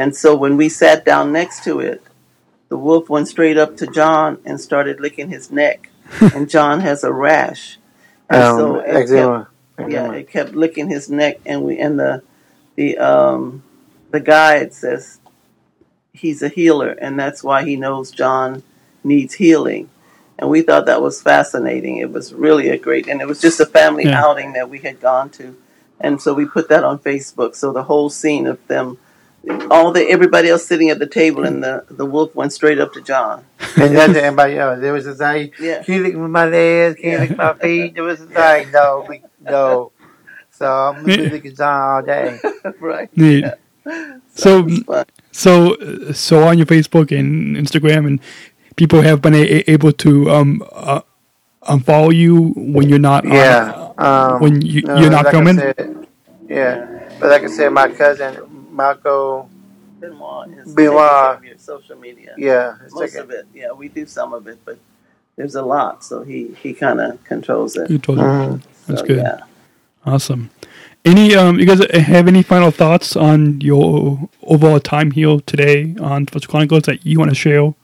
And 0.00 0.14
so 0.14 0.28
when 0.42 0.54
we 0.56 0.68
sat 0.68 1.04
down 1.04 1.32
next 1.32 1.64
to 1.64 1.80
it, 1.80 2.00
the 2.68 2.76
wolf 2.76 3.08
went 3.14 3.26
straight 3.26 3.58
up 3.58 3.76
to 3.78 3.86
John 3.88 4.38
and 4.44 4.60
started 4.60 5.00
licking 5.00 5.28
his 5.30 5.50
neck, 5.50 5.90
and 6.34 6.48
John 6.48 6.76
has 6.88 7.02
a 7.02 7.12
rash, 7.12 7.78
and 8.28 8.42
Um, 8.44 8.56
so 8.58 8.74
it 8.76 8.84
kept, 8.86 8.96
eczema. 9.10 9.48
Yeah, 9.88 10.12
it 10.12 10.30
kept 10.30 10.54
licking 10.54 10.88
his 10.88 11.08
neck, 11.10 11.40
and 11.46 11.62
we 11.62 11.78
and 11.78 11.98
the 11.98 12.22
the 12.76 12.98
um 12.98 13.62
the 14.10 14.20
guide 14.20 14.72
says 14.72 15.18
he's 16.12 16.42
a 16.42 16.48
healer, 16.48 16.90
and 16.90 17.18
that's 17.18 17.42
why 17.42 17.64
he 17.64 17.76
knows 17.76 18.10
John 18.10 18.62
needs 19.04 19.34
healing. 19.34 19.88
And 20.38 20.48
we 20.48 20.62
thought 20.62 20.86
that 20.86 21.02
was 21.02 21.20
fascinating. 21.20 21.98
It 21.98 22.10
was 22.10 22.32
really 22.32 22.68
a 22.70 22.78
great, 22.78 23.08
and 23.08 23.20
it 23.20 23.28
was 23.28 23.40
just 23.40 23.60
a 23.60 23.66
family 23.66 24.04
Yeah. 24.06 24.24
outing 24.24 24.54
that 24.54 24.70
we 24.70 24.78
had 24.78 25.00
gone 25.00 25.28
to, 25.30 25.56
and 26.00 26.20
so 26.20 26.32
we 26.34 26.46
put 26.46 26.68
that 26.70 26.82
on 26.84 26.98
Facebook. 26.98 27.54
So 27.54 27.72
the 27.72 27.84
whole 27.84 28.08
scene 28.10 28.46
of 28.46 28.66
them 28.66 28.98
all 29.70 29.90
the 29.90 30.02
everybody 30.06 30.50
else 30.50 30.66
sitting 30.66 30.90
at 30.90 30.98
the 30.98 31.06
table, 31.06 31.44
and 31.44 31.62
the 31.62 31.84
the 31.90 32.04
wolf 32.04 32.34
went 32.34 32.52
straight 32.52 32.78
up 32.78 32.92
to 32.94 33.00
John. 33.00 33.44
And 33.76 33.96
that's 33.96 34.14
everybody 34.16 34.58
else. 34.58 34.80
There 34.80 34.92
was 34.92 35.04
just 35.04 35.20
like, 35.20 35.58
Yeah. 35.58 35.82
can 35.82 35.94
you 35.94 36.02
lick 36.02 36.14
my 36.16 36.46
legs? 36.46 37.00
Can 37.00 37.10
you 37.12 37.18
lick 37.18 37.36
my 37.36 37.52
feet? 37.54 37.94
There 37.94 38.02
was 38.04 38.18
just 38.18 38.32
like, 38.32 38.70
no, 38.72 39.06
we, 39.08 39.22
no. 39.40 39.92
So 40.52 40.66
I'm 40.66 40.96
gonna 41.06 41.16
be 41.16 41.30
licking 41.30 41.54
John 41.56 41.80
all 41.90 42.02
day. 42.02 42.38
right. 42.80 43.08
Neat. 43.16 43.44
So, 44.34 44.68
But 44.86 45.08
so, 45.32 45.74
uh, 45.76 46.12
so 46.12 46.42
on 46.44 46.58
your 46.58 46.66
Facebook 46.66 47.16
and 47.18 47.56
Instagram, 47.56 48.06
and 48.06 48.20
people 48.76 49.00
have 49.00 49.22
been 49.22 49.32
a- 49.34 49.64
able 49.70 49.90
to 50.04 50.30
um 50.30 50.62
uh, 50.70 51.00
unfollow 51.62 52.14
you 52.14 52.52
when 52.56 52.90
you're 52.90 52.98
not 52.98 53.24
on- 53.24 53.32
Yeah. 53.32 53.92
Um, 53.96 54.40
when 54.42 54.60
you, 54.60 54.82
no, 54.82 54.98
you're 54.98 55.10
not 55.10 55.24
like 55.24 55.34
I 55.34 55.38
filming. 55.38 55.56
said, 55.58 56.06
yeah. 56.46 57.08
But 57.18 57.30
like 57.30 57.42
I 57.44 57.46
said, 57.48 57.70
my 57.72 57.88
cousin, 57.88 58.36
Marco, 58.70 59.48
Benoit 59.98 60.48
is 60.58 60.74
Benoit. 60.74 60.76
taking 60.76 60.98
care 60.98 61.34
of 61.36 61.44
your 61.44 61.58
social 61.58 61.96
media. 61.96 62.34
yeah. 62.36 62.76
Most 62.90 63.14
like- 63.14 63.14
of 63.24 63.30
it, 63.30 63.46
yeah, 63.54 63.72
we 63.72 63.88
do 63.88 64.04
some 64.04 64.34
of 64.34 64.46
it, 64.46 64.58
but 64.66 64.78
there's 65.36 65.54
a 65.54 65.62
lot, 65.62 66.04
so 66.04 66.22
he 66.22 66.54
he 66.62 66.74
kind 66.74 67.00
of 67.00 67.22
controls 67.24 67.76
it. 67.76 67.90
You 67.90 67.96
told 67.98 68.18
me. 68.18 68.60
That's 68.86 69.00
So, 69.00 69.06
good. 69.06 69.18
Yeah. 69.18 69.40
Awesome. 70.04 70.50
Any 71.04 71.34
um, 71.34 71.58
you 71.58 71.66
guys 71.66 71.80
have 71.92 72.28
any 72.28 72.42
final 72.42 72.70
thoughts 72.70 73.16
on 73.16 73.60
your 73.60 74.28
overall 74.42 74.80
time 74.80 75.10
here 75.12 75.38
today 75.46 75.94
on 76.00 76.26
Special 76.26 76.50
Chronicles 76.50 76.82
that 76.84 77.06
you 77.06 77.18
want 77.18 77.30
to 77.30 77.34
share 77.34 77.74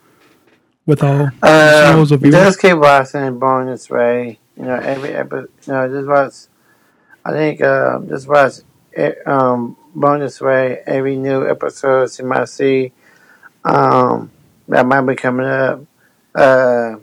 with 0.85 1.03
our 1.03 1.33
Um, 1.43 2.01
listeners 2.01 2.13
or 2.13 2.17
viewers? 2.19 2.35
just 2.35 2.61
keep 2.61 2.77
watching 2.77 3.23
and 3.23 3.41
Born 3.41 3.67
This 3.67 3.89
Way. 3.89 4.39
You 4.57 4.65
know, 4.65 4.75
every 4.77 5.11
episode. 5.15 5.49
You 5.67 5.73
know, 5.73 5.89
just 5.89 6.09
watch. 6.09 6.35
I 7.25 7.33
think 7.33 7.61
uh, 7.61 8.01
just 8.01 8.29
watch 8.29 8.53
eh, 8.95 9.13
um, 9.27 9.77
Born 9.95 10.21
This 10.21 10.41
Way. 10.41 10.83
Every 10.87 11.17
new 11.17 11.49
episode 11.49 12.11
you 12.19 12.25
might 12.27 12.49
see 12.49 12.93
um, 13.65 14.31
that 14.69 14.87
might 14.87 15.01
be 15.03 15.15
coming 15.17 15.47
up. 15.47 15.81
Uh, 16.35 16.97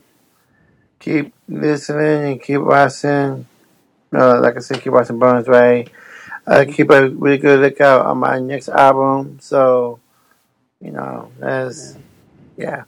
keep 0.99 1.33
listening 1.47 2.31
and 2.33 2.41
keep 2.41 2.61
watching. 2.61 3.47
Uh, 4.13 4.39
like 4.41 4.55
I 4.55 4.59
said, 4.59 4.81
keep 4.81 4.93
watching 4.93 5.19
Born 5.19 5.37
This 5.37 5.47
Way. 5.47 5.87
Uh, 6.45 6.65
keep 6.67 6.89
a 6.89 7.09
really 7.09 7.37
good 7.37 7.59
lookout 7.61 8.05
on 8.05 8.17
my 8.17 8.39
next 8.39 8.69
album. 8.69 9.39
So, 9.41 9.99
you 10.81 10.91
know, 10.91 11.31
that's 11.39 11.97
yeah. 12.57 12.83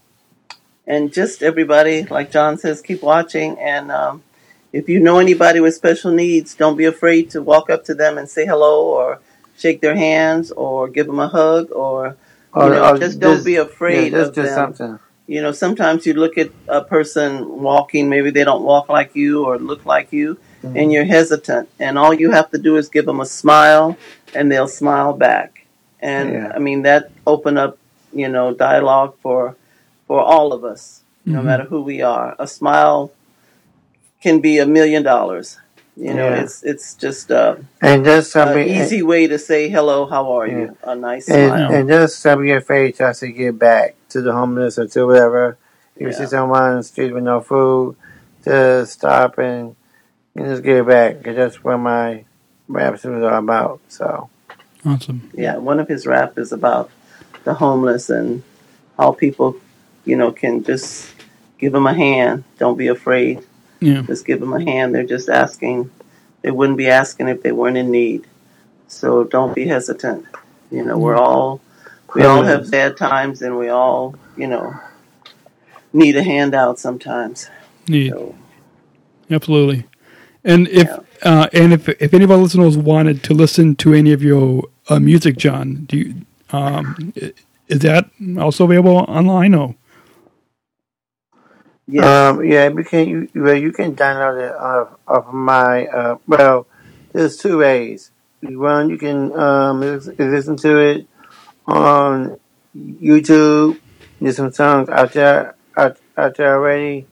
and 0.85 1.11
just 1.11 1.41
everybody, 1.41 2.03
like 2.03 2.31
John 2.31 2.57
says, 2.57 2.81
keep 2.81 3.01
watching. 3.01 3.57
And 3.59 3.91
um, 3.91 4.23
if 4.73 4.89
you 4.89 4.99
know 4.99 5.19
anybody 5.19 5.59
with 5.59 5.73
special 5.73 6.11
needs, 6.11 6.53
don't 6.53 6.75
be 6.75 6.85
afraid 6.85 7.29
to 7.31 7.41
walk 7.41 7.69
up 7.69 7.85
to 7.85 7.95
them 7.95 8.17
and 8.17 8.29
say 8.29 8.45
hello, 8.45 8.85
or 8.85 9.19
shake 9.57 9.81
their 9.81 9.95
hands, 9.95 10.51
or 10.51 10.87
give 10.89 11.07
them 11.07 11.19
a 11.19 11.27
hug, 11.27 11.71
or 11.71 12.17
you 12.55 12.61
know, 12.69 12.97
just 12.97 13.19
don't 13.19 13.43
be 13.43 13.55
afraid 13.55 14.11
yeah, 14.11 14.19
just 14.19 14.29
of 14.29 14.35
do 14.35 14.43
them. 14.43 14.53
something. 14.53 14.99
You 15.27 15.41
know, 15.41 15.51
sometimes 15.51 16.05
you 16.05 16.13
look 16.13 16.37
at 16.37 16.51
a 16.67 16.83
person 16.83 17.61
walking, 17.61 18.09
maybe 18.09 18.29
they 18.29 18.43
don't 18.43 18.63
walk 18.63 18.89
like 18.89 19.15
you 19.15 19.45
or 19.45 19.57
look 19.57 19.85
like 19.85 20.13
you, 20.13 20.37
Mm-hmm. 20.65 20.77
and 20.77 20.91
you're 20.91 21.05
hesitant. 21.05 21.69
And 21.79 21.97
all 21.97 22.13
you 22.13 22.31
have 22.31 22.49
to 22.51 22.57
do 22.57 22.77
is 22.77 22.89
give 22.89 23.05
them 23.05 23.19
a 23.19 23.25
smile, 23.25 23.97
and 24.33 24.51
they'll 24.51 24.67
smile 24.67 25.13
back. 25.13 25.65
And 26.01 26.33
Yeah. 26.33 26.51
I 26.55 26.59
mean, 26.59 26.81
that 26.83 27.11
open 27.25 27.57
up, 27.57 27.77
you 28.13 28.27
know, 28.29 28.53
dialogue 28.53 29.13
for 29.21 29.55
for 30.07 30.19
all 30.21 30.53
of 30.53 30.63
us, 30.63 31.01
no 31.25 31.39
Mhm. 31.39 31.43
matter 31.45 31.63
who 31.63 31.81
we 31.81 32.01
are. 32.01 32.35
A 32.37 32.45
smile 32.47 33.11
can 34.21 34.39
be 34.39 34.59
a 34.59 34.65
million 34.65 35.03
dollars. 35.03 35.57
You 35.97 36.13
know, 36.13 36.27
Yeah. 36.29 36.41
it's 36.43 36.61
it's 36.63 36.93
just 36.95 37.31
uh, 37.31 37.55
And 37.81 38.03
just 38.05 38.35
an 38.35 38.57
easy 38.59 39.01
way 39.01 39.27
to 39.27 39.37
say 39.39 39.69
hello. 39.69 40.05
How 40.05 40.31
are 40.37 40.47
you? 40.47 40.75
A 40.83 40.95
nice 40.95 41.29
and, 41.29 41.49
smile. 41.49 41.71
and 41.71 41.87
just 41.89 42.19
something 42.19 42.47
your 42.47 42.61
face 42.61 42.97
tries 42.97 43.19
to 43.21 43.27
get 43.31 43.57
back 43.57 43.95
to 44.09 44.21
the 44.21 44.33
homeless 44.33 44.77
or 44.77 44.87
to 44.87 45.05
whatever. 45.07 45.57
If 45.95 46.01
you 46.01 46.07
Yeah. 46.09 46.13
see 46.19 46.25
someone 46.25 46.63
on 46.63 46.77
the 46.77 46.83
street 46.83 47.13
with 47.13 47.23
no 47.23 47.39
food, 47.39 47.95
just 48.43 48.91
stop 48.93 49.37
and, 49.39 49.75
and 50.35 50.45
just 50.45 50.63
give 50.63 50.87
it 50.87 50.89
back. 50.89 51.23
'Cause 51.23 51.35
that's 51.35 51.63
what 51.63 51.77
my 51.77 52.23
raps 52.67 53.03
was 53.03 53.23
all 53.23 53.37
about. 53.37 53.79
So 53.87 54.29
Awesome. 54.85 55.29
yeah, 55.33 55.57
one 55.57 55.79
of 55.79 55.87
his 55.87 56.05
rap 56.05 56.37
is 56.37 56.51
about 56.51 56.89
the 57.43 57.53
homeless 57.53 58.09
and 58.09 58.43
how 58.97 59.11
people, 59.11 59.55
you 60.03 60.15
know, 60.15 60.31
can 60.31 60.63
just 60.63 61.13
give 61.59 61.73
them 61.73 61.87
a 61.87 61.93
hand. 61.93 62.43
Don't 62.59 62.77
be 62.77 62.87
afraid. 62.87 63.41
Yeah. 63.79 64.01
Just 64.01 64.25
give 64.25 64.39
them 64.39 64.53
a 64.53 64.63
hand. 64.63 64.95
They're 64.95 65.03
just 65.03 65.29
asking. 65.29 65.89
They 66.41 66.51
wouldn't 66.51 66.77
be 66.77 66.87
asking 66.87 67.27
if 67.27 67.41
they 67.41 67.51
weren't 67.51 67.77
in 67.77 67.91
need. 67.91 68.25
So 68.87 69.23
don't 69.23 69.55
be 69.55 69.67
hesitant. 69.67 70.25
You 70.71 70.83
know, 70.83 70.97
we're 70.97 71.15
mm-hmm. 71.15 71.23
all 71.23 71.61
we 72.15 72.23
all 72.23 72.43
have 72.43 72.71
bad 72.71 72.95
times, 72.95 73.41
and 73.41 73.57
we 73.57 73.67
all, 73.67 74.15
you 74.37 74.47
know, 74.47 74.73
need 75.91 76.15
a 76.15 76.23
handout 76.23 76.79
sometimes. 76.79 77.49
Neat. 77.89 78.11
So 78.11 78.35
Absolutely. 79.29 79.85
And 80.45 80.67
if 80.67 80.87
uh, 81.23 81.47
and 81.53 81.73
if 81.73 81.89
if 81.89 82.13
any 82.13 82.23
of 82.23 82.31
our 82.31 82.37
listeners 82.37 82.77
wanted 82.77 83.23
to 83.23 83.33
listen 83.33 83.75
to 83.77 83.93
any 83.93 84.11
of 84.11 84.21
your 84.21 84.65
uh, 84.87 84.99
music, 84.99 85.37
John, 85.37 85.85
do 85.85 85.97
you 85.97 86.15
um, 86.51 87.13
is 87.67 87.79
that 87.79 88.09
also 88.39 88.65
available 88.65 88.97
online? 88.97 89.55
Or 89.55 89.73
yeah, 91.87 92.27
um, 92.29 92.45
yeah, 92.45 92.69
you 92.69 92.83
can 92.83 93.09
you 93.09 93.29
well, 93.33 93.55
you 93.55 93.71
can 93.71 93.95
download 93.95 94.49
it 94.49 94.55
off 94.55 94.99
of 95.07 95.33
my 95.33 95.87
uh, 95.87 96.17
well. 96.27 96.67
There's 97.11 97.37
two 97.37 97.57
ways. 97.57 98.11
One, 98.41 98.89
you 98.89 98.97
can 98.97 99.33
um, 99.39 99.81
listen 99.81 100.57
to 100.57 100.77
it 100.77 101.07
on 101.65 102.39
YouTube. 102.77 103.79
There's 104.21 104.35
some 104.35 104.51
songs 104.51 104.89
out 104.89 105.13
there 105.13 105.55
out, 105.75 105.97
out 106.15 106.37
there 106.37 106.55
already, 106.55 107.07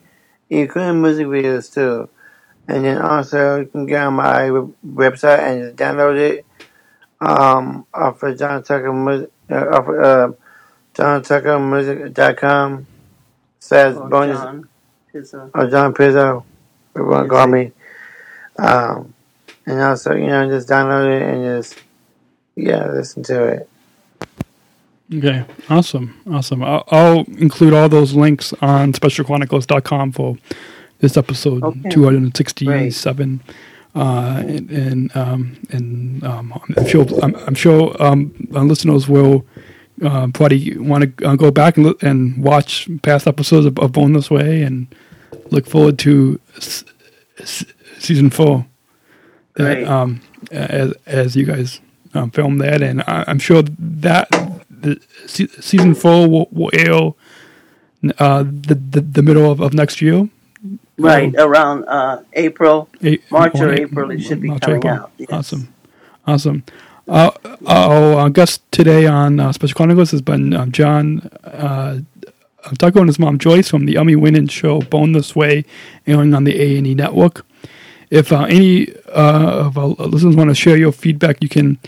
including 0.48 1.02
music 1.02 1.26
videos 1.26 1.72
too. 1.72 2.08
And 2.68 2.84
then 2.84 2.98
also 3.00 3.60
you 3.60 3.66
can 3.66 3.86
get 3.86 4.02
on 4.02 4.14
my 4.14 4.42
website 4.86 5.40
and 5.40 5.62
just 5.62 5.76
download 5.76 6.16
it 6.18 6.46
um, 7.20 7.86
off 7.92 8.22
of 8.22 8.38
John 8.38 8.62
Tucker 8.62 8.92
Music, 8.92 9.30
uh, 9.50 9.68
off 9.68 9.88
of, 9.88 9.98
uh, 10.00 10.32
John 10.94 11.22
Tucker 11.22 11.58
Music.com. 11.58 12.86
Says 13.60 13.96
or 13.96 14.08
bonus 14.10 14.38
John, 14.38 14.68
his, 15.12 15.32
uh, 15.32 15.48
or 15.54 15.66
John 15.68 15.94
Pizzo, 15.94 16.44
whatever 16.92 16.96
you 16.96 17.04
want 17.06 17.28
to 17.28 17.30
Yes, 17.30 17.30
call 17.30 17.46
me. 17.46 17.72
Um, 18.58 19.14
and 19.66 19.80
also, 19.80 20.14
you 20.14 20.26
know, 20.26 20.46
just 20.48 20.68
download 20.68 21.16
it 21.16 21.22
and 21.22 21.44
just, 21.62 21.78
yeah, 22.56 22.86
listen 22.90 23.22
to 23.24 23.44
it. 23.44 23.68
okay, 25.14 25.44
awesome, 25.70 26.20
awesome. 26.30 26.62
I'll, 26.62 26.84
I'll 26.88 27.24
include 27.38 27.72
all 27.72 27.88
those 27.88 28.12
links 28.14 28.52
on 28.60 28.92
specialchronicles.com 28.92 30.12
for 30.12 30.36
this 31.00 31.16
episode 31.16 31.62
Okay. 31.62 31.88
two 31.90 32.04
hundred 32.04 32.22
and 32.22 32.36
sixty-seven. 32.36 33.40
Uh, 33.96 34.42
and 34.46 34.70
and, 34.70 35.16
um, 35.16 35.56
and 35.70 36.24
um, 36.24 36.52
I'm 36.76 36.84
sure 36.86 37.06
I'm, 37.22 37.34
I'm 37.46 37.54
sure 37.54 37.94
um, 38.02 38.34
our 38.54 38.64
listeners 38.64 39.08
will 39.08 39.46
uh, 40.02 40.26
probably 40.34 40.76
want 40.76 41.16
to 41.18 41.28
uh, 41.28 41.36
go 41.36 41.52
back 41.52 41.76
and, 41.76 41.86
look 41.86 42.02
and 42.02 42.42
watch 42.42 42.88
past 43.02 43.28
episodes 43.28 43.66
of, 43.66 43.78
of 43.78 43.92
Born 43.92 44.12
This 44.12 44.30
Way 44.32 44.62
and 44.62 44.88
look 45.50 45.66
forward 45.68 45.96
to 46.00 46.40
s- 46.56 46.82
s- 47.38 47.64
season 47.98 48.30
four. 48.30 48.66
That, 49.54 49.84
um, 49.84 50.20
as 50.50 50.92
as 51.06 51.36
you 51.36 51.44
guys 51.46 51.80
um, 52.14 52.32
film 52.32 52.58
that, 52.58 52.82
and 52.82 53.02
I, 53.02 53.22
I'm 53.28 53.38
sure 53.38 53.62
that 53.78 54.28
the 54.68 55.00
se- 55.26 55.46
season 55.60 55.94
four 55.94 56.26
will, 56.28 56.48
will 56.50 56.70
air 56.72 57.12
uh, 58.18 58.42
the, 58.42 58.74
the 58.74 59.00
the 59.00 59.22
middle 59.22 59.48
of, 59.48 59.60
of 59.60 59.72
next 59.72 60.02
year. 60.02 60.28
Right 60.96 61.34
around 61.36 61.84
uh, 61.86 62.22
April. 62.34 62.88
A- 63.02 63.18
March 63.30 63.54
or 63.56 63.72
April, 63.72 64.10
it 64.12 64.20
should 64.20 64.40
be 64.40 64.48
March, 64.48 64.62
coming 64.62 64.78
April. 64.78 64.94
out, 64.94 65.12
yes. 65.18 65.28
Awesome, 65.32 65.74
awesome. 66.26 66.62
Uh, 67.08 67.30
our 67.66 68.14
uh, 68.20 68.28
guest 68.28 68.62
today 68.70 69.06
on 69.06 69.38
uh, 69.40 69.52
Special 69.52 69.74
Chronicles 69.76 70.10
has 70.12 70.22
been 70.22 70.54
um, 70.54 70.72
John 70.72 71.28
uh, 71.44 71.98
Tucker 72.78 73.00
and 73.00 73.08
his 73.08 73.18
mom 73.18 73.38
Joyce 73.38 73.68
from 73.68 73.84
the 73.86 73.96
Emmy 73.98 74.16
winning 74.16 74.46
show 74.48 74.80
Born 74.80 75.12
This 75.12 75.34
Way, 75.36 75.64
airing 76.06 76.32
on 76.32 76.44
the 76.44 76.58
A 76.60 76.78
and 76.78 76.86
E 76.86 76.94
network. 76.94 77.44
If 78.10 78.32
uh, 78.32 78.44
any 78.44 78.94
uh, 79.08 79.66
of 79.66 79.76
our 79.76 79.88
listeners 79.88 80.36
want 80.36 80.50
to 80.50 80.54
share 80.54 80.76
your 80.76 80.92
feedback, 80.92 81.42
you 81.42 81.48
can 81.48 81.78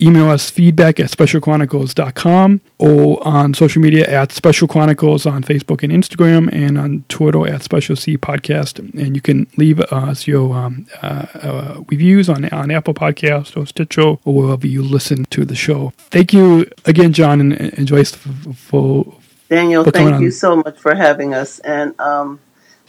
email 0.00 0.28
us 0.30 0.50
feedback 0.50 0.98
at 0.98 1.10
specialchronicles.com 1.10 2.60
or 2.78 3.26
on 3.26 3.54
social 3.54 3.82
media 3.82 4.06
at 4.06 4.32
Special 4.32 4.66
Chronicles 4.66 5.26
on 5.26 5.42
Facebook 5.42 5.82
and 5.82 5.92
Instagram 5.92 6.52
and 6.52 6.78
on 6.78 7.04
Twitter 7.08 7.46
at 7.46 7.62
Special 7.62 7.96
C 7.96 8.16
Podcast. 8.16 8.78
And 8.78 9.14
you 9.14 9.20
can 9.20 9.46
leave 9.56 9.80
us 9.80 10.26
your 10.26 10.56
um, 10.56 10.86
uh, 11.02 11.26
uh, 11.34 11.80
reviews 11.88 12.28
on, 12.28 12.48
on 12.50 12.70
Apple 12.70 12.94
Podcasts 12.94 13.56
or 13.56 13.66
Stitcher 13.66 14.16
or 14.24 14.34
wherever 14.34 14.66
you 14.66 14.82
listen 14.82 15.24
to 15.26 15.44
the 15.44 15.54
show. 15.54 15.92
Thank 16.10 16.32
you 16.32 16.70
again, 16.86 17.12
John 17.12 17.40
and, 17.40 17.52
and 17.52 17.86
Joyce, 17.86 18.14
for, 18.14 18.52
for 18.54 19.14
Daniel, 19.50 19.82
going 19.82 19.92
thank 19.92 20.22
you 20.22 20.30
so 20.30 20.56
much 20.56 20.78
for 20.78 20.94
having 20.94 21.34
us, 21.34 21.58
and 21.58 21.98
um, 22.00 22.38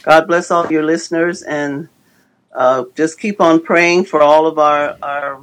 God 0.04 0.28
bless 0.28 0.52
all 0.52 0.70
your 0.70 0.84
listeners, 0.84 1.42
and 1.42 1.88
uh, 2.54 2.84
just 2.94 3.18
keep 3.18 3.40
on 3.40 3.60
praying 3.60 4.04
for 4.04 4.22
all 4.22 4.46
of 4.46 4.60
our 4.60 4.96
our 5.02 5.40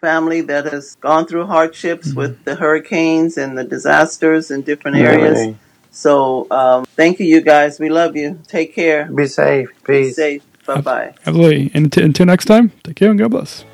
family 0.00 0.40
that 0.42 0.64
has 0.72 0.94
gone 0.96 1.26
through 1.26 1.46
hardships 1.46 2.08
Mm-hmm. 2.08 2.18
with 2.18 2.44
the 2.44 2.54
hurricanes 2.56 3.36
and 3.38 3.56
the 3.58 3.64
disasters 3.64 4.50
in 4.50 4.62
different 4.62 4.96
areas. 4.96 5.38
Really. 5.38 5.56
So 5.90 6.46
um, 6.50 6.84
thank 6.96 7.18
you, 7.20 7.26
you 7.26 7.40
guys. 7.40 7.78
We 7.80 7.88
love 7.90 8.16
you. 8.16 8.38
Take 8.46 8.74
care. 8.74 9.06
Be 9.06 9.26
safe. 9.26 9.68
Be 9.86 10.04
Peace. 10.04 10.16
safe. 10.16 10.42
Bye 10.66 10.80
bye. 10.80 11.14
Absolutely. 11.26 11.70
And 11.74 11.86
until, 11.86 12.04
until 12.04 12.26
next 12.26 12.44
time, 12.46 12.72
take 12.84 12.96
care 12.96 13.10
and 13.10 13.18
God 13.18 13.30
bless. 13.32 13.64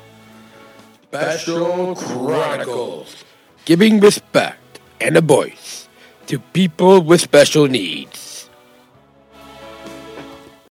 Special 1.11 1.95
Chronicles. 1.95 3.23
Giving 3.65 3.99
respect 3.99 4.79
and 4.99 5.15
a 5.17 5.21
voice 5.21 5.87
to 6.27 6.39
people 6.39 7.01
with 7.01 7.21
special 7.21 7.67
needs. 7.67 8.26